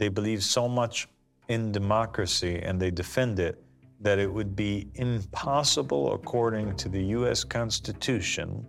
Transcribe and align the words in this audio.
they 0.00 0.08
believe 0.08 0.42
so 0.42 0.66
much 0.66 1.06
in 1.48 1.70
democracy 1.72 2.58
and 2.64 2.80
they 2.80 2.90
defend 2.90 3.38
it 3.38 3.62
that 4.00 4.18
it 4.18 4.32
would 4.32 4.56
be 4.56 4.88
impossible, 4.94 6.14
according 6.14 6.74
to 6.76 6.88
the 6.88 7.02
U.S. 7.18 7.44
Constitution, 7.44 8.64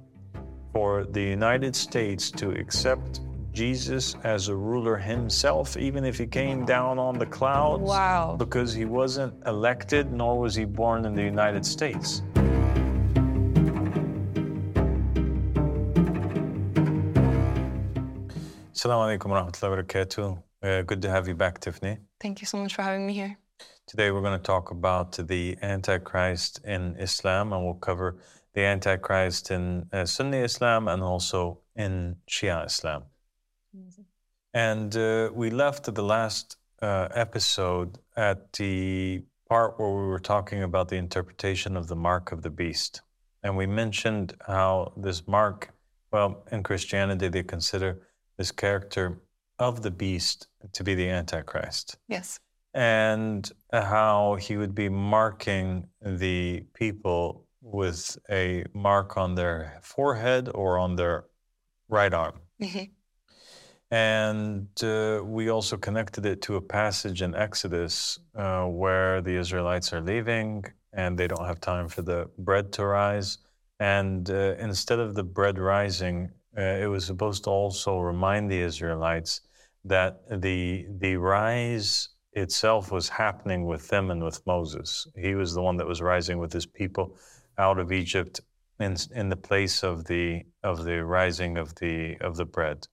for 0.74 1.06
the 1.06 1.22
United 1.22 1.74
States 1.74 2.30
to 2.32 2.50
accept 2.52 3.22
Jesus 3.54 4.18
as 4.26 4.50
a 4.50 4.56
ruler 4.56 4.98
himself, 4.98 5.78
even 5.78 6.04
if 6.04 6.18
he 6.18 6.28
came 6.28 6.66
down 6.66 7.00
on 7.00 7.18
the 7.18 7.26
clouds. 7.26 7.84
Wow. 7.84 8.36
Because 8.38 8.74
he 8.74 8.84
wasn't 8.84 9.34
elected, 9.48 10.12
nor 10.12 10.38
was 10.38 10.54
he 10.54 10.66
born 10.66 11.06
in 11.06 11.16
the 11.16 11.24
United 11.24 11.66
States. 11.66 12.24
Assalamu 18.76 19.18
alaikum 19.18 19.28
wa 19.28 19.46
rahmatullahi 19.46 19.70
wa 19.70 19.78
barakatuh. 19.78 20.51
Uh, 20.64 20.84
good 20.84 21.02
to 21.02 21.10
have 21.10 21.28
you 21.28 21.34
back, 21.34 21.60
Tiffany. 21.60 21.98
Thank 22.20 22.40
you 22.40 22.46
so 22.46 22.58
much 22.58 22.76
for 22.76 22.84
having 22.84 23.08
me 23.08 23.14
here. 23.14 23.36
Today 23.88 24.12
we're 24.12 24.22
going 24.22 24.38
to 24.38 24.44
talk 24.44 24.70
about 24.70 25.14
the 25.14 25.58
Antichrist 25.64 26.62
in 26.64 26.96
Islam, 26.98 27.52
and 27.52 27.66
we'll 27.66 27.74
cover 27.74 28.18
the 28.54 28.62
Antichrist 28.62 29.50
in 29.50 29.88
uh, 29.92 30.06
Sunni 30.06 30.38
Islam 30.38 30.88
and 30.88 31.02
also 31.02 31.62
in 31.76 32.18
Shia 32.30 32.68
Islam. 32.68 33.06
Amazing. 33.74 34.06
And 34.54 34.96
uh, 34.96 35.32
we 35.34 35.50
left 35.50 35.92
the 35.96 36.04
last 36.04 36.58
uh, 36.80 37.08
episode 37.16 37.98
at 38.16 38.54
the 38.54 39.24
part 39.50 39.80
where 39.80 39.90
we 39.90 40.08
were 40.08 40.20
talking 40.20 40.62
about 40.62 40.90
the 40.90 40.98
interpretation 40.98 41.76
of 41.76 41.88
the 41.88 41.96
mark 41.96 42.32
of 42.32 42.44
the 42.44 42.52
beast. 42.52 43.02
And 43.42 43.58
we 43.58 43.66
mentioned 43.66 44.36
how 44.46 44.94
this 44.96 45.28
mark, 45.28 45.74
well, 46.12 46.44
in 46.52 46.62
Christianity, 46.62 47.30
they 47.30 47.44
consider 47.44 48.02
this 48.38 48.52
character 48.52 49.20
of 49.62 49.84
the 49.84 49.92
beast 49.92 50.48
to 50.74 50.84
be 50.84 50.96
the 50.96 51.08
Antichrist. 51.08 51.98
Yes. 52.08 52.40
And 52.74 53.50
how 53.72 54.36
he 54.36 54.58
would 54.58 54.74
be 54.74 54.90
marking 54.90 55.88
the 56.02 56.66
people 56.74 57.46
with 57.62 58.18
a 58.30 58.66
mark 58.74 59.18
on 59.18 59.36
their 59.36 59.80
forehead 59.84 60.50
or 60.56 60.80
on 60.80 60.96
their 60.96 61.26
right 61.90 62.14
arm. 62.14 62.42
Mhm. 62.60 62.90
And 63.92 64.68
uh, 64.84 65.22
we 65.24 65.50
also 65.50 65.78
connected 65.78 66.26
it 66.26 66.42
to 66.44 66.56
a 66.56 66.62
passage 66.62 67.22
in 67.22 67.36
Exodus 67.36 68.20
uh, 68.36 68.64
where 68.66 69.22
the 69.22 69.36
Israelites 69.36 69.94
are 69.94 70.02
leaving 70.02 70.64
and 70.94 71.18
they 71.18 71.28
don't 71.28 71.46
have 71.46 71.60
time 71.60 71.88
for 71.88 72.02
the 72.02 72.30
bread 72.38 72.72
to 72.74 72.86
rise. 72.86 73.38
And 73.80 74.30
uh, 74.30 74.56
instead 74.60 75.00
of 75.00 75.14
the 75.14 75.24
bread 75.24 75.60
rising, 75.60 76.32
uh, 76.58 76.62
it 76.84 76.88
was 76.88 77.06
supposed 77.06 77.44
to 77.44 77.50
also 77.50 78.00
remind 78.00 78.50
the 78.50 78.62
Israelites 78.62 79.42
that 79.86 80.22
the, 80.42 80.86
the 81.00 81.16
rise 81.16 82.10
itself 82.34 82.92
was 82.92 83.10
happening 83.10 83.66
with 83.66 83.88
them 83.90 84.12
and 84.12 84.24
with 84.24 84.46
Moses. 84.46 85.08
He 85.16 85.36
was 85.36 85.54
the 85.54 85.62
one 85.62 85.78
that 85.78 85.88
was 85.88 86.02
rising 86.02 86.40
with 86.40 86.54
his 86.54 86.66
people 86.66 87.18
out 87.58 87.80
of 87.80 87.92
Egypt 87.92 88.40
in, 88.80 88.96
in 89.14 89.30
the 89.30 89.36
place 89.36 89.84
of 89.84 90.06
the, 90.06 90.44
of 90.64 90.84
the 90.84 91.04
rising 91.04 91.58
of 91.58 91.76
the, 91.76 92.18
of 92.22 92.36
the 92.36 92.46
bread. 92.46 92.88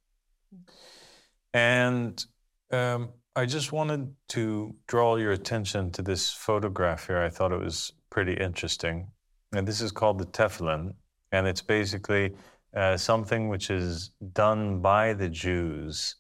And 1.55 2.25
um, 2.70 3.11
I 3.36 3.47
just 3.47 3.73
wanted 3.73 4.14
to 4.30 4.75
draw 4.86 5.17
your 5.17 5.33
attention 5.33 5.91
to 5.92 6.02
this 6.02 6.30
photograph 6.33 7.06
here. 7.06 7.23
I 7.23 7.30
thought 7.30 7.52
it 7.52 7.61
was 7.61 7.92
pretty 8.11 8.34
interesting. 8.34 9.12
And 9.55 9.67
this 9.67 9.80
is 9.80 9.92
called 9.92 10.19
the 10.19 10.27
Tefillin, 10.27 10.95
and 11.33 11.47
it's 11.47 11.62
basically 11.62 12.34
uh, 12.75 12.97
something 12.97 13.48
which 13.48 13.70
is 13.70 14.11
done 14.33 14.80
by 14.80 15.14
the 15.14 15.28
Jews 15.28 16.17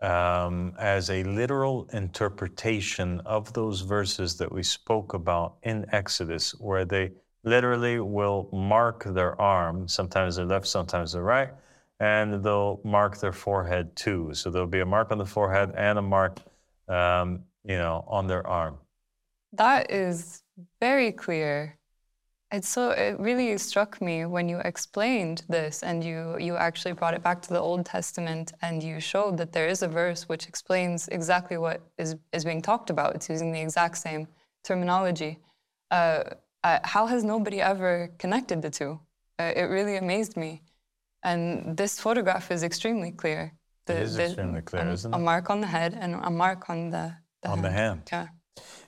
um, 0.00 0.74
as 0.78 1.10
a 1.10 1.24
literal 1.24 1.88
interpretation 1.92 3.20
of 3.20 3.52
those 3.52 3.80
verses 3.80 4.36
that 4.36 4.50
we 4.50 4.62
spoke 4.62 5.14
about 5.14 5.56
in 5.62 5.86
Exodus, 5.92 6.52
where 6.58 6.84
they 6.84 7.12
literally 7.44 8.00
will 8.00 8.48
mark 8.52 9.04
their 9.04 9.40
arm, 9.40 9.88
sometimes 9.88 10.36
their 10.36 10.44
left, 10.44 10.66
sometimes 10.66 11.12
their 11.12 11.22
right, 11.22 11.50
and 12.00 12.44
they'll 12.44 12.80
mark 12.84 13.18
their 13.18 13.32
forehead 13.32 13.94
too. 13.96 14.30
So 14.34 14.50
there'll 14.50 14.68
be 14.68 14.80
a 14.80 14.86
mark 14.86 15.10
on 15.10 15.18
the 15.18 15.26
forehead 15.26 15.72
and 15.76 15.98
a 15.98 16.02
mark, 16.02 16.40
um, 16.88 17.40
you 17.64 17.76
know, 17.76 18.04
on 18.06 18.26
their 18.26 18.46
arm. 18.46 18.78
That 19.52 19.90
is 19.90 20.42
very 20.80 21.12
clear. 21.12 21.77
It's 22.50 22.68
so 22.68 22.90
it 22.92 23.20
really 23.20 23.58
struck 23.58 24.00
me 24.00 24.24
when 24.24 24.48
you 24.48 24.58
explained 24.60 25.42
this 25.50 25.82
and 25.82 26.02
you 26.02 26.36
you 26.40 26.56
actually 26.56 26.94
brought 26.94 27.12
it 27.12 27.22
back 27.22 27.42
to 27.42 27.50
the 27.50 27.60
Old 27.60 27.84
Testament 27.84 28.52
and 28.62 28.82
you 28.82 29.00
showed 29.00 29.36
that 29.36 29.52
there 29.52 29.68
is 29.68 29.82
a 29.82 29.88
verse 29.88 30.28
which 30.30 30.48
explains 30.48 31.08
exactly 31.08 31.58
what 31.58 31.82
is 31.98 32.16
is 32.32 32.44
being 32.46 32.62
talked 32.62 32.88
about. 32.88 33.14
It's 33.14 33.28
using 33.28 33.52
the 33.52 33.60
exact 33.60 33.98
same 33.98 34.28
terminology. 34.64 35.40
Uh, 35.90 36.24
uh, 36.64 36.78
how 36.84 37.06
has 37.06 37.22
nobody 37.22 37.60
ever 37.60 38.10
connected 38.18 38.62
the 38.62 38.70
two? 38.70 38.98
Uh, 39.38 39.52
it 39.54 39.64
really 39.64 39.96
amazed 39.96 40.36
me. 40.36 40.62
And 41.22 41.76
this 41.76 42.00
photograph 42.00 42.50
is 42.50 42.62
extremely 42.62 43.12
clear. 43.12 43.52
It 43.88 43.96
is 43.96 44.18
extremely 44.18 44.62
clear, 44.62 44.88
a, 44.88 44.92
isn't 44.92 45.12
it? 45.12 45.16
a 45.16 45.18
mark 45.18 45.50
on 45.50 45.60
the 45.60 45.66
head 45.66 45.96
and 46.00 46.14
a 46.14 46.30
mark 46.30 46.70
on 46.70 46.90
the, 46.90 47.14
the 47.42 47.50
On 47.50 47.62
the 47.62 47.70
hand. 47.70 48.02
Yeah. 48.10 48.28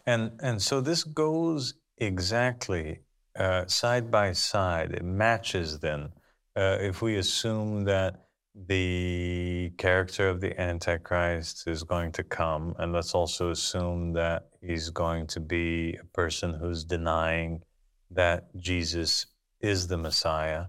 And 0.07 0.41
and 0.41 0.63
so 0.63 0.81
this 0.81 1.05
goes 1.05 1.75
exactly 1.99 3.01
uh, 3.37 3.67
side 3.67 4.11
by 4.11 4.33
side. 4.33 4.93
It 4.93 5.05
matches 5.05 5.79
then. 5.79 6.11
Uh, 6.57 6.79
if 6.81 7.01
we 7.03 7.17
assume 7.17 7.85
that 7.85 8.27
the 8.55 9.73
character 9.79 10.29
of 10.29 10.41
the 10.41 10.61
Antichrist 10.61 11.69
is 11.69 11.83
going 11.85 12.13
to 12.13 12.25
come, 12.25 12.75
and 12.79 12.93
let's 12.93 13.15
also 13.15 13.51
assume 13.51 14.13
that 14.15 14.49
he's 14.61 14.91
going 14.91 15.27
to 15.29 15.41
be 15.41 15.97
a 16.01 16.05
person 16.07 16.55
who's 16.55 16.85
denying 16.85 17.63
that 18.11 18.49
Jesus 18.57 19.27
is 19.61 19.87
the 19.87 19.97
Messiah. 19.97 20.67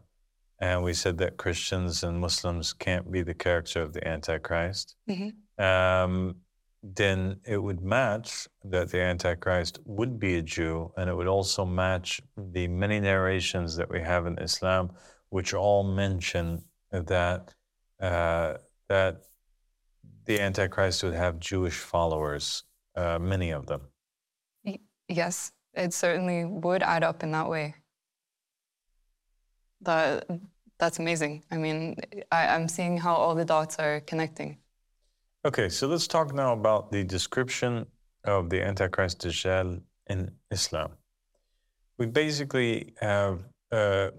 And 0.59 0.83
we 0.83 0.93
said 0.93 1.17
that 1.17 1.37
Christians 1.37 2.03
and 2.03 2.19
Muslims 2.19 2.71
can't 2.71 3.11
be 3.11 3.23
the 3.23 3.33
character 3.33 3.81
of 3.81 3.93
the 3.93 4.07
Antichrist. 4.07 4.95
Mhm. 5.09 5.33
Um, 5.57 6.35
then 6.83 7.39
it 7.45 7.57
would 7.57 7.81
match 7.81 8.47
that 8.63 8.89
the 8.89 9.01
Antichrist 9.01 9.79
would 9.85 10.19
be 10.19 10.37
a 10.37 10.41
Jew, 10.41 10.91
and 10.97 11.09
it 11.09 11.15
would 11.15 11.27
also 11.27 11.63
match 11.63 12.21
the 12.35 12.67
many 12.67 12.99
narrations 12.99 13.75
that 13.75 13.89
we 13.89 14.01
have 14.01 14.25
in 14.25 14.37
Islam, 14.39 14.91
which 15.29 15.53
all 15.53 15.83
mention 15.83 16.63
that 16.91 17.53
uh, 17.99 18.57
that 18.89 19.21
the 20.25 20.39
Antichrist 20.39 21.03
would 21.03 21.13
have 21.13 21.39
Jewish 21.39 21.77
followers, 21.77 22.63
uh, 22.95 23.19
many 23.19 23.51
of 23.51 23.67
them. 23.67 23.81
Yes, 25.07 25.51
it 25.73 25.93
certainly 25.93 26.45
would 26.45 26.81
add 26.81 27.03
up 27.03 27.21
in 27.21 27.31
that 27.31 27.47
way. 27.47 27.75
That 29.81 30.27
that's 30.79 30.97
amazing. 30.97 31.43
I 31.51 31.57
mean, 31.57 31.95
I, 32.31 32.47
I'm 32.47 32.67
seeing 32.67 32.97
how 32.97 33.13
all 33.13 33.35
the 33.35 33.45
dots 33.45 33.77
are 33.77 33.99
connecting. 34.01 34.57
Okay, 35.43 35.69
so 35.69 35.87
let's 35.87 36.05
talk 36.05 36.35
now 36.35 36.53
about 36.53 36.91
the 36.91 37.03
description 37.03 37.87
of 38.25 38.51
the 38.51 38.61
Antichrist 38.61 39.21
Dajjal 39.21 39.81
in 40.05 40.29
Islam. 40.51 40.91
We 41.97 42.05
basically 42.05 42.93
have 43.01 43.45
uh, 43.71 44.11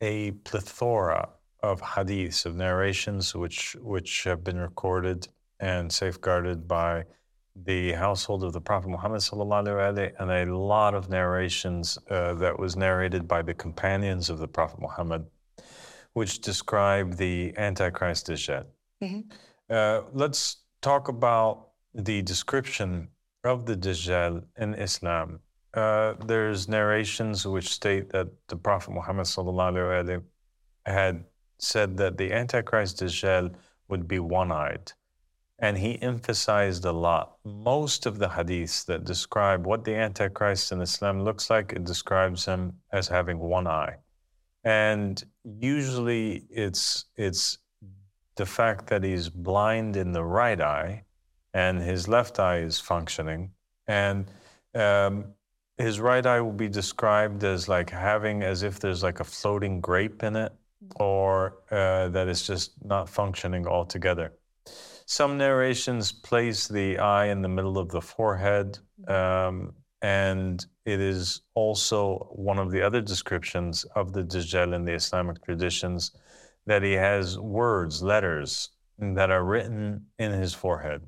a 0.00 0.32
plethora 0.42 1.28
of 1.62 1.80
hadiths, 1.80 2.44
of 2.44 2.56
narrations, 2.56 3.36
which, 3.36 3.76
which 3.80 4.24
have 4.24 4.42
been 4.42 4.58
recorded 4.58 5.28
and 5.60 5.92
safeguarded 5.92 6.66
by 6.66 7.04
the 7.54 7.92
household 7.92 8.42
of 8.42 8.52
the 8.52 8.60
Prophet 8.60 8.88
Muhammad 8.88 9.20
sallallahu 9.20 10.12
and 10.18 10.30
a 10.32 10.56
lot 10.58 10.94
of 10.94 11.08
narrations 11.08 11.98
uh, 12.10 12.34
that 12.34 12.58
was 12.58 12.74
narrated 12.74 13.28
by 13.28 13.42
the 13.42 13.54
companions 13.54 14.28
of 14.28 14.40
the 14.40 14.48
Prophet 14.48 14.80
Muhammad, 14.80 15.24
which 16.14 16.40
describe 16.40 17.16
the 17.16 17.54
Antichrist 17.56 18.26
Dajjal. 18.26 18.64
Mhm. 19.00 19.30
Uh, 19.72 20.02
let's 20.12 20.58
talk 20.82 21.08
about 21.08 21.68
the 21.94 22.20
description 22.20 23.08
of 23.42 23.64
the 23.64 23.74
Dajjal 23.74 24.44
in 24.58 24.74
Islam. 24.74 25.40
Uh, 25.72 26.12
there's 26.26 26.68
narrations 26.68 27.46
which 27.46 27.70
state 27.70 28.10
that 28.10 28.28
the 28.48 28.56
Prophet 28.56 28.90
Muhammad 28.90 29.26
had 30.84 31.24
said 31.58 31.96
that 31.96 32.18
the 32.18 32.32
Antichrist 32.32 33.00
Dajjal 33.00 33.54
would 33.88 34.06
be 34.06 34.18
one-eyed. 34.18 34.92
And 35.58 35.78
he 35.78 36.02
emphasized 36.02 36.84
a 36.84 36.92
lot. 36.92 37.38
Most 37.44 38.04
of 38.04 38.18
the 38.18 38.28
hadiths 38.28 38.84
that 38.86 39.04
describe 39.04 39.64
what 39.64 39.84
the 39.84 39.94
Antichrist 39.94 40.72
in 40.72 40.82
Islam 40.82 41.24
looks 41.24 41.48
like, 41.48 41.72
it 41.72 41.84
describes 41.84 42.44
him 42.44 42.74
as 42.92 43.08
having 43.08 43.38
one 43.38 43.66
eye. 43.66 43.96
And 44.64 45.22
usually 45.44 46.44
it's 46.50 47.06
it's 47.16 47.58
the 48.36 48.46
fact 48.46 48.86
that 48.88 49.04
he's 49.04 49.28
blind 49.28 49.96
in 49.96 50.12
the 50.12 50.24
right 50.24 50.60
eye 50.60 51.04
and 51.54 51.80
his 51.80 52.08
left 52.08 52.38
eye 52.38 52.58
is 52.58 52.80
functioning. 52.80 53.52
And 53.86 54.30
um, 54.74 55.26
his 55.78 56.00
right 56.00 56.24
eye 56.24 56.40
will 56.40 56.52
be 56.52 56.68
described 56.68 57.44
as 57.44 57.68
like 57.68 57.90
having 57.90 58.42
as 58.42 58.62
if 58.62 58.80
there's 58.80 59.02
like 59.02 59.20
a 59.20 59.24
floating 59.24 59.80
grape 59.80 60.22
in 60.22 60.36
it 60.36 60.52
or 60.96 61.58
uh, 61.70 62.08
that 62.08 62.28
it's 62.28 62.46
just 62.46 62.72
not 62.84 63.08
functioning 63.08 63.66
altogether. 63.66 64.32
Some 65.06 65.36
narrations 65.36 66.12
place 66.12 66.68
the 66.68 66.98
eye 66.98 67.26
in 67.26 67.42
the 67.42 67.48
middle 67.48 67.76
of 67.76 67.90
the 67.90 68.00
forehead, 68.00 68.78
um, 69.08 69.74
and 70.00 70.64
it 70.86 71.00
is 71.00 71.42
also 71.54 72.30
one 72.32 72.58
of 72.58 72.70
the 72.70 72.82
other 72.82 73.00
descriptions 73.00 73.84
of 73.96 74.12
the 74.12 74.22
Dajjal 74.22 74.74
in 74.74 74.84
the 74.84 74.92
Islamic 74.92 75.44
traditions 75.44 76.12
that 76.66 76.82
he 76.82 76.92
has 76.92 77.38
words, 77.38 78.02
letters 78.02 78.70
that 78.98 79.30
are 79.30 79.44
written 79.44 80.06
in 80.18 80.32
his 80.32 80.54
forehead. 80.54 81.02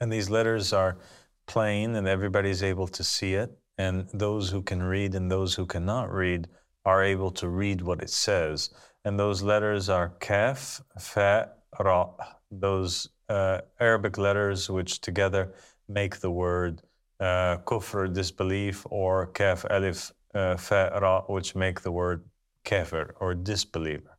And 0.00 0.12
these 0.12 0.30
letters 0.30 0.72
are 0.72 0.98
plain, 1.46 1.94
and 1.94 2.08
everybody's 2.08 2.62
able 2.62 2.88
to 2.88 3.04
see 3.04 3.34
it. 3.34 3.56
And 3.78 4.08
those 4.12 4.50
who 4.50 4.62
can 4.62 4.82
read 4.82 5.14
and 5.14 5.30
those 5.30 5.54
who 5.54 5.66
cannot 5.66 6.12
read 6.12 6.48
are 6.84 7.02
able 7.02 7.30
to 7.32 7.48
read 7.48 7.82
what 7.82 8.02
it 8.02 8.10
says. 8.10 8.70
And 9.04 9.18
those 9.18 9.42
letters 9.42 9.88
are 9.88 10.10
kaf, 10.20 10.80
fa, 10.98 11.50
ra, 11.78 12.10
those 12.50 13.08
uh, 13.28 13.60
Arabic 13.80 14.18
letters 14.18 14.68
which 14.70 15.00
together 15.00 15.54
make 15.88 16.20
the 16.20 16.30
word 16.30 16.82
uh, 17.20 17.58
kufr, 17.64 18.12
disbelief, 18.12 18.86
or 18.90 19.26
kaf, 19.28 19.64
alif, 19.70 20.12
uh, 20.34 20.56
fa, 20.56 20.98
ra, 21.00 21.22
which 21.22 21.54
make 21.54 21.80
the 21.80 21.92
word 21.92 22.24
kafir, 22.64 23.14
or 23.20 23.34
disbeliever. 23.34 24.11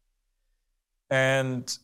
And 1.13 1.77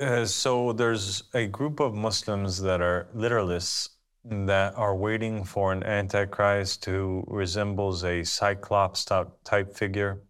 uh, 0.00 0.24
so 0.24 0.72
there's 0.72 1.24
a 1.34 1.46
group 1.46 1.80
of 1.80 1.92
Muslims 1.92 2.62
that 2.62 2.80
are 2.80 3.08
literalists 3.14 3.90
that 4.24 4.74
are 4.74 4.96
waiting 4.96 5.44
for 5.44 5.70
an 5.70 5.82
antichrist 5.82 6.86
who 6.86 7.22
resembles 7.26 8.04
a 8.04 8.24
cyclops 8.24 9.04
type 9.04 9.74
figure 9.74 10.22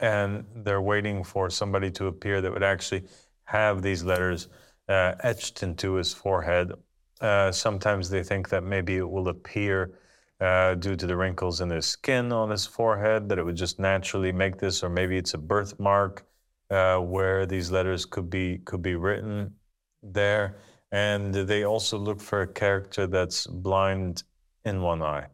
and 0.00 0.44
they're 0.64 0.82
waiting 0.82 1.22
for 1.22 1.48
somebody 1.48 1.92
to 1.92 2.08
appear 2.08 2.40
that 2.40 2.52
would 2.52 2.64
actually 2.64 3.04
have 3.44 3.82
these 3.82 4.02
letters 4.02 4.48
uh, 4.88 5.14
etched 5.20 5.62
into 5.62 5.94
his 5.94 6.12
forehead. 6.12 6.72
Uh, 7.20 7.52
sometimes 7.52 8.10
they 8.10 8.24
think 8.24 8.48
that 8.48 8.64
maybe 8.64 8.96
it 8.96 9.08
will 9.08 9.28
appear 9.28 9.92
uh, 10.40 10.74
due 10.74 10.96
to 10.96 11.06
the 11.06 11.16
wrinkles 11.16 11.60
in 11.60 11.70
his 11.70 11.86
skin 11.86 12.32
on 12.32 12.50
his 12.50 12.66
forehead, 12.66 13.28
that 13.28 13.38
it 13.38 13.44
would 13.44 13.54
just 13.54 13.78
naturally 13.78 14.32
make 14.32 14.58
this, 14.58 14.82
or 14.82 14.88
maybe 14.88 15.16
it's 15.16 15.34
a 15.34 15.38
birthmark 15.38 16.26
uh, 16.72 16.98
where 16.98 17.44
these 17.46 17.70
letters 17.70 18.04
could 18.06 18.30
be 18.30 18.58
could 18.64 18.82
be 18.82 18.96
written 18.96 19.54
there. 20.02 20.56
And 20.90 21.34
they 21.34 21.64
also 21.64 21.98
look 21.98 22.20
for 22.20 22.42
a 22.42 22.46
character 22.46 23.06
that's 23.06 23.46
blind 23.46 24.24
in 24.64 24.82
one 24.82 25.02
eye. 25.02 25.26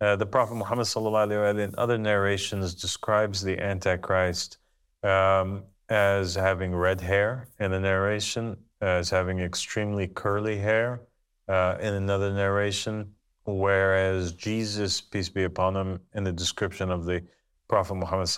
Uh, 0.00 0.16
the 0.16 0.26
Prophet 0.26 0.54
Muhammad 0.54 0.86
sallallahu 0.86 1.58
in 1.58 1.74
other 1.78 1.98
narrations 1.98 2.74
describes 2.74 3.42
the 3.42 3.58
Antichrist 3.60 4.58
um, 5.02 5.62
as 5.88 6.34
having 6.34 6.74
red 6.74 7.00
hair 7.00 7.48
in 7.60 7.72
a 7.72 7.80
narration, 7.80 8.56
as 8.80 9.08
having 9.10 9.38
extremely 9.38 10.08
curly 10.08 10.58
hair 10.58 11.02
uh, 11.48 11.76
in 11.80 11.94
another 11.94 12.32
narration, 12.32 13.14
whereas 13.44 14.32
Jesus, 14.32 15.00
peace 15.00 15.28
be 15.28 15.44
upon 15.44 15.76
him, 15.76 16.00
in 16.14 16.24
the 16.24 16.32
description 16.32 16.90
of 16.90 17.04
the 17.04 17.22
Prophet 17.68 17.94
Muhammad 17.94 18.28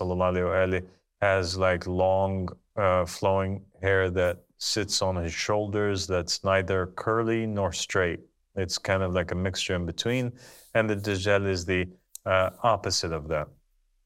has 1.21 1.57
like 1.57 1.87
long 1.87 2.49
uh, 2.77 3.05
flowing 3.05 3.65
hair 3.83 4.11
that 4.11 4.39
sits 4.59 5.03
on 5.03 5.17
his 5.17 5.33
shoulders 5.33 6.07
that's 6.07 6.45
neither 6.45 6.87
curly 6.97 7.47
nor 7.47 7.73
straight. 7.73 8.21
It's 8.55 8.79
kind 8.79 9.03
of 9.03 9.13
like 9.13 9.33
a 9.33 9.35
mixture 9.35 9.75
in 9.75 9.85
between. 9.87 10.33
And 10.75 10.89
the 10.89 10.97
Dajjal 10.97 11.47
is 11.47 11.65
the 11.65 11.89
uh, 12.25 12.51
opposite 12.63 13.13
of 13.13 13.29
that. 13.29 13.49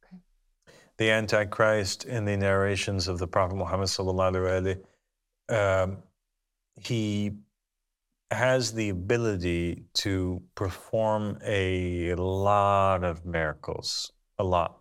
Okay. 0.04 0.16
The 0.98 1.10
Antichrist 1.10 2.04
in 2.04 2.24
the 2.24 2.36
narrations 2.36 3.06
of 3.08 3.18
the 3.18 3.28
Prophet 3.28 3.54
Muhammad, 3.54 3.88
sallallahu 3.88 4.78
alaihi, 5.48 5.84
um, 5.84 5.98
he 6.76 7.32
has 8.30 8.72
the 8.72 8.90
ability 8.90 9.84
to 9.94 10.42
perform 10.54 11.38
a 11.44 12.14
lot 12.14 13.02
of 13.04 13.24
miracles, 13.24 14.12
a 14.38 14.44
lot. 14.44 14.79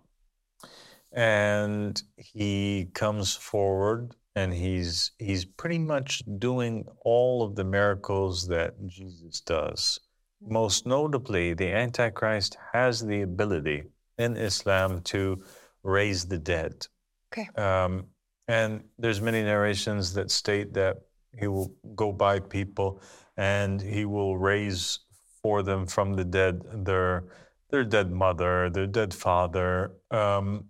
And 1.12 2.02
he 2.18 2.88
comes 2.94 3.36
forward 3.36 4.16
and 4.36 4.54
he's 4.54 5.12
he's 5.18 5.44
pretty 5.46 5.80
much 5.80 6.22
doing 6.38 6.86
all 7.02 7.44
of 7.44 7.56
the 7.56 7.64
miracles 7.64 8.48
that 8.48 8.74
Jesus 8.88 9.42
does. 9.42 10.00
Most 10.42 10.86
notably, 10.86 11.54
the 11.54 11.72
Antichrist 11.72 12.58
has 12.72 13.06
the 13.06 13.22
ability 13.22 13.84
in 14.18 14.38
Islam 14.38 15.02
to 15.02 15.44
raise 15.84 16.26
the 16.26 16.38
dead. 16.38 16.88
Okay. 17.34 17.48
Um, 17.62 18.06
and 18.48 18.84
there's 18.98 19.22
many 19.22 19.44
narrations 19.44 20.14
that 20.14 20.32
state 20.32 20.74
that 20.74 20.98
he 21.38 21.48
will 21.48 21.74
go 21.96 22.12
by 22.12 22.40
people 22.40 23.02
and 23.38 23.82
he 23.82 24.06
will 24.06 24.38
raise 24.38 25.00
for 25.42 25.64
them 25.64 25.86
from 25.86 26.14
the 26.14 26.26
dead 26.26 26.62
their 26.86 27.26
their 27.70 27.84
dead 27.84 28.12
mother, 28.12 28.70
their 28.70 28.88
dead 28.88 29.14
father, 29.14 29.92
um, 30.10 30.66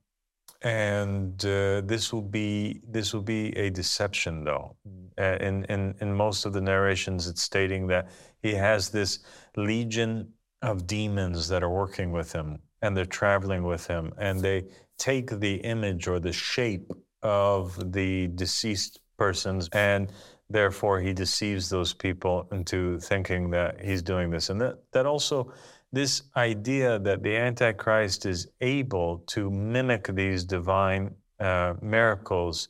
and 0.61 1.45
uh, 1.45 1.81
this 1.81 2.11
will 2.11 2.21
be 2.21 2.81
this 2.87 3.13
will 3.13 3.21
be 3.21 3.55
a 3.57 3.69
deception 3.69 4.43
though. 4.43 4.75
Uh, 5.17 5.37
in, 5.39 5.63
in 5.65 5.95
in 6.01 6.13
most 6.13 6.45
of 6.45 6.53
the 6.53 6.61
narrations 6.61 7.27
it's 7.27 7.41
stating 7.41 7.87
that 7.87 8.09
he 8.41 8.53
has 8.53 8.89
this 8.89 9.19
legion 9.55 10.31
of 10.61 10.85
demons 10.85 11.47
that 11.47 11.63
are 11.63 11.69
working 11.69 12.11
with 12.11 12.31
him 12.31 12.59
and 12.81 12.95
they're 12.95 13.05
traveling 13.05 13.63
with 13.63 13.87
him 13.87 14.11
and 14.17 14.41
they 14.41 14.63
take 14.97 15.29
the 15.39 15.55
image 15.55 16.07
or 16.07 16.19
the 16.19 16.33
shape 16.33 16.91
of 17.23 17.91
the 17.93 18.27
deceased 18.35 18.99
persons 19.17 19.69
and 19.73 20.11
therefore 20.49 20.99
he 20.99 21.13
deceives 21.13 21.69
those 21.69 21.93
people 21.93 22.47
into 22.51 22.99
thinking 22.99 23.49
that 23.51 23.79
he's 23.81 24.01
doing 24.01 24.29
this. 24.29 24.49
And 24.49 24.59
that 24.61 24.79
that 24.91 25.05
also 25.05 25.53
this 25.91 26.23
idea 26.35 26.99
that 26.99 27.23
the 27.23 27.35
Antichrist 27.35 28.25
is 28.25 28.47
able 28.61 29.19
to 29.27 29.49
mimic 29.49 30.07
these 30.07 30.43
divine 30.43 31.15
uh, 31.39 31.73
miracles 31.81 32.69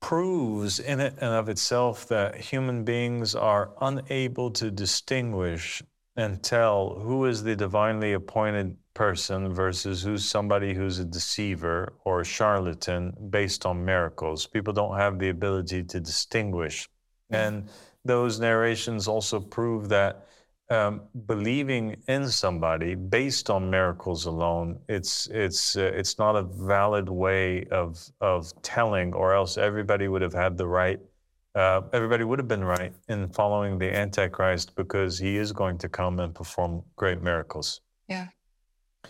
proves 0.00 0.80
in 0.80 1.00
it 1.00 1.14
and 1.20 1.34
of 1.34 1.48
itself 1.48 2.06
that 2.08 2.36
human 2.36 2.84
beings 2.84 3.34
are 3.34 3.70
unable 3.80 4.50
to 4.50 4.70
distinguish 4.70 5.82
and 6.16 6.42
tell 6.42 7.00
who 7.00 7.24
is 7.24 7.42
the 7.42 7.56
divinely 7.56 8.12
appointed 8.12 8.76
person 8.92 9.52
versus 9.52 10.02
who's 10.02 10.24
somebody 10.24 10.74
who's 10.74 10.98
a 10.98 11.04
deceiver 11.04 11.92
or 12.04 12.20
a 12.20 12.24
charlatan 12.24 13.12
based 13.30 13.66
on 13.66 13.84
miracles. 13.84 14.46
People 14.46 14.72
don't 14.72 14.96
have 14.96 15.18
the 15.18 15.30
ability 15.30 15.82
to 15.82 15.98
distinguish. 15.98 16.88
And 17.30 17.68
those 18.04 18.38
narrations 18.38 19.08
also 19.08 19.40
prove 19.40 19.88
that 19.88 20.26
um, 20.70 21.02
believing 21.26 21.96
in 22.08 22.28
somebody 22.28 22.94
based 22.94 23.50
on 23.50 23.70
miracles 23.70 24.26
alone, 24.26 24.78
it's 24.88 25.26
it's 25.28 25.76
uh, 25.76 25.92
it's 25.94 26.18
not 26.18 26.36
a 26.36 26.42
valid 26.42 27.08
way 27.08 27.64
of 27.66 28.02
of 28.20 28.50
telling, 28.62 29.12
or 29.12 29.34
else 29.34 29.58
everybody 29.58 30.08
would 30.08 30.22
have 30.22 30.32
had 30.32 30.56
the 30.56 30.66
right. 30.66 31.00
Uh, 31.54 31.82
everybody 31.92 32.24
would 32.24 32.38
have 32.38 32.48
been 32.48 32.64
right 32.64 32.92
in 33.08 33.28
following 33.28 33.78
the 33.78 33.94
Antichrist 33.94 34.74
because 34.74 35.18
he 35.18 35.36
is 35.36 35.52
going 35.52 35.78
to 35.78 35.88
come 35.88 36.18
and 36.18 36.34
perform 36.34 36.82
great 36.96 37.22
miracles. 37.22 37.80
Yeah, 38.08 38.28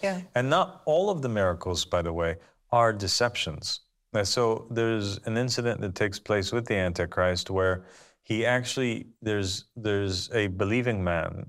yeah. 0.02 0.20
And 0.34 0.50
not 0.50 0.82
all 0.84 1.08
of 1.08 1.22
the 1.22 1.28
miracles, 1.28 1.84
by 1.84 2.02
the 2.02 2.12
way, 2.12 2.36
are 2.70 2.92
deceptions. 2.92 3.80
So 4.22 4.66
there's 4.70 5.18
an 5.24 5.36
incident 5.36 5.80
that 5.80 5.94
takes 5.94 6.20
place 6.20 6.52
with 6.52 6.66
the 6.66 6.76
Antichrist 6.76 7.50
where 7.50 7.84
he 8.24 8.44
actually 8.44 9.06
there's 9.22 9.66
there's 9.76 10.30
a 10.32 10.48
believing 10.48 11.04
man, 11.04 11.46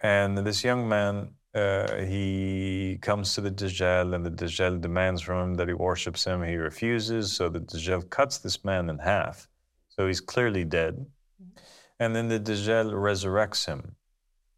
and 0.00 0.38
this 0.38 0.62
young 0.62 0.88
man 0.88 1.30
uh, 1.54 1.96
he 2.04 2.98
comes 3.00 3.34
to 3.34 3.40
the 3.40 3.50
Dajjal, 3.50 4.14
and 4.14 4.24
the 4.24 4.30
Dajjal 4.30 4.80
demands 4.80 5.22
from 5.22 5.38
him 5.42 5.54
that 5.54 5.68
he 5.68 5.74
worships 5.74 6.24
him. 6.24 6.42
He 6.42 6.56
refuses, 6.56 7.32
so 7.32 7.48
the 7.48 7.60
Dajjal 7.60 8.08
cuts 8.10 8.38
this 8.38 8.64
man 8.64 8.88
in 8.90 8.98
half. 8.98 9.48
So 9.88 10.06
he's 10.06 10.20
clearly 10.20 10.64
dead. 10.64 10.94
Mm-hmm. 11.42 11.58
And 12.00 12.14
then 12.14 12.28
the 12.28 12.38
Dajjal 12.38 12.92
resurrects 12.92 13.66
him 13.66 13.96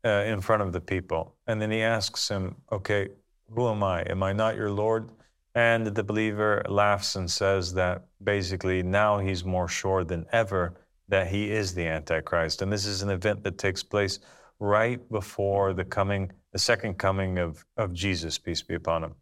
uh, 0.04 0.24
in 0.26 0.40
front 0.40 0.62
of 0.62 0.72
the 0.72 0.80
people. 0.80 1.36
And 1.46 1.62
then 1.62 1.70
he 1.70 1.82
asks 1.82 2.28
him, 2.28 2.56
Okay, 2.70 3.08
who 3.48 3.68
am 3.68 3.82
I? 3.82 4.02
Am 4.02 4.22
I 4.22 4.32
not 4.32 4.56
your 4.56 4.70
Lord? 4.70 5.10
And 5.54 5.86
the 5.86 6.04
believer 6.04 6.62
laughs 6.68 7.16
and 7.16 7.30
says 7.30 7.72
that 7.74 8.06
basically 8.22 8.82
now 8.82 9.18
he's 9.18 9.44
more 9.44 9.68
sure 9.68 10.04
than 10.04 10.26
ever 10.32 10.74
that 11.10 11.26
he 11.26 11.50
is 11.50 11.74
the 11.74 11.86
Antichrist. 11.86 12.62
And 12.62 12.72
this 12.72 12.86
is 12.86 13.02
an 13.02 13.10
event 13.10 13.42
that 13.44 13.58
takes 13.58 13.82
place 13.82 14.20
right 14.58 15.00
before 15.10 15.72
the 15.72 15.84
coming, 15.84 16.30
the 16.52 16.58
second 16.58 16.94
coming 16.98 17.38
of, 17.38 17.64
of 17.76 17.92
Jesus, 17.92 18.38
peace 18.38 18.62
be 18.62 18.74
upon 18.76 19.04
him. 19.04 19.14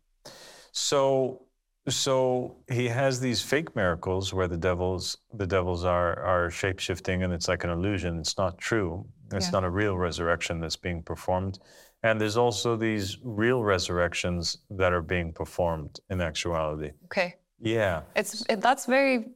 So, 0.72 1.46
so 1.88 2.56
he 2.70 2.86
has 2.88 3.18
these 3.18 3.40
fake 3.40 3.74
miracles 3.74 4.34
where 4.34 4.48
the 4.48 4.56
devils, 4.56 5.16
the 5.32 5.46
devils 5.46 5.84
are 5.84 6.22
are 6.22 6.48
shapeshifting 6.50 7.24
and 7.24 7.32
it's 7.32 7.48
like 7.48 7.64
an 7.64 7.70
illusion. 7.70 8.18
It's 8.18 8.36
not 8.36 8.58
true. 8.58 9.06
It's 9.32 9.46
yeah. 9.46 9.52
not 9.52 9.64
a 9.64 9.70
real 9.70 9.96
resurrection 9.96 10.60
that's 10.60 10.76
being 10.76 11.02
performed. 11.02 11.58
And 12.02 12.20
there's 12.20 12.36
also 12.36 12.76
these 12.76 13.18
real 13.22 13.64
resurrections 13.64 14.58
that 14.70 14.92
are 14.92 15.02
being 15.02 15.32
performed 15.32 15.98
in 16.10 16.20
actuality. 16.20 16.90
Okay. 17.06 17.36
Yeah. 17.60 18.02
It's 18.14 18.44
it, 18.48 18.60
that's 18.60 18.86
very 18.86 19.30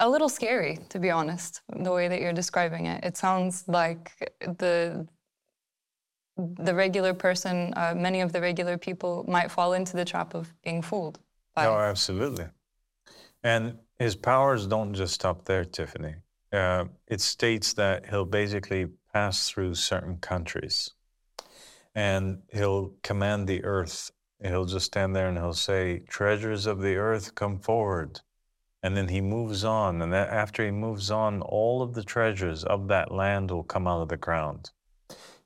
a 0.00 0.08
little 0.08 0.28
scary, 0.28 0.78
to 0.88 0.98
be 0.98 1.10
honest, 1.10 1.62
the 1.76 1.92
way 1.92 2.08
that 2.08 2.20
you're 2.20 2.32
describing 2.32 2.86
it. 2.86 3.04
It 3.04 3.16
sounds 3.16 3.64
like 3.68 4.12
the 4.40 5.06
the 6.36 6.74
regular 6.74 7.14
person, 7.14 7.72
uh, 7.76 7.94
many 7.96 8.20
of 8.20 8.32
the 8.32 8.40
regular 8.40 8.76
people 8.76 9.24
might 9.28 9.52
fall 9.52 9.72
into 9.72 9.96
the 9.96 10.04
trap 10.04 10.34
of 10.34 10.52
being 10.64 10.82
fooled. 10.82 11.20
By 11.54 11.66
Oh, 11.66 11.76
absolutely. 11.76 12.46
And 13.44 13.78
his 13.98 14.16
powers 14.16 14.66
don't 14.66 14.94
just 14.94 15.14
stop 15.14 15.44
there, 15.44 15.64
Tiffany. 15.64 16.16
Uh, 16.52 16.86
it 17.06 17.20
states 17.20 17.72
that 17.74 18.06
he'll 18.06 18.24
basically 18.24 18.86
pass 19.12 19.48
through 19.48 19.74
certain 19.74 20.16
countries 20.18 20.90
and 21.94 22.42
he'll 22.52 22.92
command 23.02 23.46
the 23.46 23.64
earth. 23.64 24.10
He'll 24.42 24.64
just 24.64 24.86
stand 24.86 25.14
there 25.14 25.28
and 25.28 25.38
he'll 25.38 25.52
say, 25.52 26.00
Treasures 26.08 26.66
of 26.66 26.80
the 26.80 26.96
earth, 26.96 27.34
come 27.34 27.58
forward. 27.58 28.20
And 28.84 28.94
then 28.94 29.08
he 29.08 29.22
moves 29.22 29.64
on. 29.64 30.02
And 30.02 30.14
after 30.14 30.62
he 30.62 30.70
moves 30.70 31.10
on, 31.10 31.40
all 31.40 31.80
of 31.80 31.94
the 31.94 32.04
treasures 32.04 32.64
of 32.64 32.86
that 32.88 33.10
land 33.10 33.50
will 33.50 33.64
come 33.64 33.88
out 33.88 34.02
of 34.02 34.10
the 34.10 34.18
ground. 34.18 34.72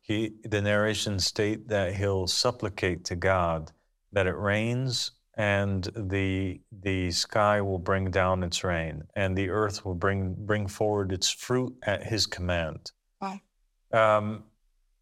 He, 0.01 0.33
the 0.43 0.61
narrations 0.61 1.25
state 1.25 1.69
that 1.69 1.95
he'll 1.95 2.27
supplicate 2.27 3.05
to 3.05 3.15
God 3.15 3.71
that 4.11 4.27
it 4.27 4.37
rains 4.37 5.13
and 5.37 5.85
the 5.95 6.61
the 6.73 7.13
sky 7.13 7.61
will 7.61 7.79
bring 7.79 8.11
down 8.11 8.43
its 8.43 8.65
rain 8.65 9.05
and 9.15 9.39
the 9.39 9.51
earth 9.51 9.85
will 9.85 9.95
bring 9.95 10.35
bring 10.37 10.67
forward 10.67 11.13
its 11.13 11.31
fruit 11.31 11.73
at 11.85 12.03
his 12.03 12.27
command. 12.27 12.91
Wow. 13.21 13.39
Um, 13.93 14.45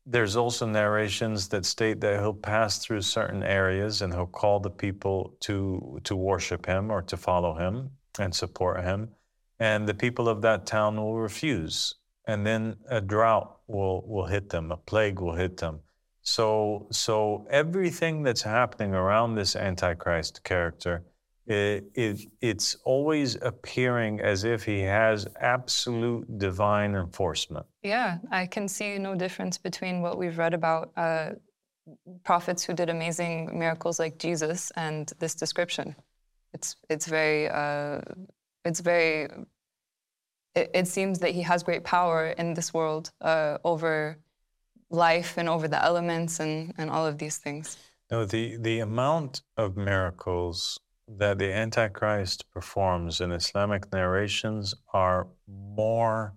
there's 0.05 0.37
also 0.37 0.67
narrations 0.67 1.49
that 1.49 1.65
state 1.65 2.03
that 2.03 2.21
he'll 2.21 2.35
pass 2.35 2.85
through 2.85 3.01
certain 3.01 3.43
areas 3.43 4.03
and 4.03 4.13
he'll 4.13 4.27
call 4.27 4.61
the 4.61 4.71
people 4.71 5.37
to 5.41 5.99
to 6.05 6.15
worship 6.15 6.67
him 6.67 6.91
or 6.91 7.01
to 7.01 7.17
follow 7.17 7.55
him 7.55 7.91
and 8.19 8.35
support 8.35 8.83
him, 8.85 9.11
and 9.59 9.89
the 9.89 9.95
people 9.95 10.29
of 10.29 10.43
that 10.43 10.67
town 10.67 10.97
will 10.97 11.17
refuse, 11.17 11.95
and 12.27 12.47
then 12.47 12.77
a 12.89 13.01
drought 13.01 13.59
will 13.67 14.07
will 14.07 14.27
hit 14.27 14.51
them, 14.51 14.71
a 14.73 14.77
plague 14.77 15.21
will 15.21 15.35
hit 15.35 15.57
them. 15.59 15.81
So 16.23 16.89
so 16.91 17.47
everything 17.51 18.23
that's 18.23 18.43
happening 18.43 18.95
around 18.95 19.35
this 19.35 19.57
antichrist 19.57 20.43
character. 20.45 21.05
It, 21.49 21.85
it, 21.95 22.21
it's 22.41 22.75
always 22.85 23.37
appearing 23.37 24.21
as 24.21 24.43
if 24.43 24.65
he 24.65 24.81
has 24.81 25.29
absolute 25.41 26.39
divine 26.39 26.97
enforcement. 26.97 27.67
Yeah, 27.85 28.19
I 28.33 28.47
can 28.47 28.67
see 28.67 28.99
no 28.99 29.15
difference 29.15 29.57
between 29.57 30.01
what 30.01 30.19
we've 30.19 30.39
read 30.39 30.55
about 30.55 30.91
uh, 30.97 31.31
prophets 32.25 32.65
who 32.65 32.75
did 32.75 32.91
amazing 32.91 33.57
miracles 33.57 33.99
like 33.99 34.19
Jesus 34.19 34.73
and 34.77 35.13
this 35.19 35.35
description. 35.35 35.95
It's 36.57 36.75
it's 36.89 37.07
very 37.07 37.49
uh, 37.49 38.01
it's 38.65 38.81
very. 38.81 39.29
It, 40.55 40.71
it, 40.81 40.87
seems 40.89 41.19
that 41.19 41.33
he 41.39 41.43
has 41.43 41.63
great 41.63 41.85
power 41.85 42.29
in 42.39 42.55
this 42.55 42.73
world 42.73 43.05
uh, 43.21 43.59
over 43.63 44.17
life 44.89 45.37
and 45.37 45.51
over 45.51 45.69
the 45.69 45.81
elements 45.91 46.41
and, 46.41 46.73
and 46.79 46.89
all 46.89 47.05
of 47.07 47.19
these 47.19 47.37
things. 47.37 47.77
No, 48.11 48.25
the 48.25 48.57
the 48.69 48.79
amount 48.81 49.43
of 49.59 49.77
miracles 49.77 50.81
that 51.23 51.37
the 51.39 51.53
Antichrist 51.53 52.51
performs 52.51 53.21
in 53.21 53.33
Islamic 53.33 53.93
narrations 53.93 54.75
are 54.95 55.27
more 55.47 56.33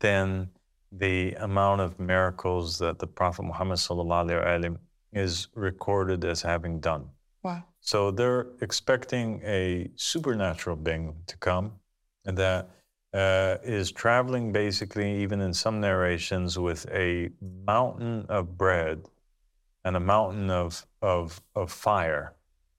than 0.00 0.50
the 0.90 1.34
amount 1.34 1.80
of 1.80 2.00
miracles 2.00 2.78
that 2.78 2.98
the 2.98 3.06
Prophet 3.06 3.44
Muhammad 3.44 3.78
is 5.12 5.48
recorded 5.54 6.24
as 6.24 6.42
having 6.42 6.80
done. 6.80 7.04
So 7.84 8.12
they're 8.12 8.46
expecting 8.60 9.42
a 9.44 9.90
supernatural 9.96 10.76
being 10.76 11.16
to 11.26 11.36
come 11.38 11.72
that 12.24 12.70
uh, 13.12 13.56
is 13.64 13.90
traveling 13.90 14.52
basically, 14.52 15.20
even 15.20 15.40
in 15.40 15.52
some 15.52 15.80
narrations, 15.80 16.58
with 16.58 16.88
a 16.90 17.30
mountain 17.66 18.24
of 18.28 18.56
bread 18.56 19.04
and 19.84 19.96
a 19.96 20.00
mountain 20.00 20.48
of, 20.48 20.86
of, 21.02 21.42
of 21.56 21.72
fire 21.72 22.34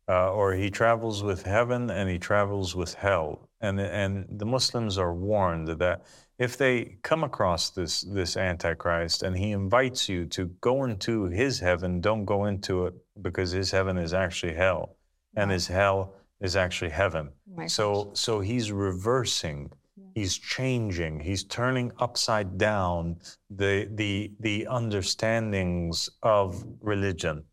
uh, 0.08 0.32
or 0.32 0.54
he 0.54 0.70
travels 0.70 1.22
with 1.22 1.44
heaven 1.44 1.90
and 1.90 2.10
he 2.10 2.18
travels 2.18 2.76
with 2.76 2.94
hell. 2.94 3.50
And, 3.62 3.80
and 3.80 4.26
the 4.30 4.46
Muslims 4.46 4.98
are 4.98 5.14
warned 5.14 5.68
that 5.68 6.06
if 6.40 6.58
they 6.58 6.98
come 7.04 7.24
across 7.24 7.70
this, 7.70 8.02
this 8.02 8.36
Antichrist 8.36 9.24
and 9.24 9.38
he 9.38 9.52
invites 9.52 10.10
you 10.10 10.26
to 10.28 10.46
go 10.62 10.86
into 10.86 11.26
his 11.26 11.60
heaven, 11.60 12.02
don't 12.02 12.26
go 12.26 12.46
into 12.46 12.86
it 12.88 12.94
because 13.22 13.52
his 13.52 13.72
heaven 13.72 13.98
is 13.98 14.14
actually 14.14 14.54
hell 14.54 14.98
and 15.36 15.52
his 15.52 15.68
hell 15.68 16.16
is 16.42 16.56
actually 16.56 16.92
heaven. 16.92 17.30
Oh 17.58 17.68
so, 17.68 18.12
so 18.14 18.40
he's 18.40 18.72
reversing. 18.72 19.72
He's 20.16 20.38
changing. 20.38 21.20
He's 21.20 21.44
turning 21.44 21.92
upside 22.00 22.58
down 22.58 23.18
the, 23.50 23.90
the, 23.96 24.32
the 24.40 24.68
understandings 24.70 26.10
of 26.22 26.64
religion. 26.82 27.44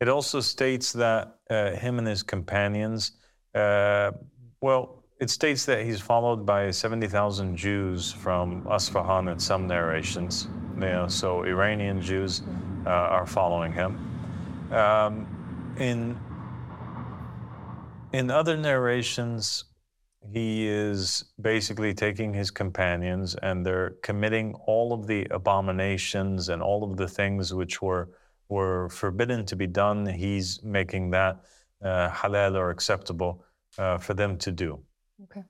It 0.00 0.08
also 0.08 0.40
states 0.40 0.92
that 0.94 1.36
uh, 1.50 1.70
him 1.72 1.98
and 1.98 2.06
his 2.06 2.22
companions, 2.22 3.12
uh, 3.54 4.12
well, 4.60 5.04
it 5.20 5.30
states 5.30 5.64
that 5.66 5.84
he's 5.84 6.00
followed 6.00 6.44
by 6.44 6.70
70,000 6.70 7.56
Jews 7.56 8.12
from 8.12 8.64
Asfahan 8.64 9.30
in 9.32 9.38
some 9.38 9.66
narrations. 9.66 10.48
You 10.74 10.80
know, 10.80 11.08
so 11.08 11.44
Iranian 11.44 12.00
Jews 12.00 12.42
uh, 12.84 12.90
are 12.90 13.26
following 13.26 13.72
him. 13.72 14.13
Um, 14.74 15.74
in, 15.78 16.18
in 18.12 18.30
other 18.30 18.56
narrations, 18.56 19.64
he 20.32 20.66
is 20.66 21.24
basically 21.40 21.94
taking 21.94 22.32
his 22.32 22.50
companions 22.50 23.34
and 23.36 23.64
they're 23.64 23.94
committing 24.02 24.54
all 24.66 24.92
of 24.92 25.06
the 25.06 25.26
abominations 25.30 26.48
and 26.48 26.62
all 26.62 26.82
of 26.82 26.96
the 26.96 27.08
things 27.08 27.52
which 27.52 27.82
were 27.82 28.08
were 28.48 28.88
forbidden 28.90 29.44
to 29.46 29.56
be 29.56 29.66
done, 29.66 30.06
he's 30.06 30.62
making 30.62 31.10
that 31.10 31.44
uh, 31.82 32.10
halal 32.10 32.56
or 32.56 32.70
acceptable 32.70 33.44
uh, 33.78 33.98
for 33.98 34.14
them 34.14 34.36
to 34.38 34.52
do. 34.52 34.78
Okay. 35.24 35.42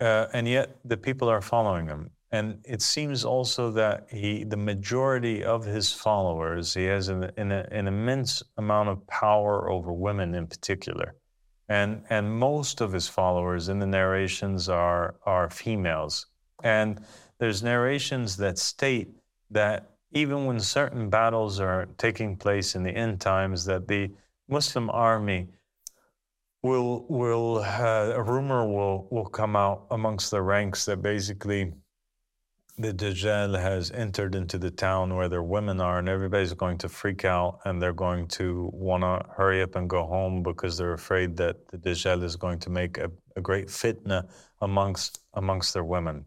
Uh, 0.00 0.26
and 0.32 0.48
yet 0.48 0.76
the 0.84 0.96
people 0.96 1.28
are 1.28 1.40
following 1.40 1.86
him. 1.86 2.10
And 2.32 2.64
it 2.64 2.80
seems 2.80 3.26
also 3.26 3.70
that 3.72 4.06
he, 4.10 4.44
the 4.44 4.56
majority 4.56 5.44
of 5.44 5.66
his 5.66 5.92
followers, 5.92 6.72
he 6.72 6.84
has 6.86 7.08
an, 7.08 7.30
an, 7.36 7.52
an 7.52 7.86
immense 7.86 8.42
amount 8.56 8.88
of 8.88 9.06
power 9.06 9.70
over 9.70 9.92
women 9.92 10.34
in 10.34 10.46
particular. 10.46 11.14
And, 11.68 12.02
and 12.08 12.34
most 12.34 12.80
of 12.80 12.90
his 12.92 13.06
followers 13.06 13.68
in 13.68 13.78
the 13.78 13.86
narrations 13.86 14.70
are, 14.70 15.16
are 15.26 15.50
females. 15.50 16.26
And 16.62 17.04
there's 17.38 17.62
narrations 17.62 18.36
that 18.38 18.58
state 18.58 19.10
that 19.50 19.90
even 20.12 20.46
when 20.46 20.58
certain 20.58 21.10
battles 21.10 21.60
are 21.60 21.86
taking 21.98 22.36
place 22.36 22.74
in 22.74 22.82
the 22.82 22.90
end 22.90 23.20
times, 23.20 23.64
that 23.66 23.88
the 23.88 24.10
Muslim 24.48 24.88
army 24.90 25.48
will 26.62 27.04
will 27.08 27.58
uh, 27.58 28.12
a 28.14 28.22
rumor 28.22 28.66
will 28.66 29.08
will 29.10 29.26
come 29.26 29.56
out 29.56 29.86
amongst 29.90 30.30
the 30.30 30.40
ranks 30.40 30.84
that 30.84 31.02
basically 31.02 31.72
the 32.78 32.92
Dajjal 32.92 33.60
has 33.60 33.90
entered 33.90 34.34
into 34.34 34.58
the 34.58 34.70
town 34.70 35.14
where 35.14 35.28
their 35.28 35.42
women 35.42 35.80
are, 35.80 35.98
and 35.98 36.08
everybody's 36.08 36.54
going 36.54 36.78
to 36.78 36.88
freak 36.88 37.24
out, 37.24 37.60
and 37.64 37.80
they're 37.80 37.92
going 37.92 38.26
to 38.28 38.70
want 38.72 39.02
to 39.02 39.24
hurry 39.34 39.62
up 39.62 39.76
and 39.76 39.88
go 39.88 40.04
home 40.06 40.42
because 40.42 40.78
they're 40.78 40.94
afraid 40.94 41.36
that 41.36 41.68
the 41.68 41.76
Dajjal 41.76 42.22
is 42.22 42.36
going 42.36 42.58
to 42.60 42.70
make 42.70 42.98
a, 42.98 43.10
a 43.36 43.40
great 43.40 43.68
fitna 43.68 44.28
amongst 44.60 45.20
amongst 45.34 45.74
their 45.74 45.84
women. 45.84 46.24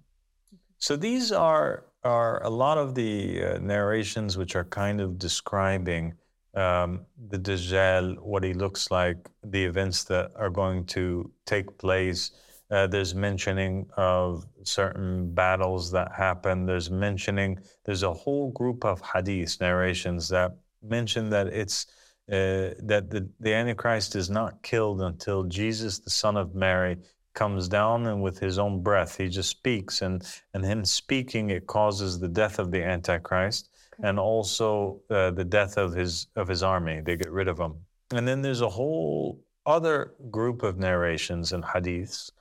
So 0.77 0.95
these 0.95 1.31
are 1.31 1.85
are 2.03 2.43
a 2.43 2.49
lot 2.49 2.77
of 2.77 2.93
the 2.93 3.43
uh, 3.43 3.57
narrations 3.57 4.37
which 4.37 4.55
are 4.55 4.65
kind 4.65 5.01
of 5.01 5.17
describing 5.17 6.13
um, 6.53 7.05
the 7.29 7.39
Dajjal, 7.39 8.19
what 8.19 8.43
he 8.43 8.53
looks 8.53 8.91
like, 8.91 9.29
the 9.43 9.65
events 9.65 10.03
that 10.05 10.31
are 10.35 10.51
going 10.51 10.85
to 10.85 11.31
take 11.45 11.77
place. 11.77 12.31
Uh, 12.71 12.87
there's 12.87 13.13
mentioning 13.13 13.87
of 13.97 14.45
certain 14.67 15.33
battles 15.33 15.91
that 15.91 16.11
happen. 16.11 16.65
There's 16.65 16.89
mentioning, 16.89 17.59
there's 17.83 18.03
a 18.03 18.13
whole 18.13 18.51
group 18.51 18.85
of 18.85 19.01
hadith 19.01 19.59
narrations 19.59 20.29
that 20.29 20.55
mention 20.83 21.29
that 21.29 21.47
it's 21.47 21.87
uh, 22.31 22.73
that 22.79 23.09
the, 23.11 23.29
the 23.39 23.53
Antichrist 23.53 24.15
is 24.15 24.31
not 24.31 24.63
killed 24.63 25.01
until 25.01 25.43
Jesus, 25.43 25.99
the 25.99 26.09
son 26.09 26.37
of 26.37 26.55
Mary, 26.55 26.97
comes 27.35 27.67
down 27.67 28.07
and 28.07 28.23
with 28.23 28.39
his 28.39 28.57
own 28.57 28.81
breath 28.81 29.17
he 29.17 29.27
just 29.27 29.49
speaks 29.49 30.01
and 30.01 30.25
and 30.53 30.65
him 30.65 30.83
speaking 30.83 31.49
it 31.49 31.67
causes 31.67 32.17
the 32.17 32.27
death 32.27 32.57
of 32.57 32.71
the 32.71 32.81
antichrist 32.81 33.69
okay. 33.93 34.07
and 34.07 34.17
also 34.17 34.99
uh, 35.09 35.29
the 35.31 35.43
death 35.43 35.77
of 35.77 35.93
his 35.93 36.27
of 36.37 36.47
his 36.47 36.63
army 36.63 37.01
they 37.01 37.17
get 37.17 37.31
rid 37.31 37.47
of 37.47 37.59
him 37.59 37.75
and 38.11 38.27
then 38.27 38.41
there's 38.41 38.61
a 38.61 38.69
whole 38.69 39.39
other 39.65 40.13
group 40.31 40.63
of 40.63 40.79
narrations 40.79 41.51
and 41.51 41.63
hadiths 41.63 42.31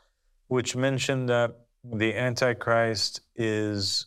which 0.46 0.76
mention 0.76 1.26
that 1.26 1.63
the 1.92 2.14
antichrist 2.14 3.20
is 3.36 4.06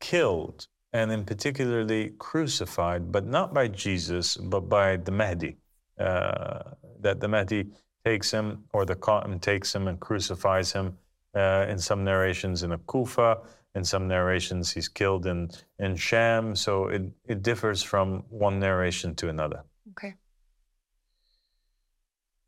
killed 0.00 0.68
and 0.92 1.10
in 1.10 1.24
particularly 1.24 2.12
crucified 2.18 3.10
but 3.10 3.26
not 3.26 3.52
by 3.52 3.66
jesus 3.68 4.36
but 4.36 4.68
by 4.68 4.96
the 4.96 5.10
mahdi 5.10 5.56
uh, 5.98 6.62
that 7.00 7.20
the 7.20 7.28
mahdi 7.28 7.66
takes 8.04 8.30
him, 8.30 8.62
or 8.72 8.84
the 8.84 8.94
Qa'im 8.94 9.40
takes 9.40 9.74
him 9.74 9.88
and 9.88 9.98
crucifies 9.98 10.72
him 10.72 10.96
Uh, 11.36 11.72
in 11.72 11.78
some 11.78 12.02
narrations, 12.02 12.62
in 12.62 12.72
a 12.72 12.78
Kufa. 12.90 13.30
In 13.74 13.84
some 13.84 14.08
narrations, 14.08 14.72
he's 14.74 14.88
killed 14.88 15.26
in, 15.26 15.50
in 15.78 15.96
Sham. 15.96 16.56
So 16.56 16.88
it, 16.88 17.02
it 17.32 17.42
differs 17.42 17.82
from 17.82 18.24
one 18.30 18.58
narration 18.58 19.14
to 19.16 19.28
another. 19.28 19.60
Okay. 19.90 20.14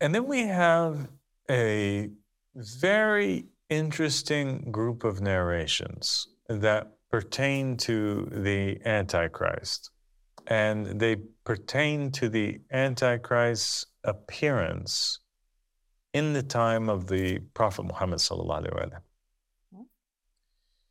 And 0.01 0.15
then 0.15 0.27
we 0.27 0.41
have 0.47 1.11
a 1.51 2.09
very 2.55 3.45
interesting 3.69 4.71
group 4.71 5.05
of 5.05 5.21
narrations 5.21 6.29
that 6.49 6.93
pertain 7.11 7.77
to 7.79 8.29
the 8.31 8.81
Antichrist. 8.85 9.91
And 10.47 10.99
they 10.99 11.17
pertain 11.45 12.11
to 12.13 12.29
the 12.29 12.61
Antichrist's 12.73 13.87
appearance 14.05 15.21
in 16.15 16.33
the 16.33 16.43
time 16.43 16.89
of 16.89 17.07
the 17.07 17.41
Prophet 17.55 17.85
Muhammad. 17.85 18.21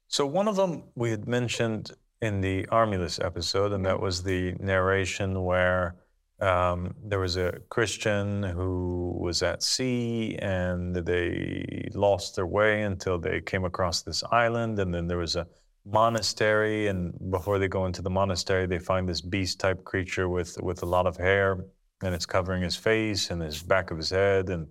So, 0.09 0.25
one 0.25 0.47
of 0.47 0.55
them 0.55 0.83
we 0.95 1.09
had 1.09 1.27
mentioned 1.27 1.91
in 2.21 2.41
the 2.41 2.65
Armilus 2.67 3.23
episode, 3.23 3.73
and 3.73 3.85
that 3.85 3.99
was 3.99 4.23
the 4.23 4.53
narration 4.59 5.43
where 5.43 5.95
um, 6.39 6.93
there 7.03 7.19
was 7.19 7.35
a 7.35 7.53
Christian 7.69 8.43
who 8.43 9.17
was 9.19 9.41
at 9.41 9.63
sea 9.63 10.37
and 10.39 10.95
they 10.95 11.89
lost 11.93 12.35
their 12.35 12.45
way 12.45 12.83
until 12.83 13.17
they 13.17 13.41
came 13.41 13.65
across 13.65 14.03
this 14.03 14.23
island. 14.31 14.77
And 14.79 14.93
then 14.93 15.07
there 15.07 15.17
was 15.17 15.35
a 15.35 15.47
monastery. 15.83 16.87
And 16.87 17.13
before 17.31 17.57
they 17.57 17.67
go 17.67 17.85
into 17.85 18.03
the 18.03 18.09
monastery, 18.09 18.67
they 18.67 18.79
find 18.79 19.09
this 19.09 19.21
beast 19.21 19.59
type 19.59 19.83
creature 19.83 20.29
with, 20.29 20.61
with 20.61 20.83
a 20.83 20.85
lot 20.85 21.07
of 21.07 21.17
hair 21.17 21.65
and 22.03 22.13
it's 22.13 22.27
covering 22.27 22.61
his 22.61 22.75
face 22.75 23.31
and 23.31 23.41
his 23.41 23.63
back 23.63 23.89
of 23.89 23.97
his 23.97 24.11
head. 24.11 24.49
And, 24.49 24.67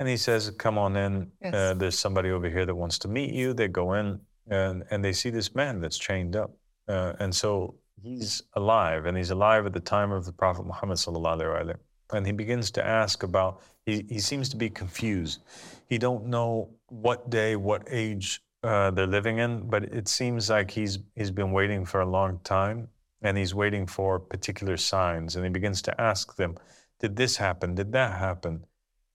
and 0.00 0.08
he 0.08 0.16
says, 0.16 0.50
Come 0.58 0.76
on 0.76 0.96
in. 0.96 1.30
Yes. 1.40 1.54
Uh, 1.54 1.74
there's 1.74 1.98
somebody 1.98 2.30
over 2.30 2.50
here 2.50 2.66
that 2.66 2.74
wants 2.74 2.98
to 3.00 3.08
meet 3.08 3.32
you. 3.32 3.54
They 3.54 3.68
go 3.68 3.94
in 3.94 4.18
and, 4.48 4.82
and 4.90 5.04
they 5.04 5.12
see 5.12 5.30
this 5.30 5.54
man 5.54 5.80
that's 5.80 5.98
chained 5.98 6.34
up. 6.34 6.50
Uh, 6.88 7.12
and 7.20 7.32
so 7.32 7.76
he's 8.04 8.42
alive, 8.54 9.06
and 9.06 9.16
he's 9.16 9.30
alive 9.30 9.66
at 9.66 9.72
the 9.72 9.80
time 9.80 10.12
of 10.12 10.24
the 10.24 10.32
Prophet 10.32 10.66
Muhammad 10.66 10.98
sallallahu 10.98 11.76
and 12.12 12.26
he 12.26 12.32
begins 12.32 12.70
to 12.72 12.86
ask 12.86 13.22
about. 13.22 13.60
He, 13.86 14.04
he 14.08 14.18
seems 14.18 14.48
to 14.50 14.56
be 14.56 14.70
confused. 14.70 15.40
He 15.88 15.98
don't 15.98 16.26
know 16.26 16.70
what 16.88 17.30
day, 17.30 17.56
what 17.56 17.82
age 17.90 18.42
uh, 18.62 18.90
they're 18.90 19.06
living 19.06 19.38
in, 19.38 19.68
but 19.68 19.84
it 19.84 20.08
seems 20.08 20.48
like 20.48 20.70
he's 20.70 20.98
he's 21.14 21.30
been 21.30 21.52
waiting 21.52 21.84
for 21.84 22.00
a 22.00 22.08
long 22.08 22.40
time, 22.44 22.88
and 23.22 23.36
he's 23.36 23.54
waiting 23.54 23.86
for 23.86 24.18
particular 24.18 24.76
signs. 24.76 25.36
And 25.36 25.44
he 25.44 25.50
begins 25.50 25.82
to 25.82 26.00
ask 26.00 26.36
them, 26.36 26.56
"Did 27.00 27.16
this 27.16 27.36
happen? 27.36 27.74
Did 27.74 27.92
that 27.92 28.18
happen?" 28.18 28.64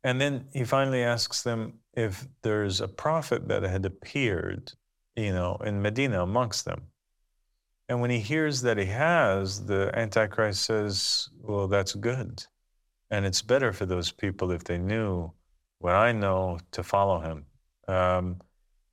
And 0.04 0.22
then 0.22 0.46
he 0.54 0.64
finally 0.64 1.04
asks 1.04 1.42
them 1.44 1.80
if 1.94 2.28
there's 2.42 2.80
a 2.80 2.88
prophet 2.88 3.48
that 3.50 3.64
had 3.64 3.86
appeared, 3.86 4.72
you 5.16 5.34
know, 5.34 5.58
in 5.66 5.82
Medina 5.82 6.24
amongst 6.24 6.66
them. 6.66 6.84
And 7.90 8.00
when 8.02 8.12
he 8.12 8.20
hears 8.20 8.62
that 8.62 8.78
he 8.78 8.86
has, 8.86 9.66
the 9.66 9.92
Antichrist 9.96 10.64
says, 10.64 11.28
Well, 11.42 11.68
that's 11.68 11.96
good. 11.96 12.46
And 13.10 13.26
it's 13.26 13.42
better 13.42 13.74
for 13.74 13.88
those 13.88 14.12
people 14.12 14.52
if 14.52 14.64
they 14.64 14.78
knew 14.78 15.32
what 15.80 15.96
I 15.96 16.12
know 16.12 16.60
to 16.72 16.84
follow 16.84 17.20
him. 17.20 17.46
Um, 17.88 18.40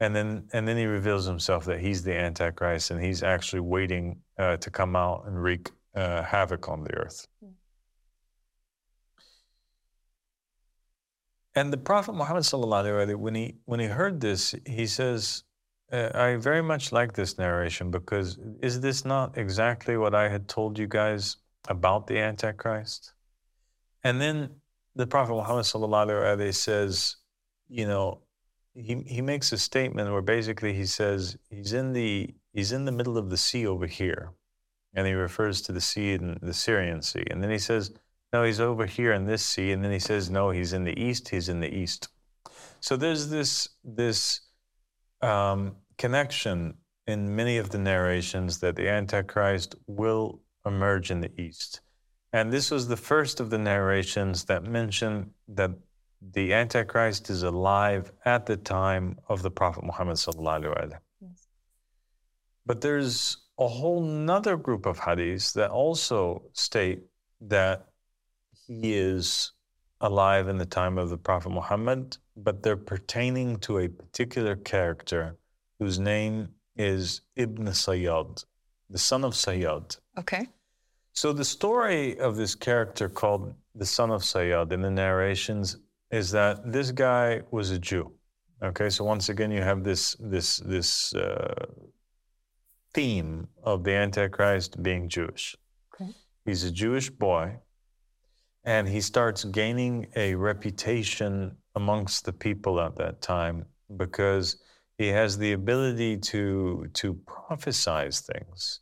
and 0.00 0.16
then, 0.16 0.48
and 0.54 0.66
then 0.66 0.78
he 0.78 0.86
reveals 0.86 1.26
himself 1.26 1.66
that 1.66 1.80
he's 1.80 2.02
the 2.02 2.16
Antichrist 2.16 2.90
and 2.90 3.02
he's 3.02 3.22
actually 3.22 3.60
waiting 3.60 4.18
uh, 4.38 4.56
to 4.56 4.70
come 4.70 4.96
out 4.96 5.24
and 5.26 5.42
wreak 5.42 5.70
uh, 5.94 6.22
havoc 6.22 6.68
on 6.70 6.82
the 6.82 6.94
earth. 6.94 7.26
Hmm. 7.42 7.50
And 11.54 11.72
the 11.72 11.78
Prophet 11.78 12.14
Muhammad, 12.14 12.46
when 13.16 13.34
he, 13.34 13.56
when 13.64 13.80
he 13.80 13.86
heard 13.86 14.20
this, 14.20 14.54
he 14.66 14.86
says, 14.86 15.44
uh, 15.92 16.10
I 16.14 16.36
very 16.36 16.62
much 16.62 16.92
like 16.92 17.12
this 17.12 17.38
narration 17.38 17.90
because 17.90 18.38
is 18.60 18.80
this 18.80 19.04
not 19.04 19.38
exactly 19.38 19.96
what 19.96 20.14
I 20.14 20.28
had 20.28 20.48
told 20.48 20.78
you 20.78 20.86
guys 20.86 21.36
about 21.68 22.06
the 22.06 22.18
Antichrist? 22.18 23.12
And 24.02 24.20
then 24.20 24.50
the 24.94 25.06
Prophet 25.06 25.34
Muhammad 25.34 25.66
says, 26.54 27.16
you 27.68 27.86
know, 27.86 28.20
he, 28.74 29.02
he 29.06 29.22
makes 29.22 29.52
a 29.52 29.58
statement 29.58 30.10
where 30.10 30.22
basically 30.22 30.74
he 30.74 30.86
says 30.86 31.36
he's 31.50 31.72
in 31.72 31.92
the 31.92 32.34
he's 32.52 32.72
in 32.72 32.84
the 32.84 32.92
middle 32.92 33.16
of 33.16 33.30
the 33.30 33.36
sea 33.36 33.66
over 33.66 33.86
here. 33.86 34.32
And 34.94 35.06
he 35.06 35.12
refers 35.12 35.60
to 35.62 35.72
the 35.72 35.80
sea 35.80 36.14
in 36.14 36.38
the 36.40 36.54
Syrian 36.54 37.02
Sea. 37.02 37.24
And 37.30 37.42
then 37.42 37.50
he 37.50 37.58
says, 37.58 37.92
no, 38.32 38.44
he's 38.44 38.60
over 38.60 38.86
here 38.86 39.12
in 39.12 39.26
this 39.26 39.44
sea. 39.44 39.72
And 39.72 39.84
then 39.84 39.92
he 39.92 39.98
says, 39.98 40.30
no, 40.30 40.50
he's 40.50 40.72
in 40.72 40.84
the 40.84 40.98
east, 40.98 41.28
he's 41.28 41.50
in 41.50 41.60
the 41.60 41.72
east. 41.74 42.08
So 42.80 42.96
there's 42.96 43.28
this 43.28 43.68
this 43.84 44.40
um, 45.22 45.76
connection 45.98 46.74
in 47.06 47.34
many 47.34 47.58
of 47.58 47.70
the 47.70 47.78
narrations 47.78 48.58
that 48.58 48.76
the 48.76 48.88
Antichrist 48.88 49.76
will 49.86 50.40
emerge 50.64 51.10
in 51.10 51.20
the 51.20 51.30
East. 51.40 51.80
And 52.32 52.52
this 52.52 52.70
was 52.70 52.88
the 52.88 52.96
first 52.96 53.40
of 53.40 53.50
the 53.50 53.58
narrations 53.58 54.44
that 54.44 54.64
mentioned 54.64 55.30
that 55.48 55.70
the 56.32 56.52
Antichrist 56.52 57.30
is 57.30 57.42
alive 57.42 58.12
at 58.24 58.46
the 58.46 58.56
time 58.56 59.18
of 59.28 59.42
the 59.42 59.50
Prophet 59.50 59.84
Muhammad. 59.84 60.18
Yes. 60.18 61.46
But 62.64 62.80
there's 62.80 63.36
a 63.58 63.68
whole 63.68 64.02
nother 64.02 64.56
group 64.56 64.86
of 64.86 64.98
hadiths 64.98 65.52
that 65.54 65.70
also 65.70 66.42
state 66.52 67.04
that 67.40 67.86
he 68.66 68.94
is 68.94 69.52
alive 70.00 70.48
in 70.48 70.58
the 70.58 70.66
time 70.66 70.98
of 70.98 71.10
the 71.10 71.16
Prophet 71.16 71.50
Muhammad, 71.50 72.18
but 72.36 72.62
they're 72.62 72.76
pertaining 72.76 73.56
to 73.60 73.78
a 73.78 73.88
particular 73.88 74.56
character 74.56 75.36
whose 75.78 75.98
name 75.98 76.48
is 76.76 77.22
Ibn 77.36 77.66
Sayyad, 77.66 78.44
the 78.90 78.98
son 78.98 79.24
of 79.24 79.32
Sayyad. 79.32 79.98
Okay. 80.18 80.48
So 81.12 81.32
the 81.32 81.44
story 81.44 82.18
of 82.18 82.36
this 82.36 82.54
character 82.54 83.08
called 83.08 83.54
the 83.74 83.86
son 83.86 84.10
of 84.10 84.22
Sayyad 84.22 84.72
in 84.72 84.82
the 84.82 84.90
narrations 84.90 85.78
is 86.10 86.30
that 86.32 86.70
this 86.70 86.92
guy 86.92 87.42
was 87.50 87.70
a 87.70 87.78
Jew. 87.78 88.12
Okay, 88.62 88.88
so 88.90 89.04
once 89.04 89.28
again 89.28 89.50
you 89.50 89.62
have 89.62 89.84
this 89.84 90.16
this 90.18 90.58
this 90.58 91.14
uh, 91.14 91.66
theme 92.94 93.48
of 93.62 93.84
the 93.84 93.92
Antichrist 93.92 94.82
being 94.82 95.08
Jewish. 95.08 95.56
Okay. 95.94 96.12
He's 96.44 96.64
a 96.64 96.70
Jewish 96.70 97.10
boy, 97.10 97.58
and 98.66 98.88
he 98.88 99.00
starts 99.00 99.44
gaining 99.44 100.08
a 100.16 100.34
reputation 100.34 101.56
amongst 101.76 102.24
the 102.24 102.32
people 102.32 102.80
at 102.80 102.96
that 102.96 103.22
time 103.22 103.64
because 103.96 104.56
he 104.98 105.06
has 105.06 105.38
the 105.38 105.52
ability 105.52 106.16
to 106.16 106.88
to 106.94 107.14
prophesize 107.26 108.20
things. 108.20 108.80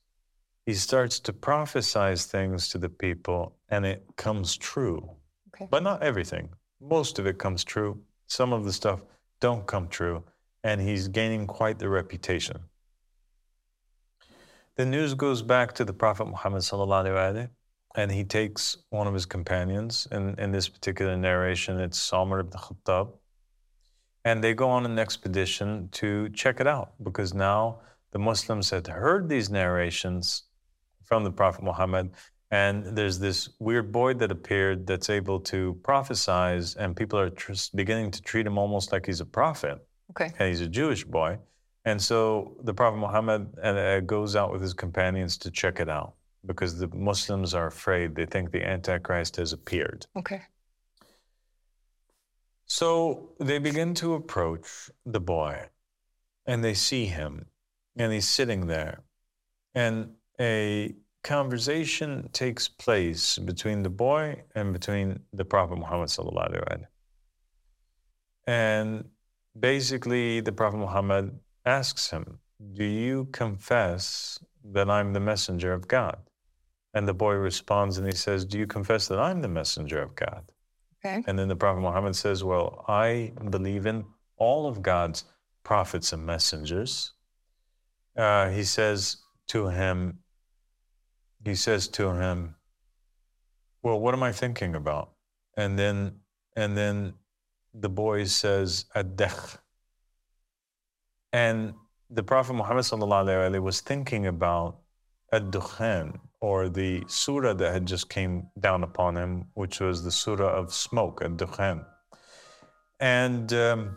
He 0.64 0.72
starts 0.72 1.20
to 1.20 1.32
prophesize 1.34 2.24
things 2.24 2.68
to 2.70 2.78
the 2.78 2.88
people, 2.88 3.54
and 3.68 3.84
it 3.84 4.02
comes 4.16 4.56
true. 4.56 5.10
Okay. 5.54 5.68
But 5.70 5.82
not 5.82 6.02
everything. 6.02 6.48
Most 6.80 7.18
of 7.18 7.26
it 7.26 7.38
comes 7.38 7.62
true. 7.62 8.00
Some 8.26 8.54
of 8.54 8.64
the 8.64 8.72
stuff 8.72 9.02
don't 9.40 9.66
come 9.66 9.88
true, 9.88 10.24
and 10.62 10.80
he's 10.80 11.08
gaining 11.08 11.46
quite 11.46 11.78
the 11.78 11.90
reputation. 11.90 12.58
The 14.76 14.86
news 14.86 15.12
goes 15.12 15.42
back 15.42 15.74
to 15.74 15.84
the 15.84 15.92
Prophet 15.92 16.26
Muhammad 16.26 16.62
sallallahu 16.62 17.48
and 17.94 18.10
he 18.10 18.24
takes 18.24 18.76
one 18.90 19.06
of 19.06 19.14
his 19.14 19.26
companions. 19.26 20.08
And 20.10 20.38
in 20.38 20.50
this 20.50 20.68
particular 20.68 21.16
narration, 21.16 21.78
it's 21.80 22.12
Umar 22.12 22.40
ibn 22.40 22.52
Khattab 22.52 23.12
and 24.24 24.42
they 24.42 24.54
go 24.54 24.68
on 24.68 24.86
an 24.86 24.98
expedition 24.98 25.88
to 25.92 26.28
check 26.30 26.60
it 26.60 26.66
out 26.66 26.92
because 27.02 27.34
now 27.34 27.80
the 28.12 28.18
Muslims 28.18 28.70
had 28.70 28.86
heard 28.86 29.28
these 29.28 29.50
narrations 29.50 30.44
from 31.02 31.24
the 31.24 31.30
Prophet 31.30 31.62
Muhammad. 31.62 32.10
And 32.50 32.96
there's 32.96 33.18
this 33.18 33.50
weird 33.58 33.92
boy 33.92 34.14
that 34.14 34.30
appeared 34.30 34.86
that's 34.86 35.10
able 35.10 35.40
to 35.40 35.76
prophesize, 35.82 36.76
and 36.76 36.96
people 36.96 37.18
are 37.18 37.30
tr- 37.30 37.52
beginning 37.74 38.12
to 38.12 38.22
treat 38.22 38.46
him 38.46 38.58
almost 38.58 38.92
like 38.92 39.06
he's 39.06 39.20
a 39.20 39.26
prophet. 39.26 39.84
Okay. 40.10 40.32
And 40.38 40.48
he's 40.48 40.60
a 40.60 40.68
Jewish 40.68 41.04
boy. 41.04 41.38
And 41.84 42.00
so 42.00 42.56
the 42.62 42.72
Prophet 42.72 42.96
Muhammad 42.96 43.58
uh, 43.58 44.00
goes 44.00 44.36
out 44.36 44.52
with 44.52 44.62
his 44.62 44.72
companions 44.72 45.36
to 45.38 45.50
check 45.50 45.80
it 45.80 45.88
out 45.88 46.14
because 46.46 46.78
the 46.78 46.88
Muslims 46.88 47.54
are 47.54 47.66
afraid. 47.66 48.14
They 48.14 48.26
think 48.26 48.50
the 48.50 48.66
Antichrist 48.66 49.36
has 49.36 49.52
appeared. 49.52 50.06
Okay. 50.16 50.42
So 52.66 53.30
they 53.38 53.58
begin 53.58 53.94
to 53.94 54.14
approach 54.14 54.90
the 55.04 55.20
boy 55.20 55.68
and 56.46 56.64
they 56.64 56.74
see 56.74 57.06
him 57.06 57.46
and 57.96 58.12
he's 58.12 58.28
sitting 58.28 58.66
there. 58.66 59.02
And 59.74 60.14
a 60.40 60.94
conversation 61.22 62.28
takes 62.32 62.68
place 62.68 63.38
between 63.38 63.82
the 63.82 63.90
boy 63.90 64.42
and 64.54 64.72
between 64.72 65.20
the 65.32 65.44
Prophet 65.44 65.76
Muhammad. 65.78 66.86
And 68.46 69.08
basically, 69.58 70.40
the 70.40 70.52
Prophet 70.52 70.76
Muhammad 70.76 71.38
asks 71.64 72.10
him, 72.10 72.38
Do 72.74 72.84
you 72.84 73.26
confess 73.32 74.38
that 74.72 74.90
I'm 74.90 75.12
the 75.12 75.20
messenger 75.20 75.72
of 75.72 75.88
God? 75.88 76.18
And 76.94 77.06
the 77.08 77.14
boy 77.14 77.34
responds 77.34 77.98
and 77.98 78.06
he 78.06 78.14
says, 78.14 78.44
Do 78.44 78.58
you 78.58 78.66
confess 78.66 79.08
that 79.08 79.18
I'm 79.18 79.42
the 79.42 79.48
messenger 79.48 80.00
of 80.00 80.14
God? 80.14 80.44
Okay. 81.04 81.22
And 81.26 81.38
then 81.38 81.48
the 81.48 81.56
Prophet 81.56 81.80
Muhammad 81.80 82.16
says, 82.16 82.44
Well, 82.44 82.84
I 82.88 83.32
believe 83.50 83.86
in 83.86 84.04
all 84.36 84.66
of 84.66 84.80
God's 84.82 85.24
prophets 85.64 86.12
and 86.12 86.24
messengers. 86.24 87.12
Uh, 88.16 88.48
he 88.50 88.62
says 88.62 89.16
to 89.48 89.68
him, 89.68 90.18
he 91.44 91.54
says 91.54 91.88
to 91.88 92.10
him, 92.10 92.54
well, 93.82 94.00
what 94.00 94.14
am 94.14 94.22
I 94.22 94.32
thinking 94.32 94.74
about? 94.74 95.10
And 95.56 95.78
then, 95.78 96.20
and 96.56 96.76
then 96.76 97.14
the 97.74 97.88
boy 97.88 98.24
says, 98.24 98.86
ad 98.94 99.20
And 101.32 101.74
the 102.08 102.22
Prophet 102.22 102.54
Muhammad 102.54 102.86
was 103.62 103.80
thinking 103.80 104.26
about 104.26 104.78
ad-dukhan, 105.32 106.18
or 106.44 106.68
the 106.68 107.02
surah 107.06 107.54
that 107.54 107.72
had 107.72 107.86
just 107.86 108.10
came 108.10 108.46
down 108.60 108.84
upon 108.84 109.16
him, 109.16 109.46
which 109.54 109.80
was 109.80 110.04
the 110.04 110.10
surah 110.10 110.52
of 110.60 110.74
smoke, 110.74 111.22
ad-dukhan. 111.24 111.86
And 113.00 113.50
um, 113.54 113.96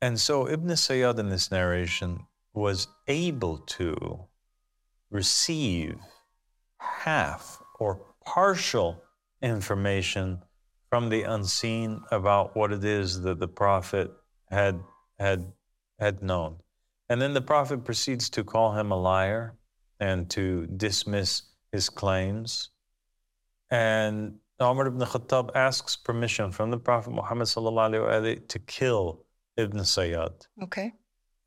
and 0.00 0.18
so 0.18 0.48
Ibn 0.48 0.70
Sayyad 0.70 1.18
in 1.18 1.28
this 1.28 1.50
narration 1.50 2.26
was 2.54 2.88
able 3.08 3.58
to 3.76 4.24
receive 5.10 5.96
half 6.78 7.62
or 7.78 8.00
partial 8.24 9.02
information 9.42 10.40
from 10.88 11.10
the 11.10 11.24
unseen 11.24 12.00
about 12.10 12.56
what 12.56 12.72
it 12.72 12.84
is 12.84 13.20
that 13.20 13.38
the 13.38 13.48
prophet 13.48 14.10
had 14.50 14.80
had 15.18 15.52
had 15.98 16.22
known. 16.22 16.56
And 17.12 17.20
then 17.20 17.34
the 17.34 17.42
prophet 17.42 17.84
proceeds 17.84 18.30
to 18.30 18.42
call 18.42 18.72
him 18.72 18.90
a 18.90 18.96
liar 18.96 19.54
and 20.00 20.30
to 20.30 20.66
dismiss 20.78 21.42
his 21.70 21.90
claims. 21.90 22.70
And 23.70 24.38
Umar 24.62 24.86
ibn 24.86 24.98
Khattab 24.98 25.50
asks 25.54 25.94
permission 25.94 26.50
from 26.50 26.70
the 26.70 26.78
Prophet 26.78 27.10
Muhammad 27.10 27.48
to 27.48 28.58
kill 28.66 29.26
Ibn 29.58 29.80
Sayyad. 29.80 30.46
Okay. 30.62 30.94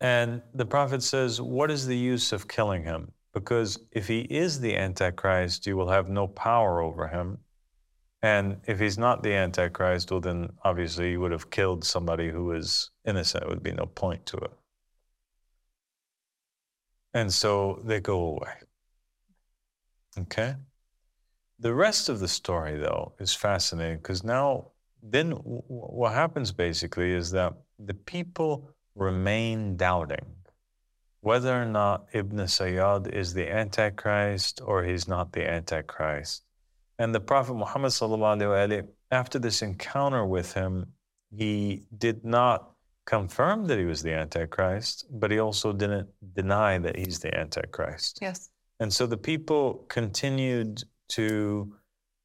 And 0.02 0.44
the 0.54 0.68
Prophet 0.68 1.02
says, 1.02 1.42
What 1.42 1.72
is 1.72 1.88
the 1.88 1.98
use 1.98 2.32
of 2.32 2.48
killing 2.48 2.84
him? 2.84 3.12
Because 3.34 3.80
if 3.92 4.08
he 4.08 4.20
is 4.20 4.60
the 4.60 4.78
Antichrist, 4.78 5.66
you 5.66 5.76
will 5.78 5.90
have 5.90 6.10
no 6.10 6.28
power 6.28 6.80
over 6.80 7.08
him. 7.08 7.40
And 8.22 8.58
if 8.68 8.80
he's 8.80 9.00
not 9.00 9.24
the 9.24 9.34
Antichrist, 9.34 10.12
well, 10.12 10.22
then 10.22 10.54
obviously 10.64 11.10
you 11.10 11.22
would 11.22 11.32
have 11.32 11.50
killed 11.50 11.84
somebody 11.84 12.30
who 12.30 12.52
is 12.52 12.92
innocent. 13.04 13.46
It 13.46 13.50
would 13.50 13.64
be 13.64 13.72
no 13.72 13.88
point 13.88 14.28
to 14.28 14.38
it. 14.38 14.52
And 17.16 17.34
so 17.34 17.82
they 17.86 18.02
go 18.02 18.20
away. 18.28 18.54
Okay? 20.20 20.56
The 21.60 21.74
rest 21.74 22.10
of 22.10 22.20
the 22.20 22.28
story, 22.28 22.78
though, 22.78 23.14
is 23.20 23.34
fascinating 23.34 24.00
because 24.00 24.26
now, 24.26 24.72
then 25.02 25.32
what 25.32 26.14
happens 26.14 26.52
basically 26.52 27.14
is 27.14 27.32
that 27.32 27.54
the 27.80 27.94
people 27.94 28.70
remain 28.96 29.78
doubting 29.78 30.26
whether 31.22 31.60
or 31.60 31.66
not 31.66 32.06
Ibn 32.12 32.38
Sayyad 32.40 33.08
is 33.08 33.34
the 33.34 33.50
Antichrist 33.50 34.60
or 34.64 34.84
he's 34.84 35.08
not 35.08 35.32
the 35.32 35.50
Antichrist. 35.50 36.44
And 37.00 37.16
the 37.16 37.22
Prophet 37.22 37.54
Muhammad, 37.56 37.94
after 39.10 39.40
this 39.40 39.62
encounter 39.62 40.26
with 40.26 40.54
him, 40.54 40.88
he 41.32 41.84
did 41.98 42.26
not 42.26 42.75
confirm 43.06 43.68
that 43.68 43.78
he 43.78 43.86
was 43.86 44.02
the 44.02 44.14
Antichrist, 44.14 45.06
but 45.12 45.32
he 45.32 45.40
also 45.40 45.72
didn't 45.72 46.10
deny 46.34 46.78
that 46.80 46.98
he's 46.98 47.20
the 47.20 47.36
Antichrist. 47.38 48.20
Yes. 48.22 48.50
And 48.80 48.92
so 48.92 49.06
the 49.06 49.18
people 49.18 49.86
continued 49.88 50.84
to 51.10 51.74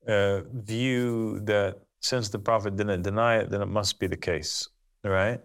uh, 0.08 0.40
view 0.52 1.40
that 1.40 1.80
since 2.00 2.30
the 2.30 2.38
Prophet 2.38 2.76
didn't 2.76 3.02
deny 3.02 3.36
it, 3.38 3.50
then 3.50 3.60
it 3.60 3.68
must 3.68 4.00
be 4.00 4.06
the 4.06 4.16
case, 4.16 4.68
right? 5.04 5.40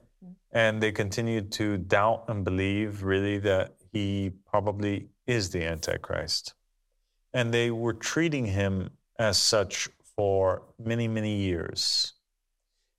And 0.52 0.82
they 0.82 0.94
continued 0.94 1.52
to 1.54 1.78
doubt 1.78 2.26
and 2.30 2.46
believe 2.46 3.04
really 3.04 3.40
that 3.40 3.76
he 3.92 4.32
probably 4.50 5.10
is 5.28 5.50
the 5.50 5.66
Antichrist. 5.66 6.54
And 7.34 7.54
they 7.54 7.72
were 7.72 7.94
treating 7.94 8.46
him 8.46 8.92
as 9.20 9.38
such 9.38 9.90
for 10.16 10.64
many, 10.80 11.10
many 11.10 11.36
years. 11.36 12.14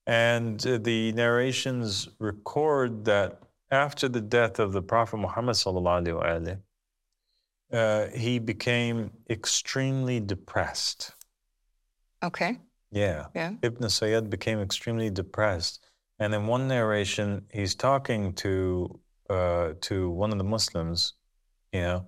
And 0.07 0.65
uh, 0.67 0.79
the 0.79 1.13
narrations 1.13 2.09
record 2.19 3.05
that 3.07 3.41
after 3.71 4.09
the 4.09 4.21
death 4.21 4.59
of 4.61 4.73
the 4.73 4.83
Prophet 4.83 5.17
Muhammad, 5.17 5.57
uh, 7.73 8.07
he 8.15 8.39
became 8.39 9.11
extremely 9.29 10.21
depressed. 10.21 11.13
Okay. 12.23 12.59
Yeah. 12.93 13.27
Yeah. 13.35 13.53
Ibn 13.63 13.83
Sayyad 13.89 14.31
became 14.31 14.61
extremely 14.61 15.11
depressed. 15.11 15.85
And 16.19 16.33
in 16.35 16.47
one 16.47 16.69
narration, 16.69 17.45
he's 17.53 17.75
talking 17.75 18.33
to 18.35 19.01
uh, 19.29 19.73
to 19.81 20.09
one 20.11 20.31
of 20.31 20.39
the 20.39 20.45
Muslims, 20.45 21.15
you 21.73 21.81
know, 21.81 22.07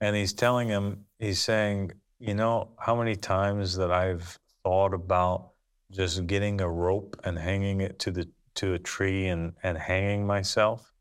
and 0.00 0.14
he's 0.14 0.32
telling 0.32 0.68
him, 0.68 1.04
he's 1.18 1.40
saying, 1.40 1.90
you 2.20 2.32
know, 2.32 2.68
how 2.78 2.94
many 2.94 3.16
times 3.16 3.76
that 3.76 3.90
I've 3.90 4.38
thought 4.62 4.94
about 4.94 5.49
just 5.90 6.26
getting 6.26 6.60
a 6.60 6.68
rope 6.68 7.18
and 7.24 7.38
hanging 7.38 7.80
it 7.80 7.98
to 8.00 8.10
the 8.10 8.28
to 8.56 8.74
a 8.74 8.78
tree 8.78 9.26
and, 9.28 9.52
and 9.62 9.78
hanging 9.78 10.26
myself 10.26 10.92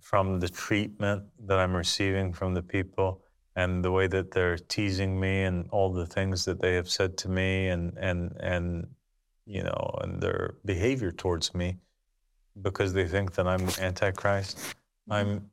from 0.00 0.40
the 0.40 0.48
treatment 0.48 1.24
that 1.46 1.58
I'm 1.58 1.76
receiving 1.76 2.32
from 2.32 2.54
the 2.54 2.62
people 2.62 3.22
and 3.54 3.84
the 3.84 3.92
way 3.92 4.06
that 4.06 4.30
they're 4.30 4.56
teasing 4.56 5.18
me 5.18 5.42
and 5.42 5.68
all 5.70 5.92
the 5.92 6.06
things 6.06 6.44
that 6.46 6.60
they 6.60 6.74
have 6.74 6.88
said 6.88 7.16
to 7.18 7.28
me 7.28 7.68
and 7.68 7.96
and 7.98 8.36
and 8.40 8.86
you 9.46 9.62
know, 9.62 9.98
and 10.02 10.20
their 10.20 10.56
behavior 10.64 11.12
towards 11.12 11.54
me 11.54 11.78
because 12.60 12.92
they 12.92 13.06
think 13.06 13.34
that 13.34 13.46
I'm 13.46 13.68
Antichrist, 13.80 14.58
mm-hmm. 14.58 15.12
I'm 15.12 15.50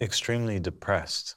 extremely 0.00 0.58
depressed. 0.58 1.36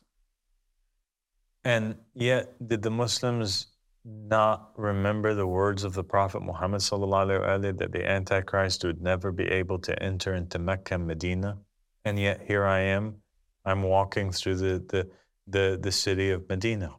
And 1.63 1.95
yet, 2.13 2.55
did 2.65 2.81
the 2.81 2.89
Muslims 2.89 3.67
not 4.06 4.72
remember 4.76 5.34
the 5.34 5.46
words 5.46 5.84
of 5.84 5.94
the 5.94 6.02
Prophet 6.02 6.42
Muhammad 6.42 6.80
وسلم, 6.80 7.78
that 7.78 7.92
the 7.92 8.08
Antichrist 8.08 8.84
would 8.84 9.00
never 9.00 9.30
be 9.30 9.44
able 9.44 9.78
to 9.78 10.02
enter 10.02 10.34
into 10.34 10.58
Mecca 10.58 10.94
and 10.94 11.06
Medina? 11.06 11.58
And 12.04 12.18
yet, 12.18 12.42
here 12.42 12.64
I 12.64 12.80
am, 12.80 13.22
I'm 13.64 13.82
walking 13.82 14.32
through 14.32 14.56
the, 14.56 14.84
the, 14.88 15.08
the, 15.46 15.78
the 15.80 15.92
city 15.92 16.30
of 16.30 16.48
Medina. 16.48 16.96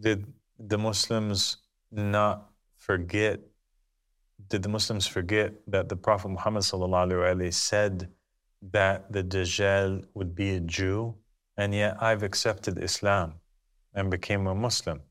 Did 0.00 0.26
the 0.58 0.78
Muslims 0.78 1.58
not 1.90 2.50
forget, 2.78 3.40
did 4.48 4.62
the 4.62 4.70
Muslims 4.70 5.06
forget 5.06 5.52
that 5.66 5.88
the 5.90 5.96
Prophet 5.96 6.28
Muhammad 6.28 6.64
said 6.64 8.08
that 8.62 9.12
the 9.12 9.22
Dajjal 9.22 10.04
would 10.14 10.34
be 10.34 10.54
a 10.54 10.60
Jew, 10.60 11.14
and 11.58 11.74
yet 11.74 12.02
I've 12.02 12.22
accepted 12.22 12.82
Islam 12.82 13.34
and 13.94 14.10
became 14.10 14.46
a 14.46 14.54
Muslim? 14.54 15.02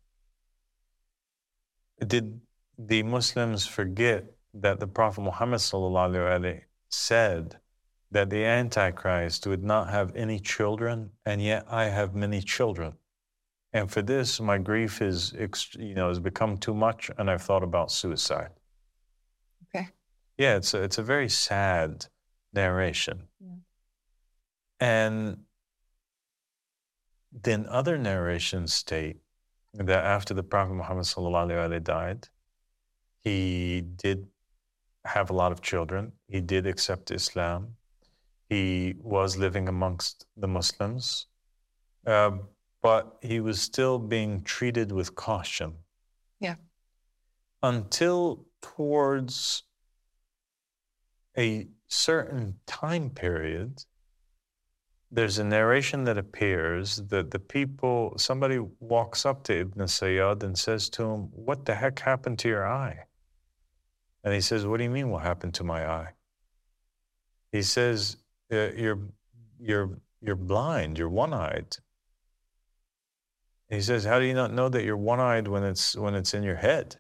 Did 2.07 2.41
the 2.79 3.03
Muslims 3.03 3.67
forget 3.67 4.25
that 4.55 4.81
the 4.81 4.87
Prophet 4.87 5.21
Muhammad 5.21 5.61
said 5.61 7.57
that 8.11 8.31
the 8.31 8.45
Antichrist 8.45 9.47
would 9.47 9.63
not 9.63 9.91
have 9.91 10.17
any 10.17 10.41
children, 10.41 11.11
and 11.25 11.43
yet 11.43 11.67
I 11.71 11.85
have 11.85 12.15
many 12.15 12.41
children? 12.41 12.95
And 13.73 13.91
for 13.91 14.03
this, 14.03 14.41
my 14.41 14.59
grief 14.59 15.01
is, 15.01 15.33
you 15.79 15.95
know, 15.95 16.09
has 16.09 16.19
become 16.19 16.57
too 16.57 16.75
much, 16.75 17.11
and 17.17 17.31
I've 17.31 17.43
thought 17.43 17.63
about 17.63 17.93
suicide. 17.93 18.51
Okay. 19.69 19.89
Yeah, 20.37 20.57
it's 20.57 20.75
a, 20.75 20.83
it's 20.83 20.99
a 20.99 21.03
very 21.03 21.29
sad 21.29 22.07
narration. 22.53 23.29
Yeah. 23.39 23.57
And 24.81 25.45
then 27.31 27.67
other 27.67 27.97
narrations 27.97 28.73
state 28.73 29.19
that 29.75 30.05
after 30.05 30.35
the 30.35 30.43
Prophet 30.43 30.75
Muhammad 30.75 31.05
sallallahu 31.05 31.49
Alaihi 31.49 31.71
Wasallam 31.71 31.85
died, 31.85 32.29
he 33.19 33.83
did 33.97 34.27
have 35.05 35.31
a 35.31 35.33
lot 35.33 35.53
of 35.53 35.61
children. 35.63 36.13
He 36.29 36.41
did 36.41 36.67
accept 36.67 37.11
Islam. 37.11 37.77
He 38.49 38.95
was 38.99 39.37
living 39.37 39.69
amongst 39.69 40.27
the 40.37 40.49
Muslims. 40.49 41.27
Uh, 42.07 42.39
but 42.83 43.19
he 43.23 43.41
was 43.41 43.61
still 43.61 43.99
being 43.99 44.43
treated 44.43 44.91
with 44.91 45.15
caution. 45.15 45.75
Yeah. 46.41 46.57
Until 47.63 48.47
towards 48.63 49.65
a 51.37 51.69
certain 51.89 52.59
time 52.67 53.11
period, 53.11 53.85
there's 55.11 55.39
a 55.39 55.45
narration 55.45 56.05
that 56.05 56.19
appears 56.19 56.97
that 57.09 57.31
the 57.31 57.39
people, 57.39 58.15
somebody 58.17 58.59
walks 58.79 59.27
up 59.27 59.43
to 59.45 59.61
Ibn 59.61 59.87
Sayyad 59.87 60.43
and 60.45 60.57
says 60.57 60.89
to 60.91 61.03
him, 61.03 61.21
What 61.33 61.65
the 61.65 61.75
heck 61.75 61.99
happened 61.99 62.39
to 62.41 62.49
your 62.49 62.67
eye? 62.67 63.07
And 64.23 64.33
he 64.33 64.41
says, 64.41 64.67
What 64.67 64.79
do 64.79 64.85
you 64.85 64.91
mean, 64.91 65.11
what 65.11 65.23
happened 65.23 65.55
to 65.55 65.65
my 65.65 65.89
eye? 65.89 66.11
He 67.51 67.63
says, 67.63 68.19
uh, 68.53 68.71
You're, 68.77 69.01
you're, 69.59 69.99
you're 70.21 70.37
blind, 70.37 70.99
you're 70.99 71.09
one 71.09 71.35
eyed. 71.35 71.77
He 73.69 73.81
says, 73.81 74.05
How 74.05 74.21
do 74.21 74.27
you 74.27 74.35
not 74.35 74.53
know 74.53 74.69
that 74.69 74.85
you're 74.85 74.97
one 74.97 75.21
eyed 75.21 75.49
when 75.49 75.65
it's, 75.65 75.97
when 75.97 76.15
it's 76.15 76.35
in 76.35 76.45
your 76.45 76.57
head? 76.57 76.97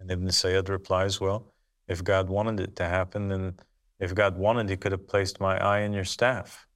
And 0.00 0.10
Ibn 0.10 0.28
Sayyad 0.28 0.70
replies, 0.70 1.20
Well, 1.20 1.52
if 1.86 2.02
God 2.02 2.30
wanted 2.30 2.60
it 2.60 2.76
to 2.76 2.84
happen, 2.84 3.28
then 3.28 3.56
if 4.02 4.14
God 4.14 4.36
wanted, 4.36 4.68
He 4.68 4.76
could 4.76 4.92
have 4.92 5.06
placed 5.06 5.40
my 5.40 5.56
eye 5.56 5.80
in 5.80 5.92
your 5.92 6.04
staff. 6.04 6.66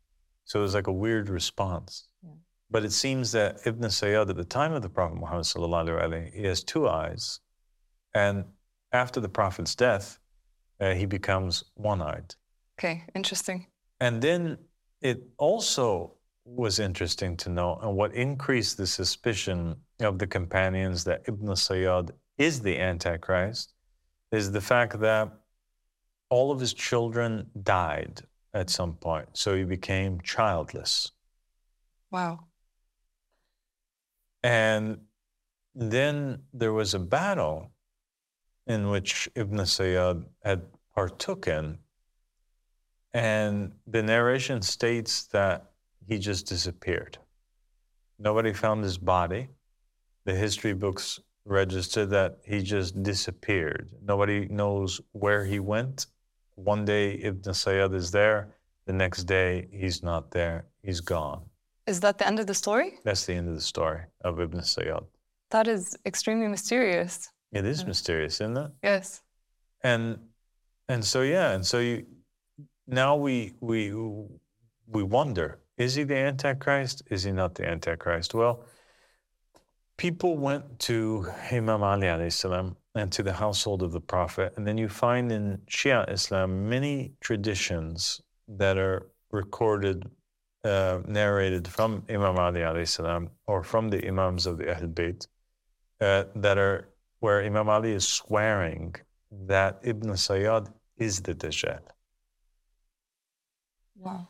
So 0.45 0.61
it 0.61 0.62
was 0.62 0.75
like 0.75 0.87
a 0.87 0.93
weird 0.93 1.29
response. 1.29 2.09
Yeah. 2.23 2.31
But 2.71 2.85
it 2.85 2.93
seems 2.93 3.33
that 3.33 3.59
Ibn 3.67 3.83
Sayyad, 3.91 4.31
at 4.31 4.37
the 4.37 4.45
time 4.45 4.73
of 4.73 4.83
the 4.83 4.89
Prophet 4.89 5.17
Muhammad, 5.17 6.33
he 6.33 6.45
has 6.45 6.62
two 6.62 6.89
eyes. 6.89 7.41
And 8.15 8.45
after 8.93 9.19
the 9.21 9.29
Prophet's 9.29 9.75
death, 9.75 10.21
uh, 10.81 10.95
he 10.95 11.05
becomes 11.05 11.65
one 11.75 12.01
eyed. 12.01 12.35
Okay, 12.79 13.03
interesting. 13.15 13.67
And 14.01 14.23
then 14.23 14.59
it 15.01 15.23
also 15.39 16.12
was 16.45 16.79
interesting 16.79 17.37
to 17.39 17.49
know, 17.49 17.81
and 17.83 17.97
what 17.97 18.15
increased 18.15 18.77
the 18.77 18.87
suspicion 18.87 19.75
of 19.99 20.21
the 20.21 20.29
companions 20.29 21.03
that 21.05 21.23
Ibn 21.27 21.49
Sayyad 21.49 22.11
is 22.39 22.61
the 22.61 22.79
Antichrist, 22.79 23.75
is 24.31 24.53
the 24.53 24.61
fact 24.61 25.01
that 25.01 25.33
all 26.29 26.51
of 26.51 26.61
his 26.61 26.75
children 26.75 27.47
died 27.62 28.23
at 28.55 28.71
some 28.71 28.95
point. 28.95 29.29
So 29.35 29.57
he 29.57 29.65
became 29.65 30.21
childless. 30.21 31.12
Wow. 32.11 32.47
And 34.43 34.99
then 35.75 36.43
there 36.53 36.73
was 36.73 36.95
a 36.95 36.99
battle 36.99 37.73
in 38.67 38.91
which 38.91 39.29
Ibn 39.35 39.59
Sayyad 39.59 40.25
had 40.45 40.62
partook 40.95 41.47
in. 41.47 41.79
And 43.12 43.73
the 43.87 44.03
narration 44.03 44.62
states 44.62 45.25
that 45.29 45.73
he 46.07 46.19
just 46.19 46.47
disappeared. 46.47 47.19
Nobody 48.19 48.53
found 48.53 48.85
his 48.85 48.99
body. 48.99 49.49
The 50.25 50.35
history 50.35 50.73
books 50.73 51.21
register 51.45 52.07
that 52.07 52.39
he 52.45 52.62
just 52.62 53.03
disappeared. 53.03 53.91
Nobody 54.03 54.49
knows 54.49 55.01
where 55.12 55.45
he 55.45 55.61
went. 55.61 56.07
One 56.57 56.85
day 56.85 57.12
Ibn 57.23 57.53
Sayyad 57.53 57.95
is 57.95 58.11
there, 58.11 58.49
the 58.87 58.92
next 58.92 59.25
day 59.25 59.69
he's 59.71 60.03
not 60.03 60.31
there, 60.31 60.64
he's 60.83 61.01
gone. 61.01 61.42
Is 61.87 62.01
that 62.01 62.19
the 62.19 62.27
end 62.27 62.40
of 62.40 62.47
the 62.47 62.55
story? 62.55 62.99
That's 63.05 63.27
the 63.27 63.35
end 63.35 63.49
of 63.49 63.55
the 63.55 63.61
story 63.61 64.01
of 64.23 64.40
Ibn 64.40 64.61
Sayyad. 64.61 65.05
That 65.51 65.69
is 65.69 65.97
extremely 66.05 66.49
mysterious. 66.49 67.29
It 67.53 67.64
is 67.64 67.85
mysterious, 67.85 68.40
isn't 68.40 68.57
it? 68.57 68.71
Yes. 68.83 69.23
And 69.83 70.19
and 70.88 71.05
so 71.05 71.23
yeah, 71.23 71.53
and 71.53 71.64
so 71.64 71.79
you 71.79 72.07
now 72.87 73.16
we 73.16 73.53
we 73.61 73.92
we 74.88 75.03
wonder, 75.03 75.59
is 75.77 75.95
he 75.95 76.05
the 76.05 76.16
Antichrist? 76.16 77.03
Is 77.11 77.23
he 77.25 77.33
not 77.33 77.55
the 77.55 77.69
Antichrist? 77.69 78.35
Well, 78.35 78.64
people 79.96 80.37
went 80.37 80.78
to 80.80 81.26
Imam 81.50 81.82
Ali 81.82 82.30
salam 82.30 82.76
and 82.94 83.11
to 83.12 83.22
the 83.22 83.32
household 83.32 83.82
of 83.82 83.92
the 83.92 84.00
Prophet, 84.00 84.52
and 84.56 84.66
then 84.66 84.78
you 84.78 84.88
find 84.88 85.30
in 85.32 85.59
Shia 85.70 86.11
Islam 86.11 86.68
many 86.68 87.12
traditions 87.20 88.20
that 88.48 88.78
are 88.78 89.11
recorded, 89.30 90.09
uh, 90.64 91.00
narrated 91.06 91.68
from 91.68 92.04
Imam 92.09 92.38
Ali 92.38 92.87
salam 92.87 93.30
or 93.46 93.62
from 93.62 93.88
the 93.88 94.06
Imams 94.06 94.46
of 94.46 94.59
the 94.59 94.70
Ahl 94.74 94.88
Bayt 94.88 95.26
uh, 96.00 96.24
that 96.35 96.59
are 96.59 96.88
where 97.20 97.42
Imam 97.42 97.68
Ali 97.68 97.92
is 97.92 98.06
swearing 98.06 98.94
that 99.30 99.80
Ibn 99.82 100.11
Sayyad 100.11 100.72
is 100.96 101.20
the 101.20 101.35
Dajjal. 101.35 101.80
Wow. 103.96 104.28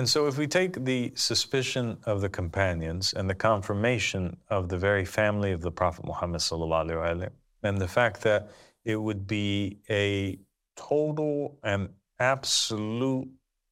And 0.00 0.08
so, 0.08 0.26
if 0.28 0.38
we 0.38 0.46
take 0.46 0.82
the 0.86 1.12
suspicion 1.14 1.98
of 2.04 2.22
the 2.22 2.30
companions 2.30 3.12
and 3.12 3.28
the 3.28 3.34
confirmation 3.34 4.38
of 4.48 4.70
the 4.70 4.78
very 4.78 5.04
family 5.04 5.52
of 5.52 5.60
the 5.60 5.70
Prophet 5.70 6.06
Muhammad 6.06 6.40
and 7.62 7.78
the 7.78 7.86
fact 7.86 8.22
that 8.22 8.48
it 8.82 8.96
would 8.96 9.26
be 9.26 9.76
a 9.90 10.38
total 10.74 11.58
and 11.62 11.90
absolute 12.18 13.28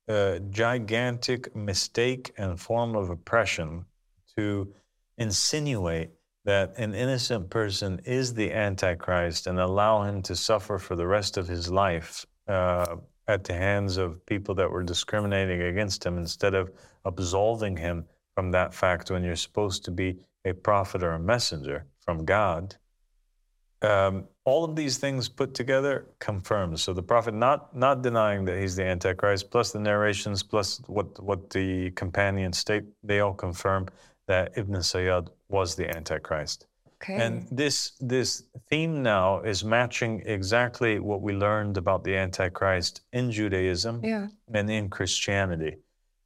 uh, 0.07 0.41
gigantic 0.51 1.57
mistake 1.57 2.35
and 2.37 2.61
form 2.61 2.95
of 2.95 3.09
oppression 3.09 3.87
to 4.37 4.71
insinuate 5.17 6.11
that 6.45 6.75
an 6.77 6.95
innocent 6.95 7.49
person 7.49 8.03
is 8.05 8.35
the 8.35 8.53
Antichrist 8.53 9.47
and 9.47 9.59
allow 9.59 10.03
him 10.03 10.21
to 10.21 10.37
suffer 10.37 10.77
for 10.77 10.95
the 10.95 11.07
rest 11.07 11.39
of 11.39 11.49
his 11.49 11.71
life 11.71 12.27
uh, 12.49 12.97
at 13.29 13.45
the 13.45 13.53
hands 13.53 13.99
of 13.99 14.25
people 14.27 14.55
that 14.57 14.71
were 14.71 14.83
discriminating 14.83 15.63
against 15.63 16.05
him 16.05 16.17
instead 16.19 16.55
of 16.55 16.73
absolving 17.05 17.77
him 17.77 18.05
from 18.35 18.51
that 18.53 18.73
fact 18.73 19.11
when 19.11 19.23
you're 19.23 19.37
supposed 19.37 19.85
to 19.85 19.91
be 19.91 20.17
a 20.45 20.53
prophet 20.53 21.03
or 21.03 21.13
a 21.13 21.19
messenger 21.19 21.85
from 22.01 22.25
God. 22.25 22.77
Um, 23.83 24.25
all 24.45 24.65
of 24.65 24.75
these 24.75 24.99
things 24.99 25.29
put 25.29 25.55
together 25.55 26.07
confirms. 26.19 26.83
So 26.83 26.93
the 26.93 27.03
prophet 27.03 27.35
not 27.35 27.77
not 27.77 28.03
denying 28.03 28.45
that 28.47 28.59
he's 28.59 28.75
the 28.75 28.85
Antichrist, 28.85 29.51
plus 29.51 29.73
the 29.73 29.79
narrations, 29.79 30.43
plus 30.43 30.81
what 30.87 31.23
what 31.23 31.51
the 31.51 31.91
companions 31.93 32.59
state, 32.59 32.85
they 33.05 33.21
all 33.21 33.35
confirm 33.35 33.89
that 34.27 34.53
Ibn 34.57 34.77
Sayyad 34.77 35.29
was 35.49 35.75
the 35.75 35.95
Antichrist. 35.97 36.68
Okay. 37.03 37.15
And 37.15 37.47
this 37.51 37.93
this 38.01 38.45
theme 38.69 39.03
now 39.03 39.41
is 39.41 39.65
matching 39.65 40.23
exactly 40.27 40.99
what 40.99 41.23
we 41.23 41.33
learned 41.33 41.77
about 41.77 42.03
the 42.03 42.17
Antichrist 42.17 43.03
in 43.13 43.31
Judaism 43.31 44.01
yeah. 44.03 44.29
and 44.53 44.69
in 44.71 44.89
Christianity. 44.91 45.77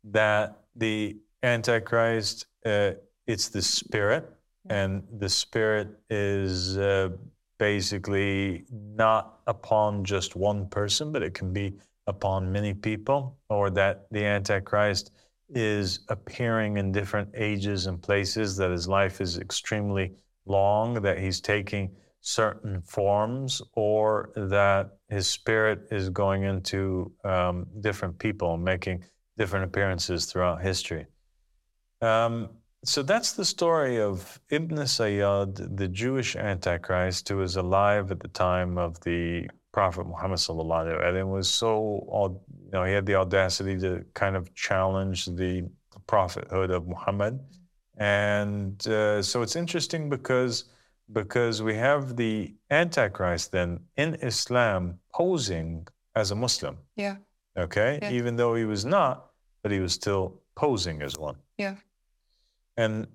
That 0.04 0.56
the 0.74 1.16
Antichrist, 1.42 2.46
uh, 2.64 2.92
it's 3.26 3.48
the 3.48 3.60
spirit, 3.60 4.32
and 4.70 5.02
the 5.18 5.28
spirit 5.28 5.88
is 6.08 6.78
uh, 6.78 7.10
basically 7.58 8.64
not 8.70 9.40
upon 9.46 10.04
just 10.04 10.36
one 10.36 10.68
person, 10.68 11.12
but 11.12 11.22
it 11.22 11.34
can 11.34 11.52
be 11.52 11.74
upon 12.06 12.50
many 12.50 12.72
people, 12.72 13.36
or 13.50 13.70
that 13.70 14.06
the 14.10 14.24
Antichrist 14.24 15.12
is 15.50 16.00
appearing 16.08 16.78
in 16.78 16.92
different 16.92 17.28
ages 17.34 17.86
and 17.86 18.02
places, 18.02 18.56
that 18.56 18.70
his 18.70 18.88
life 18.88 19.20
is 19.20 19.38
extremely 19.38 20.12
long, 20.46 20.94
that 21.02 21.18
he's 21.18 21.40
taking 21.40 21.94
certain 22.20 22.80
forms, 22.82 23.60
or 23.74 24.30
that 24.36 24.90
his 25.08 25.26
spirit 25.26 25.88
is 25.90 26.08
going 26.08 26.44
into 26.44 27.12
um, 27.24 27.66
different 27.80 28.18
people, 28.18 28.56
making 28.56 29.04
different 29.36 29.64
appearances 29.64 30.26
throughout 30.26 30.62
history. 30.62 31.06
Um, 32.00 32.50
so 32.84 33.02
that's 33.02 33.32
the 33.32 33.44
story 33.44 34.00
of 34.00 34.40
Ibn 34.50 34.76
Sayyad, 34.76 35.76
the 35.76 35.88
Jewish 35.88 36.34
Antichrist, 36.34 37.28
who 37.28 37.36
was 37.36 37.56
alive 37.56 38.10
at 38.10 38.20
the 38.20 38.28
time 38.28 38.76
of 38.76 39.00
the 39.00 39.48
Prophet 39.72 40.06
Muhammad 40.06 40.38
sallallahu 40.38 41.18
and 41.18 41.30
was 41.30 41.48
so, 41.48 42.40
you 42.64 42.70
know, 42.72 42.84
he 42.84 42.92
had 42.92 43.06
the 43.06 43.14
audacity 43.14 43.78
to 43.78 44.04
kind 44.14 44.36
of 44.36 44.54
challenge 44.54 45.26
the 45.26 45.68
prophethood 46.06 46.70
of 46.70 46.86
Muhammad. 46.86 47.40
And 48.02 48.84
uh, 48.88 49.22
so 49.22 49.42
it's 49.42 49.54
interesting 49.54 50.08
because 50.08 50.64
because 51.12 51.62
we 51.62 51.74
have 51.74 52.16
the 52.16 52.54
Antichrist 52.70 53.52
then 53.52 53.80
in 53.96 54.14
Islam 54.16 54.98
posing 55.14 55.86
as 56.16 56.30
a 56.30 56.34
Muslim. 56.34 56.78
Yeah. 56.96 57.16
Okay. 57.56 57.98
Yeah. 58.02 58.10
Even 58.10 58.36
though 58.36 58.54
he 58.54 58.64
was 58.64 58.84
not, 58.84 59.14
but 59.62 59.70
he 59.70 59.78
was 59.78 59.92
still 59.92 60.40
posing 60.56 61.02
as 61.02 61.16
one. 61.16 61.36
Yeah. 61.58 61.76
And 62.76 63.06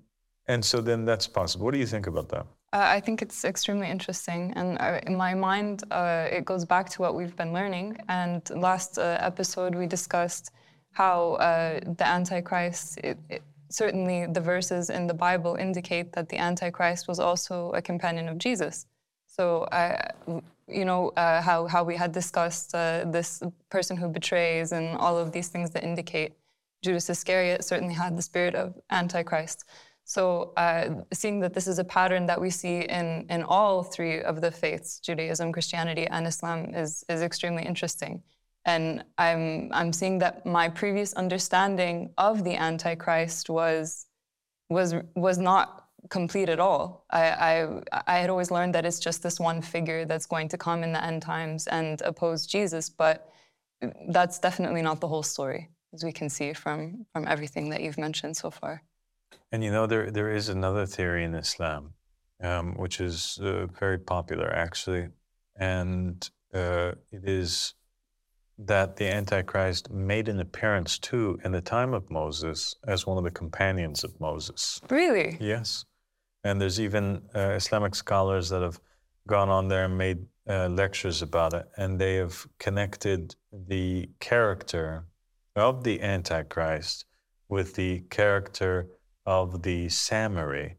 and 0.46 0.64
so 0.64 0.80
then 0.80 1.04
that's 1.04 1.26
possible. 1.26 1.64
What 1.66 1.74
do 1.74 1.80
you 1.80 1.90
think 1.94 2.06
about 2.06 2.28
that? 2.30 2.46
Uh, 2.72 2.96
I 2.96 3.00
think 3.00 3.22
it's 3.22 3.44
extremely 3.44 3.88
interesting. 3.90 4.52
And 4.56 4.78
uh, 4.78 5.00
in 5.06 5.16
my 5.16 5.34
mind, 5.34 5.84
uh, 5.90 6.28
it 6.30 6.44
goes 6.44 6.64
back 6.64 6.88
to 6.90 7.02
what 7.02 7.14
we've 7.14 7.36
been 7.36 7.52
learning. 7.52 7.98
And 8.08 8.42
last 8.50 8.98
uh, 8.98 9.18
episode, 9.20 9.74
we 9.74 9.86
discussed 9.86 10.50
how 10.92 11.34
uh, 11.34 11.80
the 11.96 12.06
Antichrist, 12.06 12.98
it, 12.98 13.18
it, 13.28 13.42
certainly 13.70 14.26
the 14.26 14.40
verses 14.40 14.90
in 14.90 15.06
the 15.06 15.14
Bible 15.14 15.56
indicate 15.56 16.12
that 16.12 16.28
the 16.28 16.38
Antichrist 16.38 17.08
was 17.08 17.18
also 17.18 17.70
a 17.72 17.82
companion 17.82 18.28
of 18.28 18.38
Jesus. 18.38 18.86
So, 19.26 19.68
you 20.66 20.84
know, 20.84 21.10
uh, 21.10 21.40
how, 21.40 21.66
how 21.66 21.84
we 21.84 21.96
had 21.96 22.12
discussed 22.12 22.72
this 22.72 23.42
person 23.70 23.96
who 23.96 24.08
betrays 24.08 24.72
and 24.72 24.96
all 24.98 25.16
of 25.16 25.32
these 25.32 25.48
things 25.48 25.70
that 25.70 25.84
indicate 25.84 26.32
Judas 26.82 27.10
Iscariot 27.10 27.64
certainly 27.64 27.94
had 27.94 28.16
the 28.16 28.22
spirit 28.22 28.54
of 28.54 28.74
Antichrist. 28.90 29.64
So, 30.04 30.52
uh, 30.56 31.02
seeing 31.12 31.40
that 31.40 31.52
this 31.52 31.66
is 31.66 31.78
a 31.78 31.84
pattern 31.84 32.26
that 32.26 32.40
we 32.40 32.50
see 32.50 32.80
in, 32.80 33.26
in 33.28 33.42
all 33.42 33.82
three 33.82 34.22
of 34.22 34.40
the 34.40 34.50
faiths, 34.50 35.00
Judaism, 35.00 35.52
Christianity, 35.52 36.06
and 36.06 36.26
Islam, 36.26 36.74
is, 36.74 37.04
is 37.10 37.20
extremely 37.20 37.64
interesting. 37.64 38.22
And 38.64 39.04
I'm, 39.16 39.70
I'm 39.72 39.92
seeing 39.92 40.18
that 40.18 40.44
my 40.44 40.68
previous 40.68 41.12
understanding 41.14 42.12
of 42.18 42.44
the 42.44 42.54
Antichrist 42.56 43.48
was, 43.48 44.06
was, 44.68 44.94
was 45.14 45.38
not 45.38 45.86
complete 46.10 46.48
at 46.48 46.60
all. 46.60 47.04
I, 47.10 47.30
I, 47.30 47.82
I 48.06 48.18
had 48.18 48.30
always 48.30 48.50
learned 48.50 48.74
that 48.74 48.84
it's 48.84 48.98
just 48.98 49.22
this 49.22 49.40
one 49.40 49.62
figure 49.62 50.04
that's 50.04 50.26
going 50.26 50.48
to 50.48 50.58
come 50.58 50.82
in 50.82 50.92
the 50.92 51.02
end 51.02 51.22
times 51.22 51.66
and 51.66 52.00
oppose 52.02 52.46
Jesus, 52.46 52.90
but 52.90 53.30
that's 54.10 54.38
definitely 54.38 54.82
not 54.82 55.00
the 55.00 55.08
whole 55.08 55.22
story, 55.22 55.70
as 55.94 56.04
we 56.04 56.12
can 56.12 56.28
see 56.28 56.52
from, 56.52 57.06
from 57.12 57.26
everything 57.26 57.70
that 57.70 57.80
you've 57.80 57.98
mentioned 57.98 58.36
so 58.36 58.50
far. 58.50 58.82
And 59.50 59.64
you 59.64 59.70
know, 59.70 59.86
there, 59.86 60.10
there 60.10 60.30
is 60.30 60.48
another 60.48 60.84
theory 60.86 61.24
in 61.24 61.34
Islam, 61.34 61.94
um, 62.42 62.74
which 62.74 63.00
is 63.00 63.38
uh, 63.42 63.66
very 63.66 63.98
popular 63.98 64.52
actually, 64.54 65.08
and 65.56 66.28
uh, 66.54 66.92
it 67.10 67.24
is 67.24 67.74
that 68.58 68.96
the 68.96 69.06
Antichrist 69.06 69.90
made 69.90 70.28
an 70.28 70.40
appearance 70.40 70.98
too 70.98 71.38
in 71.44 71.52
the 71.52 71.60
time 71.60 71.94
of 71.94 72.10
Moses 72.10 72.74
as 72.86 73.06
one 73.06 73.16
of 73.16 73.24
the 73.24 73.30
companions 73.30 74.02
of 74.02 74.18
Moses. 74.20 74.80
Really? 74.90 75.36
Yes. 75.40 75.84
And 76.42 76.60
there's 76.60 76.80
even 76.80 77.22
uh, 77.34 77.50
Islamic 77.50 77.94
scholars 77.94 78.48
that 78.48 78.62
have 78.62 78.80
gone 79.26 79.48
on 79.48 79.68
there 79.68 79.84
and 79.84 79.96
made 79.96 80.26
uh, 80.48 80.68
lectures 80.68 81.22
about 81.22 81.52
it, 81.52 81.66
and 81.76 81.98
they 81.98 82.14
have 82.14 82.46
connected 82.58 83.36
the 83.52 84.08
character 84.18 85.04
of 85.54 85.84
the 85.84 86.00
Antichrist 86.00 87.04
with 87.48 87.74
the 87.74 88.00
character 88.10 88.88
of 89.26 89.62
the 89.62 89.86
Samari 89.86 90.76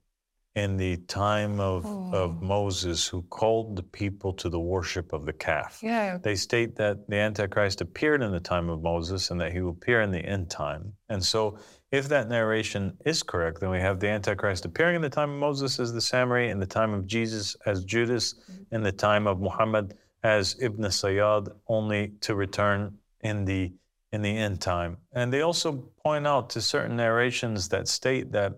in 0.63 0.77
the 0.77 0.97
time 1.07 1.59
of, 1.59 1.85
Oh. 1.85 2.11
of 2.13 2.41
Moses, 2.41 3.07
who 3.07 3.21
called 3.23 3.75
the 3.75 3.83
people 3.83 4.33
to 4.33 4.49
the 4.49 4.59
worship 4.59 5.13
of 5.13 5.25
the 5.25 5.33
calf. 5.33 5.79
Yeah. 5.81 6.17
They 6.17 6.35
state 6.35 6.75
that 6.75 7.07
the 7.09 7.17
Antichrist 7.17 7.81
appeared 7.81 8.21
in 8.21 8.31
the 8.31 8.39
time 8.39 8.69
of 8.69 8.81
Moses 8.81 9.31
and 9.31 9.39
that 9.41 9.51
he 9.53 9.61
will 9.61 9.71
appear 9.71 10.01
in 10.01 10.11
the 10.11 10.19
end 10.19 10.49
time. 10.49 10.93
And 11.09 11.23
so, 11.23 11.57
if 11.91 12.07
that 12.09 12.29
narration 12.29 12.97
is 13.05 13.23
correct, 13.23 13.61
then 13.61 13.71
we 13.71 13.79
have 13.79 13.99
the 13.99 14.09
Antichrist 14.09 14.65
appearing 14.65 14.95
in 14.97 15.01
the 15.01 15.09
time 15.09 15.31
of 15.31 15.39
Moses 15.39 15.79
as 15.79 15.91
the 15.91 15.99
Samiri, 15.99 16.49
in 16.49 16.59
the 16.59 16.67
time 16.67 16.93
of 16.93 17.07
Jesus 17.07 17.55
as 17.65 17.83
Judas, 17.83 18.33
mm-hmm. 18.33 18.75
in 18.75 18.83
the 18.83 18.91
time 18.91 19.25
of 19.25 19.39
Muhammad 19.39 19.95
as 20.23 20.55
Ibn 20.59 20.83
Sayyad, 20.85 21.49
only 21.67 22.13
to 22.21 22.35
return 22.35 22.97
in 23.21 23.45
the 23.45 23.73
in 24.11 24.21
the 24.21 24.35
end 24.35 24.59
time. 24.59 24.97
And 25.13 25.31
they 25.31 25.41
also 25.41 25.71
point 26.03 26.25
out 26.25 26.49
to 26.51 26.61
certain 26.61 26.95
narrations 26.95 27.69
that 27.69 27.87
state 27.87 28.31
that 28.31 28.53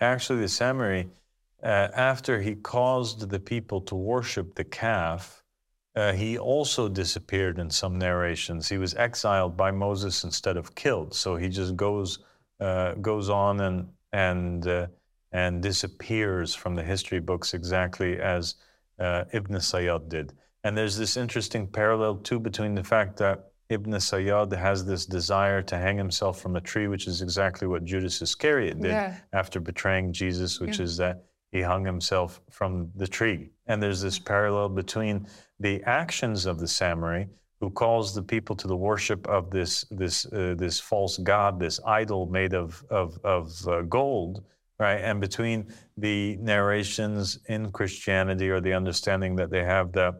actually 0.00 0.40
the 0.40 0.46
Samiri, 0.46 1.08
uh, 1.66 1.88
after 2.12 2.40
he 2.40 2.54
caused 2.54 3.28
the 3.28 3.40
people 3.40 3.80
to 3.80 3.96
worship 3.96 4.54
the 4.54 4.64
calf, 4.64 5.42
uh, 5.96 6.12
he 6.12 6.38
also 6.38 6.88
disappeared 6.88 7.58
in 7.58 7.68
some 7.70 7.98
narrations. 7.98 8.68
He 8.68 8.78
was 8.78 8.94
exiled 8.94 9.56
by 9.56 9.70
Moses 9.72 10.24
instead 10.24 10.56
of 10.56 10.74
killed. 10.74 11.12
So 11.14 11.36
he 11.36 11.48
just 11.48 11.74
goes 11.76 12.20
uh, 12.60 12.94
goes 12.94 13.28
on 13.28 13.60
and 13.60 13.88
and 14.12 14.66
uh, 14.66 14.86
and 15.32 15.62
disappears 15.62 16.54
from 16.54 16.76
the 16.76 16.82
history 16.82 17.20
books 17.20 17.52
exactly 17.52 18.20
as 18.20 18.54
uh, 19.00 19.24
Ibn 19.32 19.56
Sayyad 19.56 20.08
did. 20.08 20.32
And 20.62 20.76
there's 20.78 20.96
this 20.96 21.16
interesting 21.16 21.66
parallel 21.66 22.16
too 22.28 22.38
between 22.38 22.74
the 22.74 22.84
fact 22.84 23.16
that 23.18 23.50
Ibn 23.70 23.92
Sayyad 23.94 24.56
has 24.56 24.84
this 24.84 25.04
desire 25.06 25.62
to 25.62 25.76
hang 25.76 25.98
himself 25.98 26.40
from 26.40 26.54
a 26.56 26.60
tree, 26.60 26.86
which 26.86 27.08
is 27.08 27.22
exactly 27.22 27.66
what 27.66 27.84
Judas 27.84 28.22
Iscariot 28.22 28.80
did 28.80 28.92
Yeah. 28.92 29.16
after 29.32 29.58
betraying 29.60 30.12
Jesus, 30.12 30.60
which 30.60 30.78
Yeah. 30.78 30.84
is 30.84 30.96
that 30.98 31.24
he 31.56 31.62
hung 31.62 31.84
himself 31.84 32.40
from 32.50 32.90
the 32.96 33.06
tree. 33.06 33.50
And 33.66 33.82
there's 33.82 34.02
this 34.02 34.18
parallel 34.18 34.68
between 34.68 35.26
the 35.58 35.82
actions 35.84 36.46
of 36.46 36.58
the 36.58 36.66
Samiri 36.66 37.28
who 37.60 37.70
calls 37.70 38.14
the 38.14 38.22
people 38.22 38.54
to 38.56 38.68
the 38.68 38.76
worship 38.76 39.26
of 39.26 39.50
this 39.50 39.84
this 39.90 40.26
uh, 40.26 40.54
this 40.58 40.78
false 40.78 41.16
god, 41.18 41.58
this 41.58 41.80
idol 41.86 42.26
made 42.26 42.52
of 42.52 42.84
of 42.90 43.18
of 43.24 43.66
uh, 43.66 43.82
gold, 43.82 44.44
right? 44.78 45.00
And 45.08 45.20
between 45.20 45.72
the 45.96 46.36
narrations 46.36 47.38
in 47.46 47.72
Christianity 47.72 48.50
or 48.50 48.60
the 48.60 48.74
understanding 48.74 49.36
that 49.36 49.50
they 49.50 49.64
have 49.64 49.92
that 49.92 50.14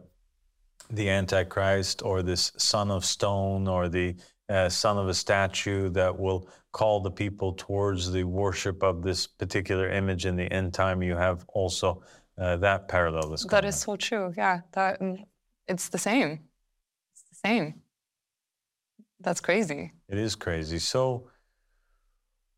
the 0.89 1.09
Antichrist 1.09 2.01
or 2.01 2.23
this 2.23 2.51
son 2.57 2.89
of 2.89 3.05
stone 3.05 3.67
or 3.67 3.89
the 3.89 4.15
uh, 4.49 4.69
son 4.69 4.97
of 4.97 5.07
a 5.07 5.13
statue 5.13 5.89
that 5.89 6.17
will 6.17 6.49
call 6.77 6.99
the 6.99 7.09
people 7.09 7.53
towards 7.53 8.11
the 8.11 8.23
worship 8.23 8.83
of 8.83 9.01
this 9.01 9.25
particular 9.25 9.89
image 9.89 10.27
in 10.27 10.35
the 10.35 10.47
end 10.53 10.75
time. 10.75 11.01
You 11.01 11.15
have 11.15 11.43
also 11.47 12.03
uh, 12.37 12.57
that 12.57 12.87
parallel. 12.87 13.29
that's 13.29 13.43
That 13.45 13.61
going 13.61 13.71
so 13.73 13.95
true. 13.95 14.31
Yeah. 14.37 14.61
That 14.73 15.01
mm, 15.01 15.25
it's 15.67 15.89
the 15.89 15.97
same. 15.97 16.31
It's 17.13 17.23
the 17.31 17.47
same. 17.47 17.81
That's 19.19 19.41
crazy. 19.41 19.91
It 20.07 20.19
is 20.19 20.35
crazy. 20.35 20.77
So, 20.77 21.29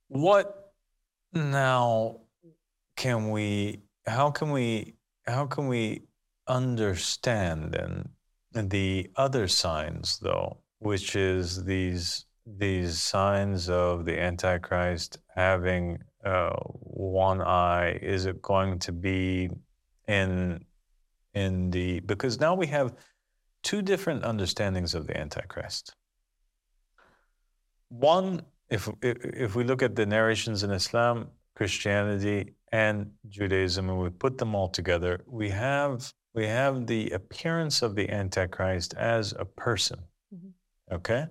what 0.09 0.73
now 1.31 2.19
can 2.97 3.31
we? 3.31 3.83
How 4.05 4.31
can 4.31 4.51
we? 4.51 4.95
How 5.25 5.45
can 5.45 5.67
we 5.69 6.01
understand 6.47 7.73
and 7.75 8.09
the 8.53 9.09
other 9.15 9.47
signs, 9.47 10.19
though, 10.19 10.57
which 10.79 11.15
is 11.15 11.63
these 11.63 12.25
these 12.57 13.01
signs 13.01 13.69
of 13.69 14.05
the 14.05 14.19
Antichrist 14.19 15.19
having 15.35 15.99
uh, 16.25 16.51
one 16.55 17.41
eye? 17.41 17.99
Is 18.01 18.25
it 18.25 18.41
going 18.41 18.79
to 18.79 18.91
be 18.91 19.49
in 20.07 20.65
in 21.33 21.69
the 21.69 21.99
because 22.01 22.39
now 22.39 22.55
we 22.55 22.67
have 22.67 22.95
two 23.63 23.81
different 23.81 24.23
understandings 24.23 24.95
of 24.95 25.07
the 25.07 25.17
Antichrist. 25.17 25.95
One, 27.89 28.41
if 28.69 28.89
if 29.01 29.55
we 29.55 29.63
look 29.63 29.81
at 29.81 29.95
the 29.95 30.05
narrations 30.05 30.63
in 30.63 30.71
Islam, 30.71 31.29
Christianity, 31.55 32.53
and 32.71 33.11
Judaism, 33.27 33.89
and 33.89 33.99
we 33.99 34.09
put 34.09 34.37
them 34.37 34.55
all 34.55 34.69
together, 34.69 35.21
we 35.27 35.49
have 35.49 36.13
we 36.33 36.45
have 36.45 36.85
the 36.87 37.09
appearance 37.11 37.81
of 37.81 37.95
the 37.95 38.09
Antichrist 38.09 38.93
as 38.95 39.33
a 39.33 39.45
person. 39.45 39.99
Mhm. 40.33 40.51
Okay. 40.91 41.27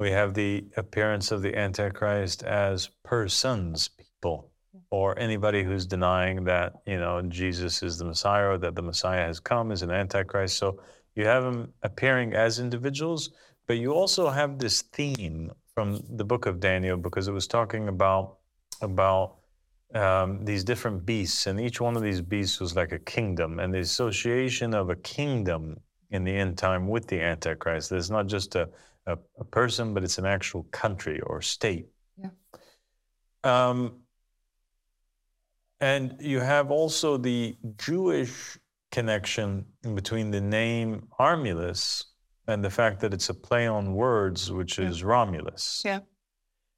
We 0.00 0.12
have 0.12 0.32
the 0.32 0.64
appearance 0.78 1.30
of 1.30 1.42
the 1.42 1.54
Antichrist 1.54 2.42
as 2.42 2.88
persons, 3.04 3.88
people, 3.88 4.50
or 4.90 5.18
anybody 5.18 5.62
who's 5.62 5.84
denying 5.84 6.44
that 6.44 6.72
you 6.86 6.98
know 6.98 7.20
Jesus 7.20 7.82
is 7.82 7.98
the 7.98 8.06
Messiah 8.06 8.48
or 8.48 8.58
that 8.58 8.74
the 8.74 8.80
Messiah 8.80 9.26
has 9.26 9.40
come 9.40 9.70
is 9.70 9.82
an 9.82 9.90
Antichrist. 9.90 10.56
So 10.56 10.80
you 11.14 11.26
have 11.26 11.44
them 11.44 11.74
appearing 11.82 12.32
as 12.32 12.60
individuals, 12.60 13.28
but 13.66 13.76
you 13.76 13.92
also 13.92 14.30
have 14.30 14.58
this 14.58 14.80
theme 14.80 15.52
from 15.74 16.02
the 16.08 16.24
book 16.24 16.46
of 16.46 16.60
Daniel 16.60 16.96
because 16.96 17.28
it 17.28 17.32
was 17.32 17.46
talking 17.46 17.88
about 17.88 18.38
about 18.80 19.36
um, 19.94 20.46
these 20.46 20.64
different 20.64 21.04
beasts, 21.04 21.46
and 21.46 21.60
each 21.60 21.78
one 21.78 21.94
of 21.94 22.02
these 22.02 22.22
beasts 22.22 22.58
was 22.58 22.74
like 22.74 22.92
a 22.92 22.98
kingdom, 22.98 23.60
and 23.60 23.74
the 23.74 23.80
association 23.80 24.72
of 24.72 24.88
a 24.88 24.96
kingdom 24.96 25.78
in 26.10 26.24
the 26.24 26.34
end 26.34 26.56
time 26.56 26.88
with 26.88 27.06
the 27.06 27.20
Antichrist. 27.20 27.92
It's 27.92 28.08
not 28.08 28.28
just 28.28 28.54
a, 28.56 28.70
a, 29.10 29.18
a 29.38 29.44
person, 29.44 29.94
but 29.94 30.02
it's 30.04 30.18
an 30.18 30.26
actual 30.26 30.64
country 30.70 31.20
or 31.20 31.40
state. 31.42 31.88
Yeah. 32.16 32.30
Um, 33.44 34.00
and 35.80 36.16
you 36.20 36.40
have 36.40 36.70
also 36.70 37.16
the 37.16 37.56
Jewish 37.78 38.58
connection 38.92 39.64
between 39.94 40.30
the 40.30 40.40
name 40.40 41.08
Armilus 41.18 42.04
and 42.48 42.64
the 42.64 42.70
fact 42.70 43.00
that 43.00 43.14
it's 43.14 43.28
a 43.28 43.34
play 43.34 43.66
on 43.66 43.94
words, 43.94 44.50
which 44.52 44.78
Yeah. 44.78 44.88
is 44.88 45.02
Romulus. 45.04 45.82
Yeah. 45.84 46.00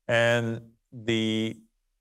And 0.08 0.60
the 0.92 1.56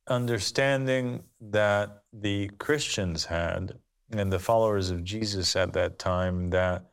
understanding 0.08 1.24
that 1.40 2.04
the 2.12 2.50
Christians 2.60 3.26
had 3.26 3.80
and 4.12 4.32
the 4.32 4.40
followers 4.40 4.90
of 4.90 5.04
Jesus 5.04 5.56
at 5.56 5.72
that 5.74 5.98
time 5.98 6.50
that 6.50 6.91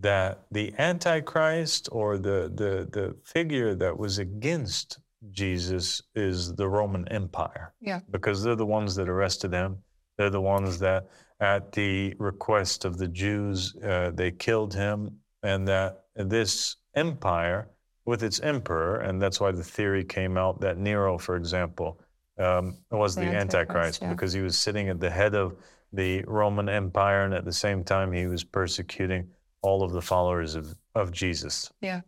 that 0.00 0.46
the 0.50 0.72
Antichrist 0.78 1.88
or 1.92 2.16
the, 2.16 2.50
the, 2.54 2.88
the 2.90 3.16
figure 3.24 3.74
that 3.74 3.96
was 3.96 4.18
against 4.18 4.98
Jesus 5.30 6.02
is 6.14 6.54
the 6.54 6.68
Roman 6.68 7.06
Empire. 7.08 7.74
Yeah. 7.80 8.00
Because 8.10 8.42
they're 8.42 8.56
the 8.56 8.66
ones 8.66 8.94
that 8.96 9.08
arrested 9.08 9.52
him. 9.52 9.78
They're 10.16 10.30
the 10.30 10.40
ones 10.40 10.78
that, 10.80 11.08
at 11.40 11.72
the 11.72 12.14
request 12.18 12.84
of 12.84 12.96
the 12.96 13.08
Jews, 13.08 13.76
uh, 13.76 14.12
they 14.14 14.30
killed 14.30 14.74
him. 14.74 15.18
And 15.42 15.66
that 15.68 16.04
this 16.14 16.76
empire, 16.94 17.68
with 18.04 18.22
its 18.22 18.40
emperor, 18.40 19.00
and 19.00 19.20
that's 19.20 19.40
why 19.40 19.52
the 19.52 19.62
theory 19.62 20.04
came 20.04 20.36
out 20.36 20.60
that 20.60 20.78
Nero, 20.78 21.18
for 21.18 21.36
example, 21.36 22.00
um, 22.38 22.78
was 22.90 23.14
The 23.14 23.22
the 23.22 23.26
Antichrist, 23.28 23.54
Antichrist 23.54 24.02
yeah. 24.02 24.10
because 24.10 24.32
he 24.32 24.40
was 24.40 24.58
sitting 24.58 24.88
at 24.88 25.00
the 25.00 25.10
head 25.10 25.34
of 25.34 25.56
the 25.92 26.24
Roman 26.26 26.68
Empire, 26.68 27.24
and 27.24 27.34
at 27.34 27.44
the 27.44 27.52
same 27.52 27.84
time, 27.84 28.12
he 28.12 28.26
was 28.26 28.42
persecuting 28.42 29.28
all 29.62 29.82
of 29.82 29.92
the 29.92 30.02
followers 30.02 30.54
of, 30.54 30.74
of 30.94 31.12
Jesus. 31.12 31.72
Yeah. 31.80 32.02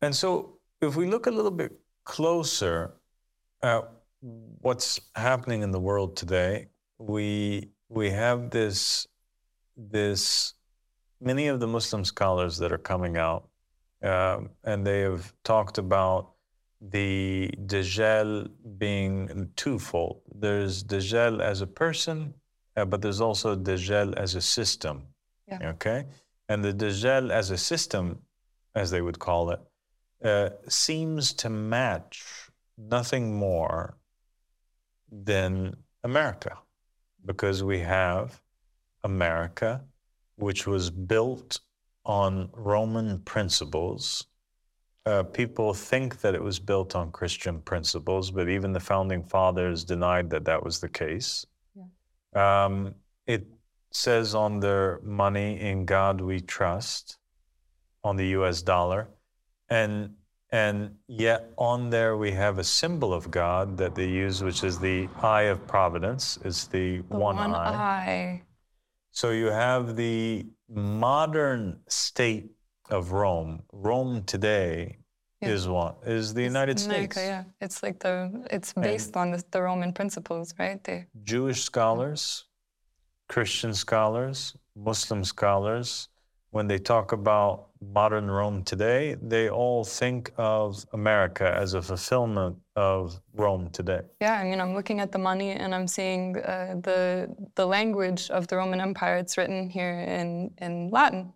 And 0.00 0.14
so, 0.14 0.58
if 0.80 0.96
we 0.96 1.06
look 1.06 1.26
a 1.26 1.30
little 1.30 1.50
bit 1.50 1.72
closer 2.04 2.94
at 3.62 3.90
what's 4.20 5.00
happening 5.16 5.62
in 5.62 5.72
the 5.72 5.80
world 5.80 6.16
today, 6.16 6.68
we 6.98 7.70
we 7.88 8.10
have 8.10 8.50
this 8.50 9.06
this 9.76 10.54
many 11.20 11.48
of 11.48 11.60
the 11.60 11.66
Muslim 11.66 12.04
scholars 12.04 12.58
that 12.58 12.72
are 12.72 12.78
coming 12.78 13.16
out, 13.16 13.48
um, 14.02 14.50
and 14.64 14.86
they 14.86 15.00
have 15.00 15.32
talked 15.42 15.78
about 15.78 16.32
the 16.80 17.50
Dajjal 17.66 18.48
being 18.78 19.50
twofold. 19.56 20.22
There's 20.32 20.84
Dajjal 20.84 21.40
as 21.40 21.60
a 21.60 21.66
person, 21.66 22.34
uh, 22.78 22.84
but 22.84 23.02
there's 23.02 23.20
also 23.20 23.56
Dajjal 23.56 24.14
as 24.16 24.34
a 24.34 24.40
system. 24.40 25.02
Yeah. 25.46 25.70
Okay, 25.72 26.06
and 26.48 26.64
the 26.64 26.72
Dajjal 26.72 27.30
as 27.30 27.50
a 27.50 27.58
system, 27.58 28.04
as 28.74 28.90
they 28.90 29.02
would 29.02 29.18
call 29.18 29.50
it, 29.50 29.60
uh, 30.24 30.50
seems 30.68 31.32
to 31.34 31.48
match 31.48 32.24
nothing 32.76 33.34
more 33.34 33.96
than 35.10 35.76
America, 36.04 36.58
because 37.24 37.64
we 37.64 37.78
have 37.80 38.40
America, 39.04 39.82
which 40.36 40.66
was 40.66 40.90
built 40.90 41.60
on 42.04 42.48
Roman 42.52 43.18
principles. 43.20 44.26
Uh, 45.06 45.22
people 45.22 45.72
think 45.72 46.20
that 46.20 46.34
it 46.34 46.42
was 46.42 46.58
built 46.58 46.94
on 46.94 47.10
Christian 47.10 47.60
principles, 47.60 48.30
but 48.30 48.48
even 48.48 48.72
the 48.72 48.80
founding 48.80 49.22
fathers 49.22 49.84
denied 49.84 50.28
that 50.30 50.44
that 50.44 50.62
was 50.62 50.80
the 50.80 50.88
case. 50.88 51.46
Um, 52.34 52.94
it 53.26 53.46
says 53.90 54.34
on 54.34 54.60
their 54.60 55.00
money, 55.02 55.60
"In 55.60 55.84
God 55.84 56.20
we 56.20 56.40
trust," 56.40 57.18
on 58.04 58.16
the 58.16 58.28
U.S. 58.28 58.62
dollar, 58.62 59.08
and 59.68 60.14
and 60.50 60.96
yet 61.08 61.50
on 61.58 61.90
there 61.90 62.16
we 62.16 62.30
have 62.32 62.58
a 62.58 62.64
symbol 62.64 63.12
of 63.12 63.30
God 63.30 63.76
that 63.76 63.94
they 63.94 64.08
use, 64.08 64.42
which 64.42 64.64
is 64.64 64.78
the 64.78 65.08
eye 65.20 65.42
of 65.42 65.66
providence. 65.66 66.38
It's 66.44 66.66
the, 66.66 66.98
the 66.98 67.16
one, 67.16 67.36
one 67.36 67.54
eye. 67.54 67.74
eye. 67.74 68.42
So 69.10 69.30
you 69.30 69.46
have 69.46 69.96
the 69.96 70.46
modern 70.68 71.80
state 71.88 72.50
of 72.88 73.12
Rome. 73.12 73.62
Rome 73.72 74.24
today 74.24 74.98
yeah. 75.40 75.48
is 75.48 75.68
what 75.68 75.98
is 76.06 76.34
the 76.34 76.42
it's 76.42 76.48
United 76.48 76.80
America, 76.84 77.12
States. 77.14 77.26
Yeah, 77.26 77.44
it's 77.60 77.82
like 77.82 77.98
the 78.00 78.46
it's 78.50 78.72
based 78.72 79.08
and 79.08 79.16
on 79.16 79.30
the, 79.32 79.44
the, 79.50 79.62
Roman 79.62 79.92
principles, 79.92 80.54
right? 80.58 80.82
They, 80.82 81.06
Jewish 81.24 81.62
scholars, 81.62 82.44
Christian 83.28 83.74
scholars, 83.74 84.56
Muslim 84.74 85.24
scholars 85.24 86.08
when 86.50 86.66
they 86.66 86.78
talk 86.78 87.12
about 87.12 87.68
modern 87.80 88.30
Rome 88.30 88.64
today, 88.64 89.16
they 89.20 89.50
all 89.50 89.84
think 89.84 90.32
of 90.36 90.84
America 90.92 91.54
as 91.54 91.74
a 91.74 91.82
fulfillment 91.82 92.56
of 92.74 93.20
Rome 93.34 93.70
today. 93.70 94.00
Yeah, 94.20 94.34
I 94.40 94.44
mean, 94.44 94.60
I'm 94.60 94.74
looking 94.74 95.00
at 95.00 95.12
the 95.12 95.18
money 95.18 95.50
and 95.50 95.74
I'm 95.74 95.86
seeing 95.86 96.38
uh, 96.38 96.76
the 96.82 97.28
the 97.54 97.66
language 97.66 98.30
of 98.30 98.46
the 98.48 98.56
Roman 98.56 98.80
Empire. 98.80 99.16
It's 99.16 99.36
written 99.36 99.68
here 99.68 100.00
in 100.00 100.50
in 100.58 100.90
Latin. 100.90 101.32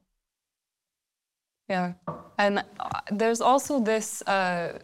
Yeah, 1.73 1.89
and 2.39 2.55
uh, 2.59 3.01
there's 3.21 3.41
also 3.41 3.81
this 3.93 4.23
uh, 4.23 4.79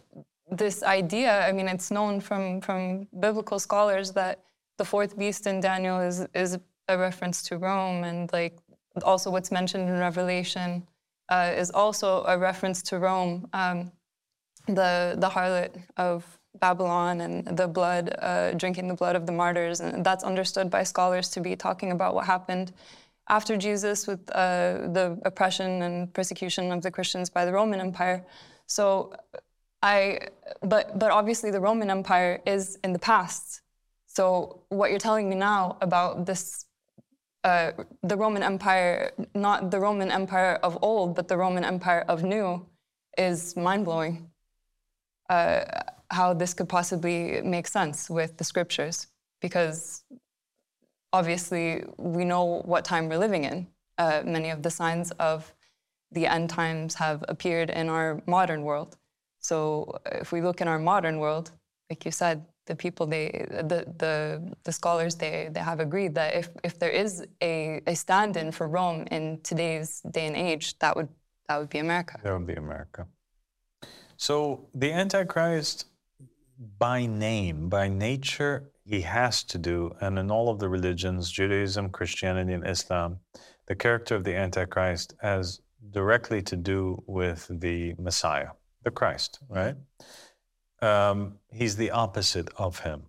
this 0.61 0.77
idea. 0.99 1.31
I 1.47 1.51
mean, 1.51 1.67
it's 1.75 1.89
known 1.97 2.21
from 2.27 2.61
from 2.61 3.07
biblical 3.25 3.59
scholars 3.59 4.07
that 4.13 4.35
the 4.79 4.85
fourth 4.85 5.13
beast 5.21 5.43
in 5.51 5.61
Daniel 5.61 5.99
is 6.09 6.17
is 6.33 6.51
a 6.87 6.97
reference 6.97 7.37
to 7.47 7.57
Rome, 7.57 8.03
and 8.09 8.31
like 8.33 8.55
also 9.03 9.29
what's 9.29 9.51
mentioned 9.51 9.87
in 9.89 9.99
Revelation 9.99 10.69
uh, 11.29 11.53
is 11.55 11.71
also 11.71 12.23
a 12.25 12.37
reference 12.37 12.81
to 12.83 12.99
Rome, 12.99 13.47
um, 13.53 13.91
the, 14.67 15.15
the 15.17 15.29
harlot 15.29 15.71
of 15.97 16.25
Babylon 16.59 17.21
and 17.21 17.57
the 17.57 17.67
blood, 17.67 18.15
uh, 18.19 18.53
drinking 18.53 18.87
the 18.87 18.95
blood 18.95 19.15
of 19.15 19.25
the 19.25 19.31
martyrs. 19.31 19.79
And 19.79 20.03
that's 20.03 20.23
understood 20.23 20.69
by 20.69 20.83
scholars 20.83 21.29
to 21.29 21.41
be 21.41 21.55
talking 21.55 21.91
about 21.91 22.15
what 22.15 22.25
happened 22.25 22.73
after 23.29 23.57
Jesus 23.57 24.07
with 24.07 24.19
uh, 24.31 24.89
the 24.93 25.19
oppression 25.25 25.81
and 25.83 26.13
persecution 26.13 26.71
of 26.71 26.81
the 26.81 26.91
Christians 26.91 27.29
by 27.29 27.45
the 27.45 27.53
Roman 27.53 27.79
Empire. 27.79 28.25
So 28.65 29.13
I, 29.81 30.19
but, 30.61 30.99
but 30.99 31.11
obviously 31.11 31.51
the 31.51 31.59
Roman 31.59 31.89
Empire 31.89 32.41
is 32.45 32.77
in 32.83 32.91
the 32.93 32.99
past. 32.99 33.61
So 34.07 34.63
what 34.69 34.89
you're 34.89 34.99
telling 34.99 35.29
me 35.29 35.35
now 35.35 35.77
about 35.81 36.25
this 36.25 36.65
uh, 37.43 37.71
the 38.03 38.17
Roman 38.17 38.43
Empire, 38.43 39.11
not 39.33 39.71
the 39.71 39.79
Roman 39.79 40.11
Empire 40.11 40.59
of 40.61 40.77
old, 40.81 41.15
but 41.15 41.27
the 41.29 41.37
Roman 41.37 41.63
Empire 41.63 42.03
of 42.09 42.23
new, 42.23 42.65
is 43.17 43.55
mind 43.55 43.85
blowing. 43.85 44.29
Uh, 45.29 45.63
how 46.11 46.33
this 46.33 46.53
could 46.53 46.67
possibly 46.67 47.41
make 47.43 47.67
sense 47.67 48.09
with 48.09 48.35
the 48.37 48.43
scriptures, 48.43 49.07
because 49.41 50.03
obviously 51.13 51.83
we 51.97 52.25
know 52.25 52.61
what 52.65 52.85
time 52.85 53.09
we're 53.09 53.17
living 53.17 53.43
in. 53.43 53.67
Uh, 53.97 54.21
many 54.25 54.49
of 54.49 54.61
the 54.63 54.69
signs 54.69 55.11
of 55.11 55.53
the 56.11 56.25
end 56.25 56.49
times 56.49 56.95
have 56.95 57.23
appeared 57.27 57.69
in 57.69 57.89
our 57.89 58.21
modern 58.25 58.63
world. 58.63 58.97
So 59.39 59.99
if 60.11 60.31
we 60.31 60.41
look 60.41 60.61
in 60.61 60.67
our 60.67 60.79
modern 60.79 61.19
world, 61.19 61.51
like 61.89 62.05
you 62.05 62.11
said, 62.11 62.45
the 62.65 62.75
people 62.75 63.07
they 63.07 63.45
the 63.49 63.85
the, 63.97 64.53
the 64.63 64.71
scholars 64.71 65.15
they, 65.15 65.49
they 65.51 65.59
have 65.59 65.79
agreed 65.79 66.13
that 66.15 66.35
if, 66.35 66.49
if 66.63 66.77
there 66.77 66.91
is 66.91 67.25
a, 67.41 67.81
a 67.87 67.95
stand-in 67.95 68.51
for 68.51 68.67
Rome 68.67 69.07
in 69.11 69.39
today's 69.41 70.01
day 70.11 70.27
and 70.27 70.35
age, 70.35 70.77
that 70.79 70.95
would 70.95 71.09
that 71.47 71.57
would 71.59 71.69
be 71.69 71.79
America. 71.79 72.19
That 72.23 72.33
would 72.33 72.45
be 72.45 72.53
America. 72.53 73.07
So 74.17 74.67
the 74.75 74.91
Antichrist 74.91 75.85
by 76.77 77.05
name, 77.05 77.69
by 77.69 77.87
nature, 77.87 78.69
he 78.89 79.01
has 79.01 79.43
to 79.43 79.57
do, 79.57 79.91
and 80.01 80.17
in 80.17 80.31
all 80.31 80.49
of 80.49 80.59
the 80.59 80.69
religions, 80.69 81.31
Judaism, 81.31 81.89
Christianity, 81.89 82.53
and 82.53 82.67
Islam, 82.67 83.19
the 83.67 83.75
character 83.75 84.15
of 84.15 84.23
the 84.23 84.35
Antichrist 84.35 85.13
has 85.21 85.61
directly 85.91 86.41
to 86.41 86.55
do 86.55 87.01
with 87.05 87.47
the 87.49 87.93
Messiah, 87.99 88.49
the 88.83 88.91
Christ, 88.91 89.39
right? 89.47 89.75
um, 90.81 91.37
he's 91.51 91.75
the 91.75 91.91
opposite 91.91 92.49
of 92.57 92.79
him. 92.79 93.03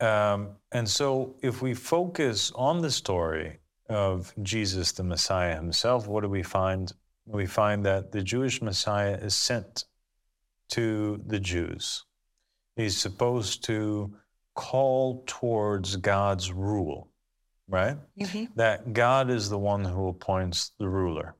Um, 0.00 0.56
and 0.72 0.88
so, 0.88 1.36
if 1.40 1.62
we 1.62 1.74
focus 1.74 2.52
on 2.54 2.82
the 2.82 2.90
story 2.90 3.58
of 3.88 4.32
Jesus, 4.42 4.92
the 4.92 5.04
Messiah 5.04 5.54
himself, 5.54 6.06
what 6.06 6.22
do 6.22 6.28
we 6.28 6.42
find? 6.42 6.92
We 7.26 7.46
find 7.46 7.84
that 7.86 8.12
the 8.12 8.22
Jewish 8.22 8.60
Messiah 8.60 9.16
is 9.16 9.34
sent 9.34 9.84
to 10.70 11.22
the 11.26 11.40
Jews. 11.40 12.04
He's 12.76 12.96
supposed 12.96 13.64
to 13.64 14.12
call 14.54 15.22
towards 15.26 15.96
God's 15.96 16.52
rule, 16.52 17.08
right? 17.68 17.96
Mm-hmm. 18.18 18.44
That 18.56 18.92
God 18.92 19.30
is 19.30 19.48
the 19.48 19.58
one 19.58 19.84
who 19.84 20.08
appoints 20.08 20.72
the 20.78 20.88
ruler. 20.88 21.34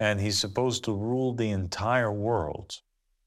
And 0.00 0.20
he's 0.20 0.38
supposed 0.38 0.84
to 0.84 0.94
rule 0.94 1.34
the 1.34 1.50
entire 1.50 2.12
world 2.12 2.80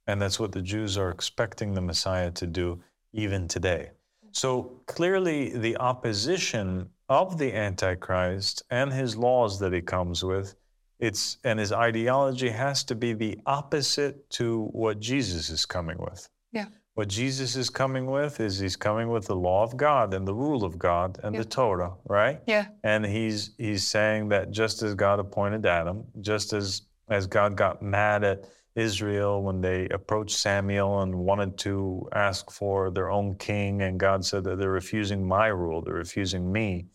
and 0.08 0.22
that's 0.22 0.40
what 0.40 0.52
the 0.52 0.62
Jews 0.62 0.98
are 0.98 1.10
expecting 1.10 1.74
the 1.74 1.82
Messiah 1.82 2.32
to 2.32 2.48
do 2.48 2.82
even 3.14 3.48
today. 3.48 3.92
So 4.32 4.82
clearly, 4.86 5.50
the 5.50 5.78
opposition 5.78 6.90
of 7.10 7.38
the 7.38 7.54
Antichrist 7.54 8.64
and 8.70 8.92
his 8.92 9.16
laws 9.16 9.60
that 9.60 9.74
he 9.74 9.82
comes 9.82 10.24
with, 10.24 10.56
it's 11.00 11.38
and 11.44 11.60
his 11.60 11.72
ideology 11.72 12.50
has 12.50 12.84
to 12.86 12.96
be 12.96 13.14
the 13.14 13.40
opposite 13.46 14.30
to 14.32 14.66
what 14.74 15.00
Jesus 15.00 15.50
is 15.50 15.66
coming 15.66 15.98
with. 15.98 16.28
Yeah. 16.52 16.66
What 16.96 17.08
Jesus 17.08 17.56
is 17.56 17.70
coming 17.70 18.06
with 18.08 18.42
is 18.42 18.60
he's 18.60 18.76
coming 18.76 19.10
with 19.10 19.26
the 19.26 19.36
law 19.36 19.64
of 19.64 19.78
God 19.78 20.14
and 20.14 20.28
the 20.28 20.34
rule 20.34 20.66
of 20.66 20.78
God 20.78 21.20
and 21.24 21.34
yeah. 21.34 21.42
the 21.42 21.48
Torah, 21.48 21.94
right? 22.06 22.42
Yeah. 22.48 22.66
And 22.84 23.06
he's 23.06 23.52
he's 23.58 23.88
saying 23.88 24.30
that 24.30 24.52
just 24.52 24.84
as 24.84 24.94
God 24.94 25.20
appointed 25.20 25.66
Adam, 25.66 26.04
just 26.20 26.52
as 26.52 26.82
as 27.10 27.28
God 27.28 27.56
got 27.56 27.82
mad 27.82 28.26
at 28.26 28.46
Israel 28.76 29.42
when 29.42 29.62
they 29.62 29.88
approached 29.90 30.38
Samuel 30.38 31.02
and 31.02 31.16
wanted 31.16 31.58
to 31.60 32.10
ask 32.14 32.52
for 32.52 32.92
their 32.92 33.10
own 33.10 33.36
king, 33.36 33.82
and 33.84 33.98
God 33.98 34.26
said 34.26 34.44
that 34.44 34.58
they're 34.58 34.72
refusing 34.72 35.26
my 35.26 35.48
rule, 35.48 35.82
they're 35.82 35.94
refusing 35.94 36.52
me. 36.52 36.88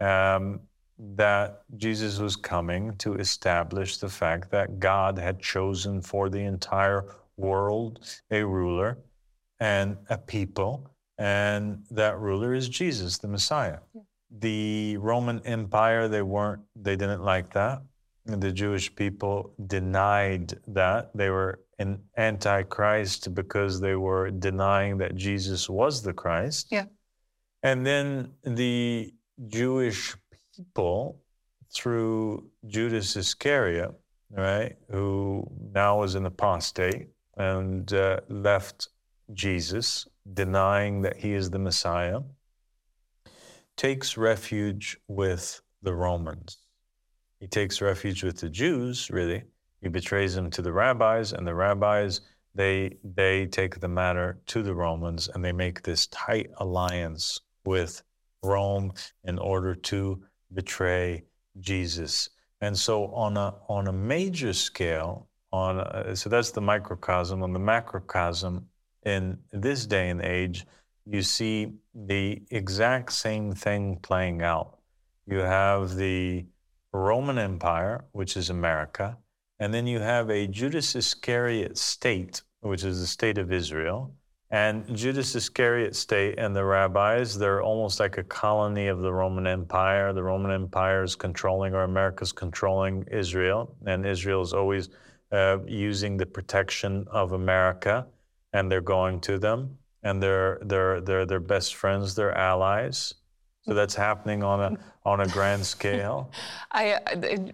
Um, 0.00 0.60
that 0.98 1.62
Jesus 1.76 2.18
was 2.18 2.36
coming 2.36 2.94
to 2.98 3.14
establish 3.14 3.98
the 3.98 4.08
fact 4.08 4.50
that 4.50 4.78
God 4.78 5.18
had 5.18 5.40
chosen 5.40 6.00
for 6.00 6.28
the 6.28 6.38
entire 6.38 7.04
world 7.36 7.98
a 8.30 8.44
ruler 8.44 8.98
and 9.60 9.96
a 10.10 10.18
people, 10.18 10.90
and 11.18 11.84
that 11.90 12.18
ruler 12.18 12.54
is 12.54 12.68
Jesus, 12.68 13.18
the 13.18 13.28
Messiah. 13.28 13.78
Yeah. 13.94 14.02
The 14.36 14.96
Roman 14.96 15.40
Empire, 15.46 16.08
they 16.08 16.22
weren't, 16.22 16.62
they 16.74 16.96
didn't 16.96 17.22
like 17.22 17.52
that 17.52 17.82
the 18.26 18.52
Jewish 18.52 18.94
people 18.94 19.52
denied 19.66 20.54
that. 20.68 21.10
They 21.14 21.30
were 21.30 21.60
an 21.78 22.00
antichrist 22.16 23.34
because 23.34 23.80
they 23.80 23.96
were 23.96 24.30
denying 24.30 24.98
that 24.98 25.14
Jesus 25.14 25.68
was 25.68 26.02
the 26.02 26.12
Christ. 26.12 26.68
Yeah. 26.70 26.86
And 27.62 27.84
then 27.84 28.32
the 28.44 29.12
Jewish 29.48 30.16
people, 30.54 31.20
through 31.74 32.48
Judas 32.66 33.16
Iscariot, 33.16 33.92
right, 34.30 34.76
who 34.90 35.46
now 35.72 36.02
is 36.02 36.14
an 36.14 36.26
apostate 36.26 37.08
and 37.36 37.92
uh, 37.92 38.20
left 38.28 38.88
Jesus, 39.32 40.06
denying 40.32 41.02
that 41.02 41.16
he 41.16 41.32
is 41.32 41.50
the 41.50 41.58
Messiah, 41.58 42.20
takes 43.76 44.16
refuge 44.16 44.96
with 45.08 45.60
the 45.82 45.94
Romans. 45.94 46.58
He 47.40 47.48
takes 47.48 47.80
refuge 47.80 48.22
with 48.22 48.38
the 48.38 48.48
Jews, 48.48 49.10
really. 49.10 49.44
He 49.80 49.88
betrays 49.88 50.34
them 50.34 50.50
to 50.50 50.62
the 50.62 50.72
rabbis, 50.72 51.32
and 51.32 51.46
the 51.46 51.54
rabbis, 51.54 52.20
they, 52.54 52.96
they 53.02 53.46
take 53.46 53.80
the 53.80 53.88
matter 53.88 54.38
to 54.46 54.62
the 54.62 54.74
Romans 54.74 55.28
and 55.28 55.44
they 55.44 55.52
make 55.52 55.82
this 55.82 56.06
tight 56.06 56.50
alliance 56.58 57.40
with 57.64 58.02
Rome 58.42 58.92
in 59.24 59.38
order 59.38 59.74
to 59.74 60.22
betray 60.52 61.24
Jesus. 61.60 62.30
And 62.60 62.78
so, 62.78 63.06
on 63.06 63.36
a, 63.36 63.54
on 63.68 63.88
a 63.88 63.92
major 63.92 64.52
scale, 64.52 65.28
on 65.52 65.80
a, 65.80 66.14
so 66.16 66.30
that's 66.30 66.52
the 66.52 66.60
microcosm. 66.60 67.42
On 67.42 67.52
the 67.52 67.58
macrocosm, 67.58 68.66
in 69.04 69.38
this 69.52 69.86
day 69.86 70.10
and 70.10 70.22
age, 70.22 70.66
you 71.06 71.22
see 71.22 71.72
the 71.94 72.42
exact 72.50 73.12
same 73.12 73.52
thing 73.52 73.98
playing 74.02 74.42
out 74.42 74.78
you 75.26 75.38
have 75.38 75.96
the 75.96 76.44
Roman 76.92 77.38
Empire, 77.38 78.04
which 78.12 78.36
is 78.36 78.50
America, 78.50 79.16
and 79.58 79.72
then 79.72 79.86
you 79.86 80.00
have 80.00 80.30
a 80.30 80.46
Judas 80.46 80.94
Iscariot 80.94 81.78
state, 81.78 82.42
which 82.60 82.84
is 82.84 83.00
the 83.00 83.06
state 83.06 83.38
of 83.38 83.52
Israel. 83.52 84.14
And 84.50 84.94
Judas 84.94 85.34
Iscariot 85.34 85.96
state 85.96 86.38
and 86.38 86.54
the 86.54 86.64
rabbis, 86.64 87.36
they're 87.36 87.62
almost 87.62 87.98
like 87.98 88.18
a 88.18 88.22
colony 88.22 88.86
of 88.86 89.00
the 89.00 89.12
Roman 89.12 89.46
Empire. 89.46 90.12
The 90.12 90.22
Roman 90.22 90.52
Empire 90.52 91.02
is 91.02 91.16
controlling, 91.16 91.74
or 91.74 91.82
America's 91.82 92.32
controlling 92.32 93.04
Israel, 93.10 93.74
and 93.86 94.06
Israel 94.06 94.42
is 94.42 94.52
always 94.52 94.90
uh, 95.32 95.58
using 95.66 96.16
the 96.16 96.26
protection 96.26 97.06
of 97.10 97.32
America, 97.32 98.06
and 98.54 98.70
they're 98.70 98.80
going 98.80 99.20
to 99.20 99.38
them, 99.38 99.76
and 100.02 100.22
they're 100.22 100.58
they're 100.62 101.00
they're 101.02 101.26
their 101.26 101.40
best 101.40 101.74
friends, 101.74 102.14
their 102.14 102.32
allies. 102.32 103.14
So 103.66 103.74
that's 103.74 103.94
happening 103.94 104.42
on 104.42 104.60
a 104.60 104.78
on 105.04 105.20
a 105.20 105.26
grand 105.26 105.66
scale. 105.66 106.30
I, 106.72 106.98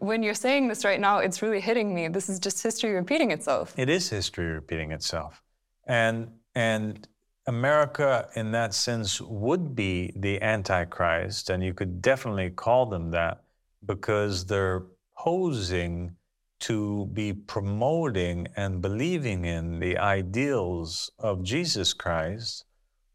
when 0.01 0.23
you're 0.23 0.35
saying 0.35 0.69
this 0.69 0.85
right 0.85 1.01
now, 1.01 1.19
it's 1.19 1.41
really 1.43 1.61
hitting 1.61 1.95
me. 1.95 2.09
This 2.09 2.29
is 2.29 2.39
just 2.39 2.63
history 2.63 2.93
repeating 2.93 3.31
itself. 3.31 3.75
It 3.77 3.89
is 3.89 4.09
history 4.09 4.47
repeating 4.47 4.93
itself, 4.93 5.43
and 5.87 6.29
and 6.55 7.09
America, 7.47 8.29
in 8.37 8.53
that 8.53 8.75
sense, 8.75 9.21
would 9.21 9.75
be 9.75 10.13
the 10.17 10.41
Antichrist, 10.43 11.49
and 11.51 11.65
you 11.65 11.73
could 11.73 12.03
definitely 12.03 12.51
call 12.51 12.87
them 12.87 13.11
that 13.13 13.43
because 13.87 14.45
they're 14.45 14.85
posing 15.17 16.17
to 16.61 17.07
be 17.13 17.33
promoting 17.33 18.47
and 18.57 18.81
believing 18.81 19.45
in 19.45 19.81
the 19.81 19.99
ideals 19.99 21.11
of 21.19 21.43
Jesus 21.43 21.93
Christ, 21.93 22.65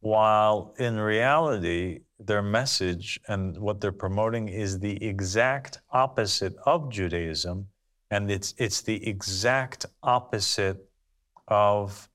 while 0.02 0.74
in 0.78 1.00
reality, 1.00 2.02
their 2.20 2.42
message 2.42 3.20
and 3.28 3.58
what 3.58 3.82
they're 3.82 3.92
promoting 3.92 4.48
is 4.48 4.80
the 4.80 5.04
exact 5.04 5.80
opposite 5.92 6.56
of 6.66 6.90
Judaism, 6.90 7.68
and 8.12 8.32
it's, 8.32 8.54
it's 8.58 8.82
the 8.82 9.06
exact 9.08 9.86
opposite 10.04 10.78
of 11.48 12.08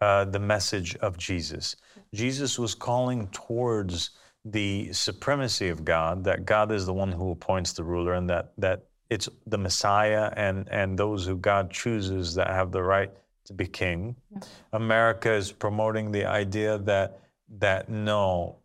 uh, 0.00 0.24
the 0.24 0.38
message 0.38 0.96
of 0.96 1.16
Jesus. 1.16 1.76
Jesus 2.14 2.58
was 2.58 2.74
calling 2.74 3.28
towards 3.28 4.10
the 4.44 4.92
supremacy 4.92 5.68
of 5.68 5.84
God, 5.84 6.24
that 6.24 6.44
God 6.44 6.72
is 6.72 6.86
the 6.86 6.94
one 6.94 7.12
who 7.12 7.30
appoints 7.30 7.72
the 7.72 7.84
ruler, 7.84 8.14
and 8.14 8.28
that, 8.28 8.52
that 8.58 8.86
it's 9.10 9.28
the 9.46 9.58
Messiah 9.58 10.32
and, 10.36 10.68
and 10.70 10.98
those 10.98 11.26
who 11.26 11.36
God 11.36 11.70
chooses 11.70 12.34
that 12.36 12.48
have 12.48 12.70
the 12.70 12.82
right 12.82 13.10
to 13.44 13.52
be 13.52 13.66
king. 13.66 14.16
Yeah. 14.30 14.40
America 14.72 15.32
is 15.32 15.52
promoting 15.52 16.12
the 16.12 16.24
idea 16.24 16.78
that 16.78 17.18
that 17.58 17.88
no, 17.88 18.58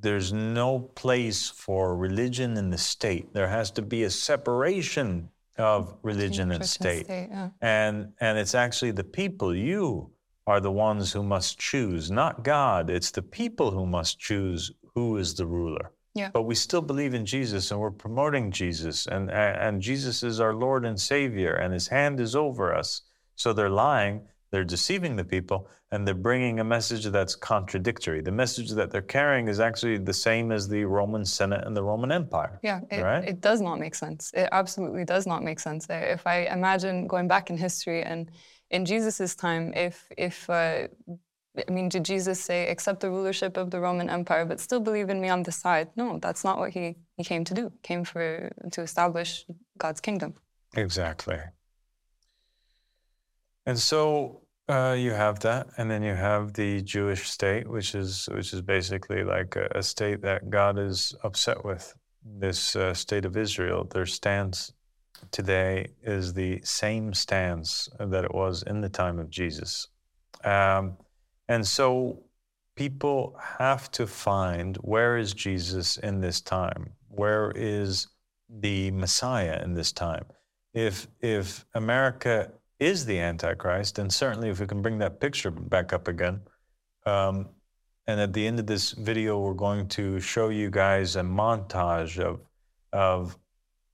there's 0.00 0.32
no 0.32 0.80
place 0.80 1.48
for 1.48 1.96
religion 1.96 2.56
in 2.56 2.68
the 2.70 2.78
state. 2.78 3.32
There 3.32 3.48
has 3.48 3.70
to 3.72 3.82
be 3.82 4.02
a 4.02 4.10
separation 4.10 5.28
of 5.56 5.94
religion 6.02 6.50
and 6.50 6.66
state. 6.66 7.04
state 7.04 7.28
yeah. 7.30 7.50
And 7.60 8.12
and 8.20 8.36
it's 8.36 8.56
actually 8.56 8.90
the 8.90 9.04
people, 9.04 9.54
you 9.54 10.10
are 10.46 10.60
the 10.60 10.72
ones 10.72 11.12
who 11.12 11.22
must 11.22 11.58
choose, 11.58 12.10
not 12.10 12.42
God. 12.42 12.90
It's 12.90 13.12
the 13.12 13.22
people 13.22 13.70
who 13.70 13.86
must 13.86 14.18
choose 14.18 14.72
who 14.94 15.16
is 15.16 15.34
the 15.34 15.46
ruler. 15.46 15.92
Yeah. 16.14 16.30
But 16.32 16.42
we 16.42 16.54
still 16.54 16.82
believe 16.82 17.14
in 17.14 17.26
Jesus 17.26 17.70
and 17.70 17.80
we're 17.80 17.90
promoting 17.90 18.50
Jesus 18.52 19.06
and, 19.06 19.30
and 19.30 19.82
Jesus 19.82 20.22
is 20.22 20.40
our 20.40 20.54
Lord 20.54 20.84
and 20.84 21.00
Savior 21.00 21.54
and 21.54 21.72
his 21.72 21.88
hand 21.88 22.20
is 22.20 22.36
over 22.36 22.74
us. 22.74 23.02
So 23.36 23.52
they're 23.52 23.68
lying, 23.68 24.28
they're 24.50 24.64
deceiving 24.64 25.16
the 25.16 25.24
people, 25.24 25.68
and 25.90 26.06
they're 26.06 26.14
bringing 26.14 26.60
a 26.60 26.64
message 26.64 27.04
that's 27.06 27.34
contradictory. 27.34 28.20
The 28.20 28.30
message 28.30 28.70
that 28.70 28.92
they're 28.92 29.02
carrying 29.02 29.48
is 29.48 29.58
actually 29.58 29.98
the 29.98 30.12
same 30.12 30.52
as 30.52 30.68
the 30.68 30.84
Roman 30.84 31.24
Senate 31.24 31.66
and 31.66 31.76
the 31.76 31.82
Roman 31.82 32.12
Empire. 32.12 32.60
Yeah, 32.62 32.80
it, 32.90 33.02
right? 33.02 33.24
it 33.24 33.40
does 33.40 33.60
not 33.60 33.80
make 33.80 33.96
sense. 33.96 34.30
It 34.34 34.48
absolutely 34.52 35.04
does 35.04 35.26
not 35.26 35.42
make 35.42 35.58
sense. 35.58 35.86
If 35.90 36.26
I 36.26 36.46
imagine 36.46 37.08
going 37.08 37.26
back 37.26 37.50
in 37.50 37.56
history 37.56 38.02
and 38.02 38.30
in 38.70 38.84
Jesus' 38.84 39.34
time, 39.34 39.72
if 39.74 40.08
if 40.16 40.48
uh, 40.50 40.88
I 41.56 41.70
mean, 41.70 41.88
did 41.88 42.04
Jesus 42.04 42.40
say, 42.40 42.68
accept 42.68 43.00
the 43.00 43.10
rulership 43.10 43.56
of 43.56 43.70
the 43.70 43.80
Roman 43.80 44.10
Empire, 44.10 44.44
but 44.44 44.58
still 44.58 44.80
believe 44.80 45.08
in 45.08 45.20
me 45.20 45.28
on 45.28 45.44
the 45.44 45.52
side? 45.52 45.88
No, 45.94 46.18
that's 46.18 46.42
not 46.42 46.58
what 46.58 46.70
he, 46.70 46.96
he 47.16 47.22
came 47.22 47.44
to 47.44 47.54
do. 47.54 47.70
He 47.70 47.78
came 47.82 48.04
for 48.04 48.50
to 48.72 48.80
establish 48.82 49.46
God's 49.78 50.00
kingdom. 50.00 50.34
Exactly. 50.76 51.38
And 53.66 53.78
so 53.78 54.42
uh, 54.68 54.96
you 54.98 55.12
have 55.12 55.40
that, 55.40 55.68
and 55.78 55.90
then 55.90 56.02
you 56.02 56.14
have 56.14 56.54
the 56.54 56.82
Jewish 56.82 57.30
state, 57.30 57.68
which 57.68 57.94
is 57.94 58.28
which 58.32 58.52
is 58.52 58.60
basically 58.60 59.22
like 59.22 59.56
a, 59.56 59.68
a 59.74 59.82
state 59.82 60.22
that 60.22 60.50
God 60.50 60.78
is 60.78 61.14
upset 61.22 61.64
with. 61.64 61.94
This 62.24 62.74
uh, 62.74 62.94
state 62.94 63.26
of 63.26 63.36
Israel, 63.36 63.84
their 63.84 64.06
stance 64.06 64.72
today 65.30 65.88
is 66.02 66.32
the 66.32 66.60
same 66.64 67.12
stance 67.14 67.88
that 67.98 68.24
it 68.24 68.34
was 68.34 68.62
in 68.62 68.80
the 68.80 68.88
time 68.88 69.18
of 69.18 69.30
Jesus. 69.30 69.88
Um, 70.42 70.96
and 71.48 71.66
so 71.66 72.22
people 72.76 73.36
have 73.40 73.90
to 73.92 74.06
find 74.06 74.76
where 74.78 75.16
is 75.16 75.32
Jesus 75.32 75.96
in 75.98 76.20
this 76.20 76.40
time? 76.40 76.92
Where 77.08 77.52
is 77.54 78.08
the 78.48 78.90
Messiah 78.90 79.60
in 79.62 79.74
this 79.74 79.92
time? 79.92 80.24
If, 80.72 81.06
if 81.20 81.64
America 81.74 82.50
is 82.80 83.06
the 83.06 83.18
Antichrist, 83.18 83.98
and 83.98 84.12
certainly 84.12 84.48
if 84.48 84.60
we 84.60 84.66
can 84.66 84.82
bring 84.82 84.98
that 84.98 85.20
picture 85.20 85.50
back 85.50 85.92
up 85.92 86.08
again, 86.08 86.40
um, 87.06 87.48
and 88.06 88.20
at 88.20 88.32
the 88.32 88.46
end 88.46 88.58
of 88.58 88.66
this 88.66 88.92
video, 88.92 89.38
we're 89.38 89.54
going 89.54 89.88
to 89.88 90.20
show 90.20 90.48
you 90.48 90.70
guys 90.70 91.16
a 91.16 91.22
montage 91.22 92.18
of, 92.18 92.40
of, 92.92 93.38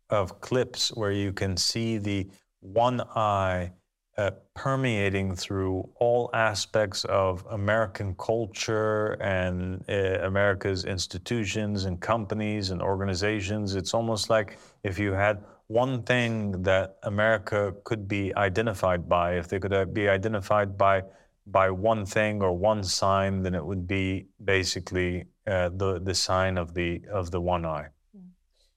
of 0.09 0.41
clips 0.41 0.89
where 0.97 1.13
you 1.13 1.33
can 1.33 1.57
see 1.57 1.99
the 1.99 2.29
one 2.61 3.01
eye 3.15 3.73
uh, 4.21 4.31
permeating 4.55 5.35
through 5.35 5.89
all 5.99 6.29
aspects 6.35 7.07
of 7.07 7.47
American 7.51 8.15
culture 8.17 9.13
and 9.39 9.83
uh, 9.89 10.27
America's 10.33 10.85
institutions 10.85 11.87
and 11.87 12.01
companies 12.01 12.71
and 12.71 12.83
organizations. 12.83 13.75
It's 13.75 13.95
almost 13.95 14.29
like 14.29 14.59
if 14.83 14.99
you 14.99 15.13
had 15.13 15.43
one 15.69 16.03
thing 16.03 16.63
that 16.63 16.99
America 17.05 17.73
could 17.85 18.07
be 18.09 18.35
identified 18.37 19.09
by, 19.09 19.39
if 19.39 19.49
they 19.49 19.59
could 19.59 19.73
uh, 19.73 19.87
be 19.87 20.09
identified 20.09 20.77
by 20.77 21.03
by 21.47 21.71
one 21.71 22.05
thing 22.05 22.43
or 22.43 22.53
one 22.53 22.83
sign, 22.85 23.43
then 23.43 23.55
it 23.55 23.65
would 23.65 23.87
be 23.87 24.27
basically 24.45 25.25
uh, 25.47 25.71
the 25.81 25.99
the 26.09 26.15
sign 26.15 26.59
of 26.59 26.75
the 26.75 27.01
of 27.11 27.31
the 27.31 27.41
one 27.41 27.65
eye. 27.65 27.89
Mm. 28.15 28.29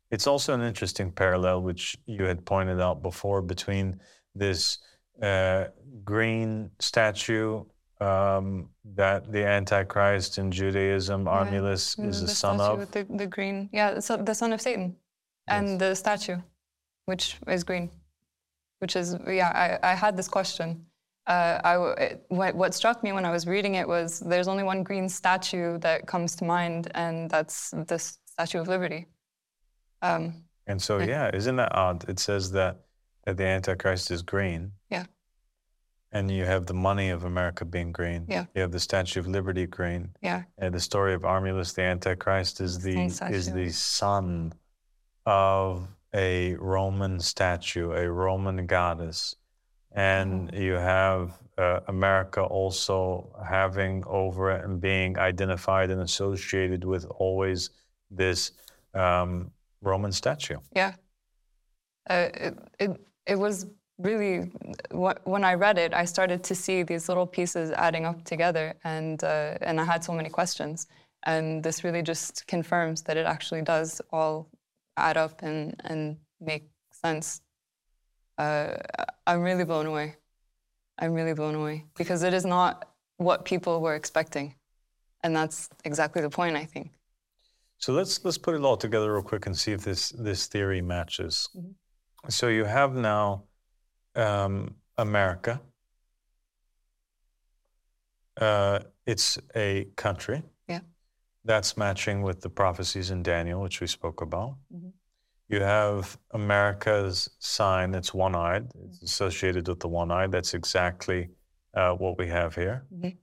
It's 0.09 0.27
also 0.27 0.53
an 0.53 0.61
interesting 0.61 1.11
parallel, 1.11 1.63
which 1.63 1.97
you 2.05 2.23
had 2.23 2.45
pointed 2.45 2.79
out 2.79 3.03
before, 3.03 3.41
between 3.41 3.99
this 4.35 4.79
uh, 5.21 5.65
green 6.03 6.71
statue 6.79 7.63
um, 8.01 8.69
that 8.95 9.31
the 9.31 9.45
Antichrist 9.45 10.37
in 10.37 10.51
Judaism, 10.51 11.25
yeah. 11.25 11.31
Armilus, 11.31 11.99
is 12.05 12.21
the, 12.21 12.27
the 12.27 12.33
son 12.33 12.59
of. 12.59 12.91
The, 12.91 13.05
the 13.09 13.27
green, 13.27 13.69
yeah, 13.71 13.99
so 13.99 14.17
the 14.17 14.33
son 14.33 14.53
of 14.53 14.61
Satan, 14.61 14.95
and 15.47 15.69
yes. 15.69 15.79
the 15.79 15.95
statue, 15.95 16.37
which 17.05 17.37
is 17.47 17.63
green, 17.63 17.89
which 18.79 18.95
is 18.95 19.15
yeah. 19.27 19.79
I, 19.83 19.91
I 19.91 19.95
had 19.95 20.17
this 20.17 20.27
question. 20.27 20.85
Uh, 21.25 21.61
I, 21.63 22.03
it, 22.03 22.25
what, 22.27 22.53
what 22.53 22.73
struck 22.73 23.01
me 23.01 23.13
when 23.13 23.23
I 23.23 23.31
was 23.31 23.47
reading 23.47 23.75
it 23.75 23.87
was 23.87 24.19
there's 24.19 24.49
only 24.49 24.63
one 24.63 24.83
green 24.83 25.07
statue 25.07 25.77
that 25.79 26.05
comes 26.05 26.35
to 26.37 26.45
mind, 26.45 26.91
and 26.95 27.29
that's 27.29 27.71
the 27.71 27.97
Statue 27.97 28.59
of 28.59 28.67
Liberty. 28.67 29.05
Um, 30.01 30.43
and 30.67 30.81
so, 30.81 30.97
yeah, 30.97 31.31
isn't 31.33 31.55
that 31.55 31.73
odd? 31.73 32.09
It 32.09 32.19
says 32.19 32.51
that 32.51 32.81
that 33.23 33.37
the 33.37 33.45
Antichrist 33.45 34.11
is 34.11 34.21
green. 34.21 34.71
Yeah. 34.89 35.05
And 36.11 36.29
you 36.29 36.45
have 36.45 36.67
the 36.67 36.73
money 36.73 37.09
of 37.09 37.23
America 37.23 37.65
being 37.65 37.91
green. 37.91 38.25
Yeah. 38.29 38.45
You 38.53 38.61
have 38.61 38.71
the 38.71 38.79
Statue 38.79 39.19
of 39.19 39.27
Liberty 39.27 39.65
green. 39.65 40.11
Yeah. 40.21 40.43
And 40.59 40.73
the 40.73 40.79
story 40.79 41.13
of 41.15 41.23
Armilus, 41.23 41.73
the 41.73 41.81
Antichrist 41.81 42.61
is 42.61 42.79
the 42.79 43.05
is 43.31 43.51
the 43.51 43.69
son 43.71 44.53
of 45.25 45.87
a 46.13 46.53
Roman 46.55 47.19
statue, 47.19 47.91
a 47.93 48.09
Roman 48.11 48.67
goddess. 48.67 49.35
And 49.91 50.51
oh. 50.53 50.57
you 50.57 50.73
have 50.73 51.39
uh, 51.57 51.79
America 51.87 52.41
also 52.43 53.35
having 53.47 54.03
over 54.05 54.51
it 54.51 54.63
and 54.63 54.79
being 54.79 55.17
identified 55.17 55.89
and 55.89 56.01
associated 56.01 56.83
with 56.83 57.05
always 57.05 57.71
this 58.11 58.51
um, 58.93 59.51
Roman 59.81 60.11
statue. 60.11 60.57
Yeah. 60.75 60.93
Uh, 62.09 62.29
it, 62.33 62.57
it 62.79 63.01
it 63.25 63.37
was 63.37 63.67
really 63.97 64.51
when 64.91 65.43
I 65.43 65.53
read 65.53 65.77
it, 65.77 65.93
I 65.93 66.05
started 66.05 66.43
to 66.45 66.55
see 66.55 66.83
these 66.83 67.07
little 67.07 67.27
pieces 67.27 67.71
adding 67.71 68.05
up 68.05 68.23
together, 68.23 68.75
and 68.83 69.23
uh, 69.23 69.57
and 69.61 69.79
I 69.79 69.85
had 69.85 70.03
so 70.03 70.13
many 70.13 70.29
questions. 70.29 70.87
And 71.25 71.63
this 71.63 71.83
really 71.83 72.01
just 72.01 72.45
confirms 72.47 73.03
that 73.03 73.15
it 73.15 73.25
actually 73.25 73.61
does 73.61 74.01
all 74.11 74.49
add 74.97 75.17
up 75.17 75.41
and 75.41 75.75
and 75.83 76.17
make 76.41 76.69
sense. 76.91 77.41
Uh, 78.37 78.75
I'm 79.25 79.41
really 79.41 79.63
blown 79.63 79.85
away. 79.85 80.15
I'm 80.99 81.13
really 81.13 81.33
blown 81.33 81.55
away 81.55 81.85
because 81.95 82.23
it 82.23 82.33
is 82.33 82.45
not 82.45 82.89
what 83.17 83.45
people 83.45 83.81
were 83.81 83.95
expecting, 83.95 84.55
and 85.23 85.35
that's 85.35 85.69
exactly 85.85 86.21
the 86.21 86.29
point, 86.29 86.55
I 86.55 86.65
think. 86.65 86.91
So 87.77 87.93
let's 87.93 88.23
let's 88.25 88.37
put 88.37 88.55
it 88.55 88.61
all 88.61 88.77
together 88.77 89.13
real 89.13 89.23
quick 89.23 89.45
and 89.45 89.57
see 89.57 89.71
if 89.71 89.81
this 89.81 90.09
this 90.09 90.47
theory 90.47 90.81
matches. 90.81 91.49
Mhm. 91.55 91.75
So 92.29 92.47
you 92.47 92.65
have 92.65 92.93
now 92.95 93.43
um, 94.15 94.75
America. 94.97 95.61
Uh, 98.39 98.79
it's 99.05 99.37
a 99.55 99.85
country. 99.95 100.41
Yeah. 100.67 100.79
That's 101.45 101.75
matching 101.77 102.21
with 102.21 102.41
the 102.41 102.49
prophecies 102.49 103.11
in 103.11 103.23
Daniel, 103.23 103.61
which 103.61 103.81
we 103.81 103.87
spoke 103.87 104.21
about. 104.21 104.55
Mhm. 104.73 104.93
You 105.49 105.61
have 105.61 106.17
America's 106.31 107.29
sign 107.39 107.91
that's 107.91 108.13
one 108.13 108.33
eyed. 108.35 108.71
It's 108.85 109.03
associated 109.03 109.67
with 109.67 109.79
the 109.81 109.89
one 109.89 110.09
eye. 110.11 110.27
That's 110.27 110.53
exactly 110.53 111.29
uh, 111.75 111.95
what 111.95 112.17
we 112.19 112.27
have 112.27 112.55
here. 112.55 112.85
Mhm. 112.93 113.17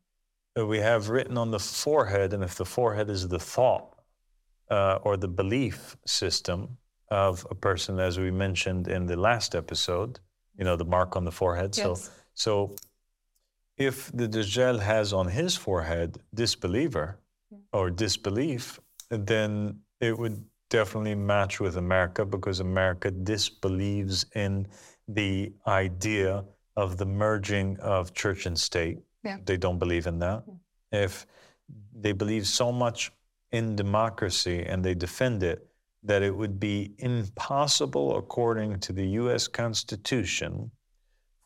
Uh, 0.59 0.67
We 0.67 0.81
have 0.81 1.09
written 1.09 1.39
on 1.39 1.51
the 1.53 1.59
forehead, 1.61 2.35
and 2.35 2.43
if 2.43 2.57
the 2.57 2.65
forehead 2.65 3.09
is 3.09 3.29
the 3.29 3.39
thought 3.39 3.97
uh, 4.71 4.99
or 5.03 5.17
the 5.17 5.29
belief 5.29 5.97
system 6.07 6.77
of 7.11 7.47
a 7.51 7.55
person, 7.55 7.99
as 7.99 8.19
we 8.19 8.31
mentioned 8.31 8.89
in 8.89 9.07
the 9.07 9.17
last 9.17 9.55
episode, 9.55 10.21
you 10.57 10.65
know, 10.65 10.77
the 10.77 10.85
mark 10.85 11.17
on 11.17 11.25
the 11.25 11.33
forehead. 11.33 11.75
So, 11.75 11.91
Yes. 11.91 12.11
so 12.35 12.77
if 13.77 14.11
the 14.13 14.29
Dajjal 14.29 14.81
has 14.81 15.13
on 15.13 15.29
his 15.29 15.57
forehead 15.57 16.19
disbeliever 16.35 17.19
Yeah. 17.51 17.59
or 17.73 17.91
disbelief, 17.91 18.79
then 19.09 19.81
it 20.01 20.17
would 20.19 20.45
definitely 20.69 21.17
match 21.17 21.59
with 21.61 21.77
America 21.77 22.25
because 22.25 22.61
America 22.61 23.11
disbelieves 23.11 24.25
in 24.35 24.67
the 25.09 25.53
idea 25.67 26.45
of 26.77 26.97
the 26.97 27.07
merging 27.07 27.79
of 27.81 28.15
church 28.15 28.47
and 28.47 28.59
state. 28.59 28.99
Yeah. 29.25 29.39
They 29.45 29.57
don't 29.57 29.79
believe 29.79 30.07
in 30.07 30.21
that. 30.21 30.45
If 30.93 31.27
they 31.93 32.13
believe 32.13 32.47
so 32.47 32.71
much 32.71 33.11
in 33.51 33.75
democracy 33.75 34.65
and 34.65 34.85
they 34.85 34.95
defend 34.95 35.43
it, 35.43 35.67
that 36.03 36.23
it 36.23 36.35
would 36.35 36.59
be 36.59 36.95
impossible, 36.99 38.17
according 38.17 38.81
to 38.81 38.93
the 38.93 39.07
US 39.21 39.49
Constitution, 39.49 40.71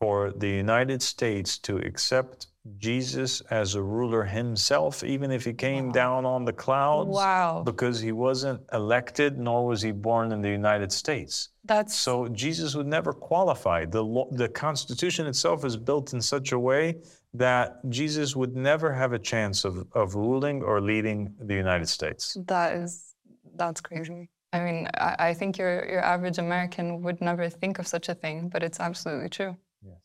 for 0.01 0.33
the 0.33 0.49
United 0.49 1.03
States 1.03 1.59
to 1.59 1.77
accept 1.79 2.49
Jesus 2.79 3.41
as 3.51 3.75
a 3.75 3.83
ruler 3.83 4.25
himself, 4.25 5.05
even 5.05 5.31
if 5.31 5.45
he 5.45 5.53
came 5.53 5.87
Wow. 5.87 5.93
down 5.93 6.25
on 6.27 6.45
the 6.45 6.53
clouds, 6.53 7.11
Wow. 7.11 7.63
because 7.65 8.01
he 8.01 8.13
wasn't 8.13 8.61
elected 8.73 9.39
nor 9.39 9.67
was 9.67 9.83
he 9.83 9.93
born 9.93 10.33
in 10.33 10.41
the 10.41 10.49
United 10.51 10.91
States. 10.93 11.51
That's 11.65 11.95
So 11.95 12.29
Jesus 12.29 12.75
would 12.75 12.87
never 12.87 13.13
qualify. 13.13 13.85
The, 13.85 14.03
law, 14.03 14.29
the 14.31 14.49
Constitution 14.49 15.27
itself 15.27 15.65
is 15.65 15.77
built 15.77 16.13
in 16.15 16.21
such 16.23 16.53
a 16.53 16.59
way 16.59 17.03
that 17.35 17.81
Jesus 17.91 18.35
would 18.37 18.55
never 18.57 18.93
have 18.93 19.13
a 19.13 19.19
chance 19.19 19.65
of, 19.65 19.87
of 19.93 20.15
ruling 20.15 20.63
or 20.63 20.81
leading 20.81 21.35
the 21.41 21.55
United 21.55 21.89
States. 21.89 22.37
that 22.47 22.75
is 22.77 23.15
that's 23.57 23.81
crazy. 23.81 24.29
I 24.55 24.61
mean, 24.61 24.89
I, 24.95 25.17
I 25.19 25.35
think 25.35 25.59
your 25.59 25.85
your 25.93 26.05
average 26.15 26.39
American 26.39 27.03
would 27.03 27.21
never 27.21 27.51
think 27.51 27.79
of 27.81 27.87
such 27.87 28.09
a 28.09 28.15
thing, 28.15 28.49
but 28.49 28.63
it's 28.63 28.79
absolutely 28.79 29.29
true. 29.29 29.57
Yes. 29.83 30.03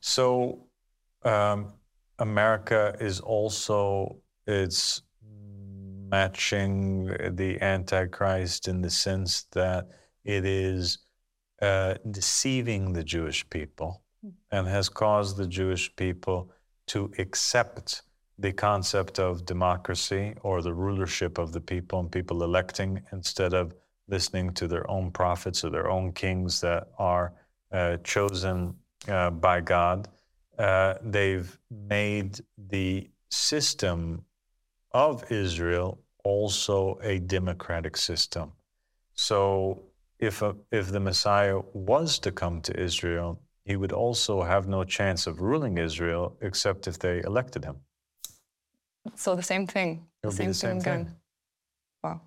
So 0.00 0.66
um, 1.24 1.72
America 2.18 2.94
is 3.00 3.20
also 3.20 4.18
it's 4.46 5.02
matching 6.10 7.06
the 7.32 7.60
Antichrist 7.62 8.68
in 8.68 8.82
the 8.82 8.90
sense 8.90 9.44
that 9.52 9.88
it 10.24 10.44
is 10.44 10.98
uh, 11.62 11.94
deceiving 12.10 12.92
the 12.92 13.04
Jewish 13.04 13.48
people 13.48 14.02
and 14.50 14.66
has 14.66 14.88
caused 14.88 15.36
the 15.36 15.46
Jewish 15.46 15.94
people 15.96 16.50
to 16.88 17.10
accept 17.18 18.02
the 18.38 18.52
concept 18.52 19.18
of 19.18 19.44
democracy 19.44 20.34
or 20.42 20.62
the 20.62 20.72
rulership 20.72 21.38
of 21.38 21.52
the 21.52 21.60
people 21.60 21.98
and 22.00 22.10
people 22.10 22.44
electing 22.44 23.02
instead 23.12 23.52
of 23.52 23.74
listening 24.06 24.54
to 24.54 24.68
their 24.68 24.88
own 24.90 25.10
prophets 25.10 25.64
or 25.64 25.70
their 25.70 25.90
own 25.90 26.12
kings 26.12 26.60
that 26.60 26.88
are 26.98 27.34
uh, 27.72 27.96
chosen 27.98 28.74
uh, 29.08 29.30
by 29.30 29.60
God. 29.60 30.08
Uh, 30.58 30.94
they've 31.02 31.58
made 31.70 32.40
the 32.56 33.08
system 33.30 34.24
of 34.92 35.30
Israel 35.30 35.98
also 36.24 36.98
a 37.02 37.18
democratic 37.18 37.96
system. 37.96 38.52
So 39.14 39.82
if, 40.18 40.42
a, 40.42 40.56
if 40.72 40.90
the 40.90 41.00
Messiah 41.00 41.60
was 41.72 42.18
to 42.20 42.32
come 42.32 42.60
to 42.62 42.80
Israel, 42.80 43.40
he 43.64 43.76
would 43.76 43.92
also 43.92 44.42
have 44.42 44.66
no 44.66 44.84
chance 44.84 45.26
of 45.26 45.40
ruling 45.40 45.78
Israel 45.78 46.36
except 46.40 46.88
if 46.88 46.98
they 46.98 47.20
elected 47.22 47.64
him. 47.64 47.76
So 49.14 49.34
the 49.34 49.42
same 49.42 49.66
thing. 49.66 50.06
It 50.22 50.26
would 50.26 50.38
be 50.38 50.46
the 50.46 50.54
same 50.54 50.78
again. 50.78 51.04
thing. 51.04 51.16
Wow. 52.02 52.20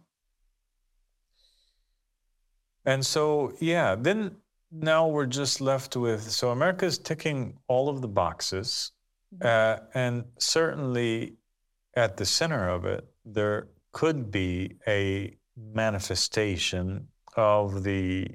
And 2.85 3.05
so, 3.05 3.53
yeah, 3.59 3.95
then 3.95 4.37
now 4.71 5.07
we're 5.07 5.25
just 5.25 5.61
left 5.61 5.95
with 5.95 6.29
so 6.31 6.49
America's 6.51 6.97
ticking 6.97 7.57
all 7.67 7.89
of 7.89 8.01
the 8.01 8.07
boxes. 8.07 8.91
Uh, 9.41 9.77
and 9.93 10.25
certainly 10.39 11.37
at 11.95 12.17
the 12.17 12.25
center 12.25 12.67
of 12.69 12.85
it, 12.85 13.07
there 13.25 13.69
could 13.91 14.31
be 14.31 14.75
a 14.87 15.35
manifestation 15.55 17.07
of 17.35 17.83
the 17.83 18.27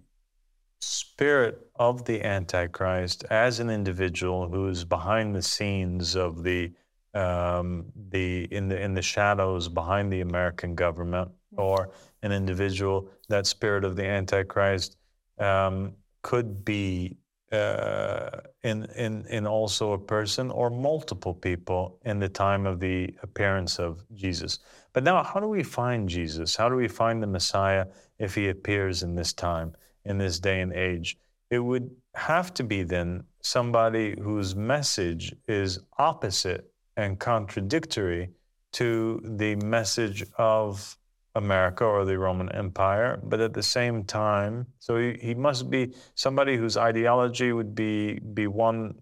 spirit 0.80 1.70
of 1.76 2.04
the 2.04 2.22
Antichrist 2.22 3.24
as 3.30 3.60
an 3.60 3.70
individual 3.70 4.48
who's 4.48 4.84
behind 4.84 5.34
the 5.34 5.42
scenes 5.42 6.14
of 6.14 6.42
the 6.44 6.72
um, 7.16 7.86
the 8.10 8.44
in 8.50 8.68
the 8.68 8.80
in 8.80 8.94
the 8.94 9.02
shadows 9.02 9.68
behind 9.68 10.12
the 10.12 10.20
American 10.20 10.74
government, 10.74 11.30
or 11.56 11.90
an 12.22 12.32
individual 12.32 13.08
that 13.28 13.46
spirit 13.46 13.84
of 13.84 13.96
the 13.96 14.04
Antichrist 14.04 14.98
um, 15.38 15.92
could 16.22 16.64
be 16.64 17.16
uh, 17.52 18.40
in 18.62 18.84
in 18.96 19.24
in 19.28 19.46
also 19.46 19.92
a 19.92 19.98
person 19.98 20.50
or 20.50 20.68
multiple 20.68 21.32
people 21.32 21.98
in 22.04 22.18
the 22.18 22.28
time 22.28 22.66
of 22.66 22.80
the 22.80 23.14
appearance 23.22 23.78
of 23.78 24.04
Jesus. 24.14 24.58
But 24.92 25.02
now, 25.02 25.22
how 25.22 25.40
do 25.40 25.48
we 25.48 25.62
find 25.62 26.08
Jesus? 26.08 26.56
How 26.56 26.68
do 26.68 26.76
we 26.76 26.88
find 26.88 27.22
the 27.22 27.26
Messiah 27.26 27.86
if 28.18 28.34
he 28.34 28.48
appears 28.48 29.02
in 29.02 29.14
this 29.14 29.32
time, 29.32 29.74
in 30.04 30.18
this 30.18 30.38
day 30.38 30.60
and 30.60 30.72
age? 30.72 31.16
It 31.50 31.60
would 31.60 31.90
have 32.14 32.52
to 32.54 32.64
be 32.64 32.82
then 32.82 33.24
somebody 33.40 34.16
whose 34.20 34.56
message 34.56 35.34
is 35.46 35.78
opposite 35.98 36.68
and 36.96 37.18
contradictory 37.18 38.30
to 38.72 39.20
the 39.24 39.56
message 39.56 40.24
of 40.38 40.96
America 41.34 41.84
or 41.84 42.04
the 42.04 42.18
Roman 42.18 42.50
Empire, 42.52 43.20
but 43.22 43.40
at 43.40 43.52
the 43.52 43.62
same 43.62 44.04
time, 44.04 44.66
so 44.78 44.96
he, 44.96 45.18
he 45.20 45.34
must 45.34 45.70
be 45.70 45.94
somebody 46.14 46.56
whose 46.56 46.76
ideology 46.76 47.52
would 47.52 47.74
be 47.74 48.18
be 48.18 48.46
one 48.46 48.94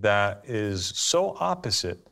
that 0.00 0.42
is 0.44 0.86
so 0.86 1.36
opposite 1.38 2.08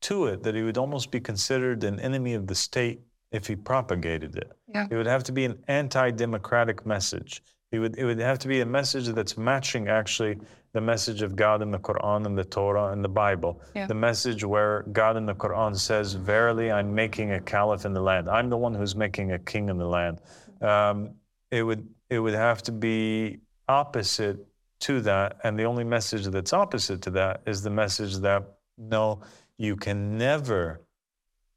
to 0.00 0.26
it 0.26 0.42
that 0.42 0.54
he 0.54 0.62
would 0.62 0.78
almost 0.78 1.10
be 1.10 1.20
considered 1.20 1.84
an 1.84 2.00
enemy 2.00 2.34
of 2.34 2.46
the 2.46 2.54
state 2.54 3.00
if 3.32 3.46
he 3.46 3.54
propagated 3.54 4.36
it. 4.36 4.52
Yeah. 4.72 4.86
It 4.90 4.96
would 4.96 5.06
have 5.06 5.24
to 5.24 5.32
be 5.32 5.44
an 5.44 5.62
anti-democratic 5.68 6.84
message. 6.86 7.42
It 7.72 7.78
would 7.78 7.96
it 7.96 8.04
would 8.04 8.18
have 8.18 8.38
to 8.40 8.48
be 8.48 8.60
a 8.60 8.66
message 8.66 9.06
that's 9.08 9.38
matching 9.38 9.88
actually 9.88 10.38
the 10.72 10.80
message 10.80 11.22
of 11.22 11.36
God 11.36 11.62
in 11.62 11.70
the 11.70 11.78
Quran 11.78 12.26
and 12.26 12.36
the 12.36 12.44
Torah 12.44 12.88
and 12.92 13.04
the 13.04 13.08
Bible. 13.08 13.60
Yeah. 13.74 13.86
The 13.86 13.94
message 13.94 14.44
where 14.44 14.84
God 14.92 15.16
in 15.16 15.26
the 15.26 15.34
Quran 15.34 15.76
says, 15.76 16.14
"Verily, 16.14 16.72
I'm 16.72 16.92
making 16.94 17.32
a 17.32 17.40
caliph 17.40 17.84
in 17.84 17.92
the 17.92 18.00
land. 18.00 18.28
I'm 18.28 18.50
the 18.50 18.56
one 18.56 18.74
who's 18.74 18.96
making 18.96 19.32
a 19.32 19.38
king 19.38 19.68
in 19.68 19.78
the 19.78 19.86
land." 19.86 20.20
Um, 20.60 21.14
it 21.50 21.62
would 21.62 21.88
it 22.08 22.18
would 22.18 22.34
have 22.34 22.62
to 22.64 22.72
be 22.72 23.38
opposite 23.68 24.38
to 24.80 25.00
that, 25.02 25.36
and 25.44 25.58
the 25.58 25.64
only 25.64 25.84
message 25.84 26.26
that's 26.26 26.52
opposite 26.52 27.02
to 27.02 27.10
that 27.10 27.42
is 27.46 27.62
the 27.62 27.70
message 27.70 28.16
that 28.18 28.42
no, 28.78 29.20
you 29.58 29.76
can 29.76 30.18
never. 30.18 30.80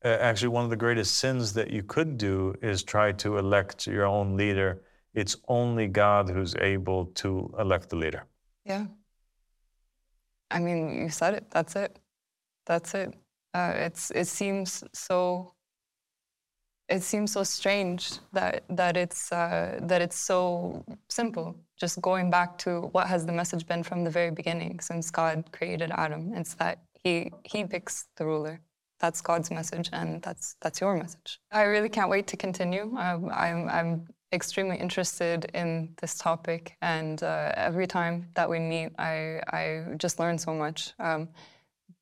Uh, 0.05 0.09
actually, 0.09 0.49
one 0.49 0.64
of 0.64 0.70
the 0.70 0.76
greatest 0.76 1.18
sins 1.18 1.53
that 1.53 1.72
you 1.72 1.82
could 1.82 2.18
do 2.18 2.53
is 2.61 2.84
try 2.84 3.14
to 3.14 3.38
elect 3.38 3.88
your 3.88 4.05
own 4.05 4.36
leader. 4.36 4.82
It's 5.14 5.36
only 5.47 5.88
God 5.88 6.30
who's 6.30 6.55
able 6.55 7.05
to 7.22 7.53
elect 7.59 7.89
the 7.89 7.95
leader. 7.95 8.26
Yeah. 8.66 8.86
I 10.49 10.59
mean, 10.59 11.01
you 11.01 11.09
said 11.09 11.34
it. 11.34 11.45
That's 11.51 11.76
it. 11.76 11.99
That's 12.66 12.93
it. 12.93 13.14
Uh, 13.53 13.74
it's 13.76 14.11
it 14.11 14.28
seems 14.28 14.84
so. 14.93 15.53
It 16.89 17.01
seems 17.01 17.32
so 17.32 17.43
strange 17.43 18.20
that 18.34 18.64
that 18.70 18.97
it's 18.97 19.32
uh, 19.32 19.80
that 19.84 20.01
it's 20.01 20.20
so 20.20 20.84
simple. 21.09 21.55
Just 21.78 22.01
going 22.01 22.30
back 22.30 22.57
to 22.59 22.82
what 22.91 23.07
has 23.07 23.26
the 23.26 23.32
message 23.32 23.66
been 23.66 23.84
from 23.84 24.03
the 24.03 24.09
very 24.09 24.32
beginning, 24.32 24.80
since 24.80 25.11
God 25.11 25.51
created 25.51 25.91
Adam, 25.91 26.34
it's 26.34 26.55
that 26.55 26.80
he 27.03 27.32
he 27.43 27.66
picks 27.66 28.07
the 28.18 28.26
ruler. 28.26 28.59
That's 28.99 29.22
God's 29.22 29.51
message, 29.51 29.89
and 29.91 30.22
that's 30.22 30.55
that's 30.61 30.82
your 30.82 30.95
message. 30.95 31.39
I 31.51 31.64
really 31.64 31.89
can't 31.89 32.09
wait 32.09 32.28
to 32.28 32.38
continue. 32.38 32.95
Um, 32.97 33.30
I'm 33.34 33.70
I'm 33.70 34.07
extremely 34.34 34.77
interested 34.77 35.45
in 35.53 35.93
this 36.01 36.15
topic, 36.15 36.75
and 36.81 37.21
uh, 37.23 37.51
every 37.55 37.88
time 37.88 38.29
that 38.34 38.49
we 38.49 38.59
meet, 38.59 38.91
I 38.97 39.41
I 39.51 39.86
just 39.97 40.19
learn 40.19 40.38
so 40.38 40.53
much. 40.53 40.93
Um, 40.99 41.29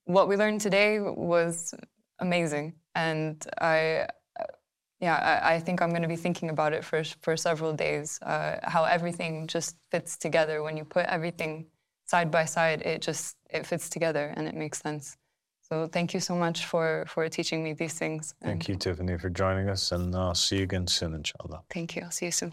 what 0.06 0.28
we 0.28 0.36
learned 0.38 0.62
today 0.62 1.00
was 1.00 1.74
amazing, 2.20 2.74
and 2.96 3.46
I 3.60 4.08
yeah, 5.02 5.16
I, 5.44 5.56
I, 5.56 5.60
think 5.60 5.82
I'm 5.82 5.90
going 5.90 6.04
to 6.04 6.08
be 6.08 6.16
thinking 6.16 6.50
about 6.52 6.74
it 6.74 6.86
for 6.86 7.04
for 7.22 7.36
several 7.36 7.74
days. 7.74 8.20
Uh, 8.22 8.60
how 8.64 8.84
everything 8.86 9.48
just 9.48 9.76
fits 9.90 10.16
together 10.18 10.62
when 10.64 10.78
you 10.78 10.86
put 10.86 11.06
everything 11.08 11.66
side 12.06 12.30
by 12.30 12.46
side. 12.46 12.82
It 12.84 13.02
just 13.02 13.36
it 13.50 13.66
fits 13.66 13.90
together 13.90 14.34
and 14.36 14.48
it 14.48 14.56
makes 14.56 14.80
sense. 14.80 15.18
So 15.72 15.88
thank 15.88 16.14
you 16.14 16.20
so 16.20 16.36
much 16.36 16.66
for 16.66 17.06
for 17.08 17.30
teaching 17.30 17.64
me 17.64 17.72
these 17.72 17.94
things. 17.94 18.36
Thank 18.44 18.68
you, 18.68 18.76
Tiffany, 18.76 19.18
for 19.18 19.30
joining 19.30 19.70
us, 19.70 19.94
and 19.94 20.14
I'll 20.14 20.36
see 20.36 20.58
you 20.58 20.64
again 20.64 20.86
soon, 20.86 21.14
inshallah. 21.14 21.62
Thank 21.70 21.96
you. 21.96 22.02
I'll 22.02 22.12
see 22.12 22.26
you 22.26 22.32
soon. 22.34 22.52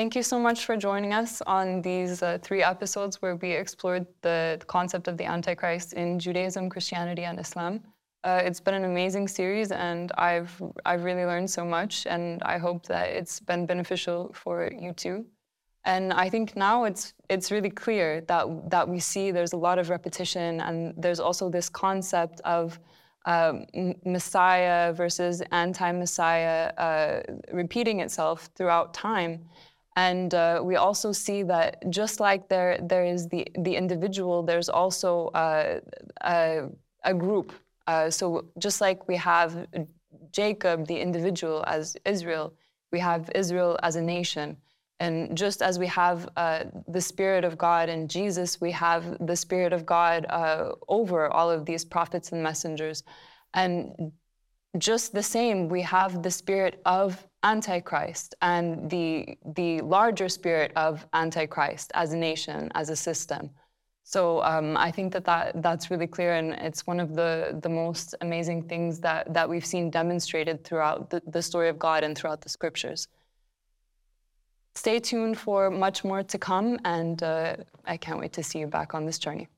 Thank 0.00 0.16
you 0.16 0.22
so 0.22 0.38
much 0.38 0.64
for 0.64 0.78
joining 0.78 1.12
us 1.12 1.42
on 1.42 1.82
these 1.82 2.22
uh, 2.22 2.38
three 2.40 2.62
episodes 2.62 3.20
where 3.20 3.36
we 3.36 3.50
explored 3.52 4.06
the 4.22 4.58
concept 4.66 5.08
of 5.08 5.18
the 5.18 5.26
Antichrist 5.26 5.92
in 5.92 6.18
Judaism, 6.18 6.70
Christianity, 6.70 7.24
and 7.24 7.38
Islam. 7.38 7.82
Uh, 8.24 8.40
it's 8.42 8.60
been 8.60 8.72
an 8.72 8.84
amazing 8.84 9.28
series, 9.28 9.70
and 9.72 10.10
I've 10.16 10.52
I've 10.86 11.04
really 11.04 11.26
learned 11.26 11.50
so 11.50 11.66
much, 11.66 12.06
and 12.06 12.42
I 12.44 12.56
hope 12.56 12.86
that 12.86 13.10
it's 13.10 13.40
been 13.40 13.66
beneficial 13.66 14.32
for 14.32 14.70
you 14.72 14.94
too. 14.94 15.26
And 15.84 16.14
I 16.14 16.30
think 16.30 16.56
now 16.56 16.84
it's 16.84 17.12
it's 17.28 17.50
really 17.50 17.72
clear 17.84 18.22
that 18.22 18.46
that 18.70 18.88
we 18.88 19.00
see 19.00 19.30
there's 19.30 19.52
a 19.52 19.62
lot 19.68 19.78
of 19.78 19.90
repetition, 19.90 20.62
and 20.62 20.94
there's 20.96 21.20
also 21.20 21.50
this 21.50 21.68
concept 21.68 22.40
of 22.46 22.80
um, 23.26 23.66
Messiah 24.06 24.94
versus 24.94 25.42
anti-Messiah 25.52 26.72
uh, 26.86 27.22
repeating 27.52 28.00
itself 28.00 28.48
throughout 28.56 28.94
time. 28.94 29.44
And 29.96 30.34
uh, 30.34 30.60
we 30.62 30.76
also 30.76 31.12
see 31.12 31.42
that 31.44 31.90
just 31.90 32.20
like 32.20 32.48
there, 32.48 32.78
there 32.82 33.04
is 33.04 33.28
the, 33.28 33.46
the 33.58 33.74
individual, 33.74 34.42
there's 34.42 34.68
also 34.68 35.28
uh, 35.28 35.80
a, 36.22 36.68
a, 37.04 37.14
group. 37.14 37.52
Uh, 37.86 38.08
so 38.08 38.46
just 38.58 38.80
like 38.80 39.08
we 39.08 39.16
have 39.16 39.66
Jacob, 40.30 40.86
the 40.86 40.96
individual, 40.96 41.64
as 41.66 41.96
Israel, 42.04 42.54
we 42.92 43.00
have 43.00 43.30
Israel 43.34 43.78
as 43.82 43.96
a 43.96 44.02
nation. 44.02 44.56
And 45.00 45.36
just 45.36 45.62
as 45.62 45.78
we 45.78 45.86
have 45.86 46.28
uh, 46.36 46.64
the 46.86 47.00
Spirit 47.00 47.42
of 47.42 47.56
God 47.56 47.88
in 47.88 48.06
Jesus, 48.06 48.60
we 48.60 48.70
have 48.72 49.16
the 49.26 49.34
Spirit 49.34 49.72
of 49.72 49.86
God 49.86 50.26
uh, 50.28 50.72
over 50.88 51.28
all 51.28 51.50
of 51.50 51.64
these 51.64 51.84
prophets 51.84 52.32
and 52.32 52.42
messengers. 52.42 53.02
And 53.54 54.12
just 54.78 55.12
the 55.12 55.22
same, 55.22 55.68
we 55.68 55.82
have 55.82 56.22
the 56.22 56.30
spirit 56.30 56.80
of 56.84 57.26
Antichrist 57.42 58.34
and 58.42 58.88
the, 58.90 59.36
the 59.44 59.80
larger 59.80 60.28
spirit 60.28 60.72
of 60.76 61.06
Antichrist 61.12 61.90
as 61.94 62.12
a 62.12 62.16
nation, 62.16 62.70
as 62.74 62.90
a 62.90 62.96
system. 62.96 63.50
So 64.04 64.42
um, 64.42 64.76
I 64.76 64.90
think 64.90 65.12
that, 65.12 65.24
that 65.24 65.62
that's 65.62 65.90
really 65.90 66.06
clear, 66.06 66.34
and 66.34 66.52
it's 66.54 66.86
one 66.86 66.98
of 66.98 67.14
the, 67.14 67.58
the 67.62 67.68
most 67.68 68.14
amazing 68.20 68.62
things 68.68 68.98
that, 69.00 69.32
that 69.32 69.48
we've 69.48 69.64
seen 69.64 69.90
demonstrated 69.90 70.64
throughout 70.64 71.10
the, 71.10 71.22
the 71.26 71.42
story 71.42 71.68
of 71.68 71.78
God 71.78 72.02
and 72.02 72.16
throughout 72.16 72.40
the 72.40 72.48
scriptures. 72.48 73.08
Stay 74.74 74.98
tuned 74.98 75.38
for 75.38 75.70
much 75.70 76.04
more 76.04 76.22
to 76.22 76.38
come, 76.38 76.78
and 76.84 77.22
uh, 77.22 77.56
I 77.84 77.96
can't 77.96 78.18
wait 78.18 78.32
to 78.34 78.42
see 78.42 78.58
you 78.58 78.66
back 78.66 78.94
on 78.94 79.06
this 79.06 79.18
journey. 79.18 79.48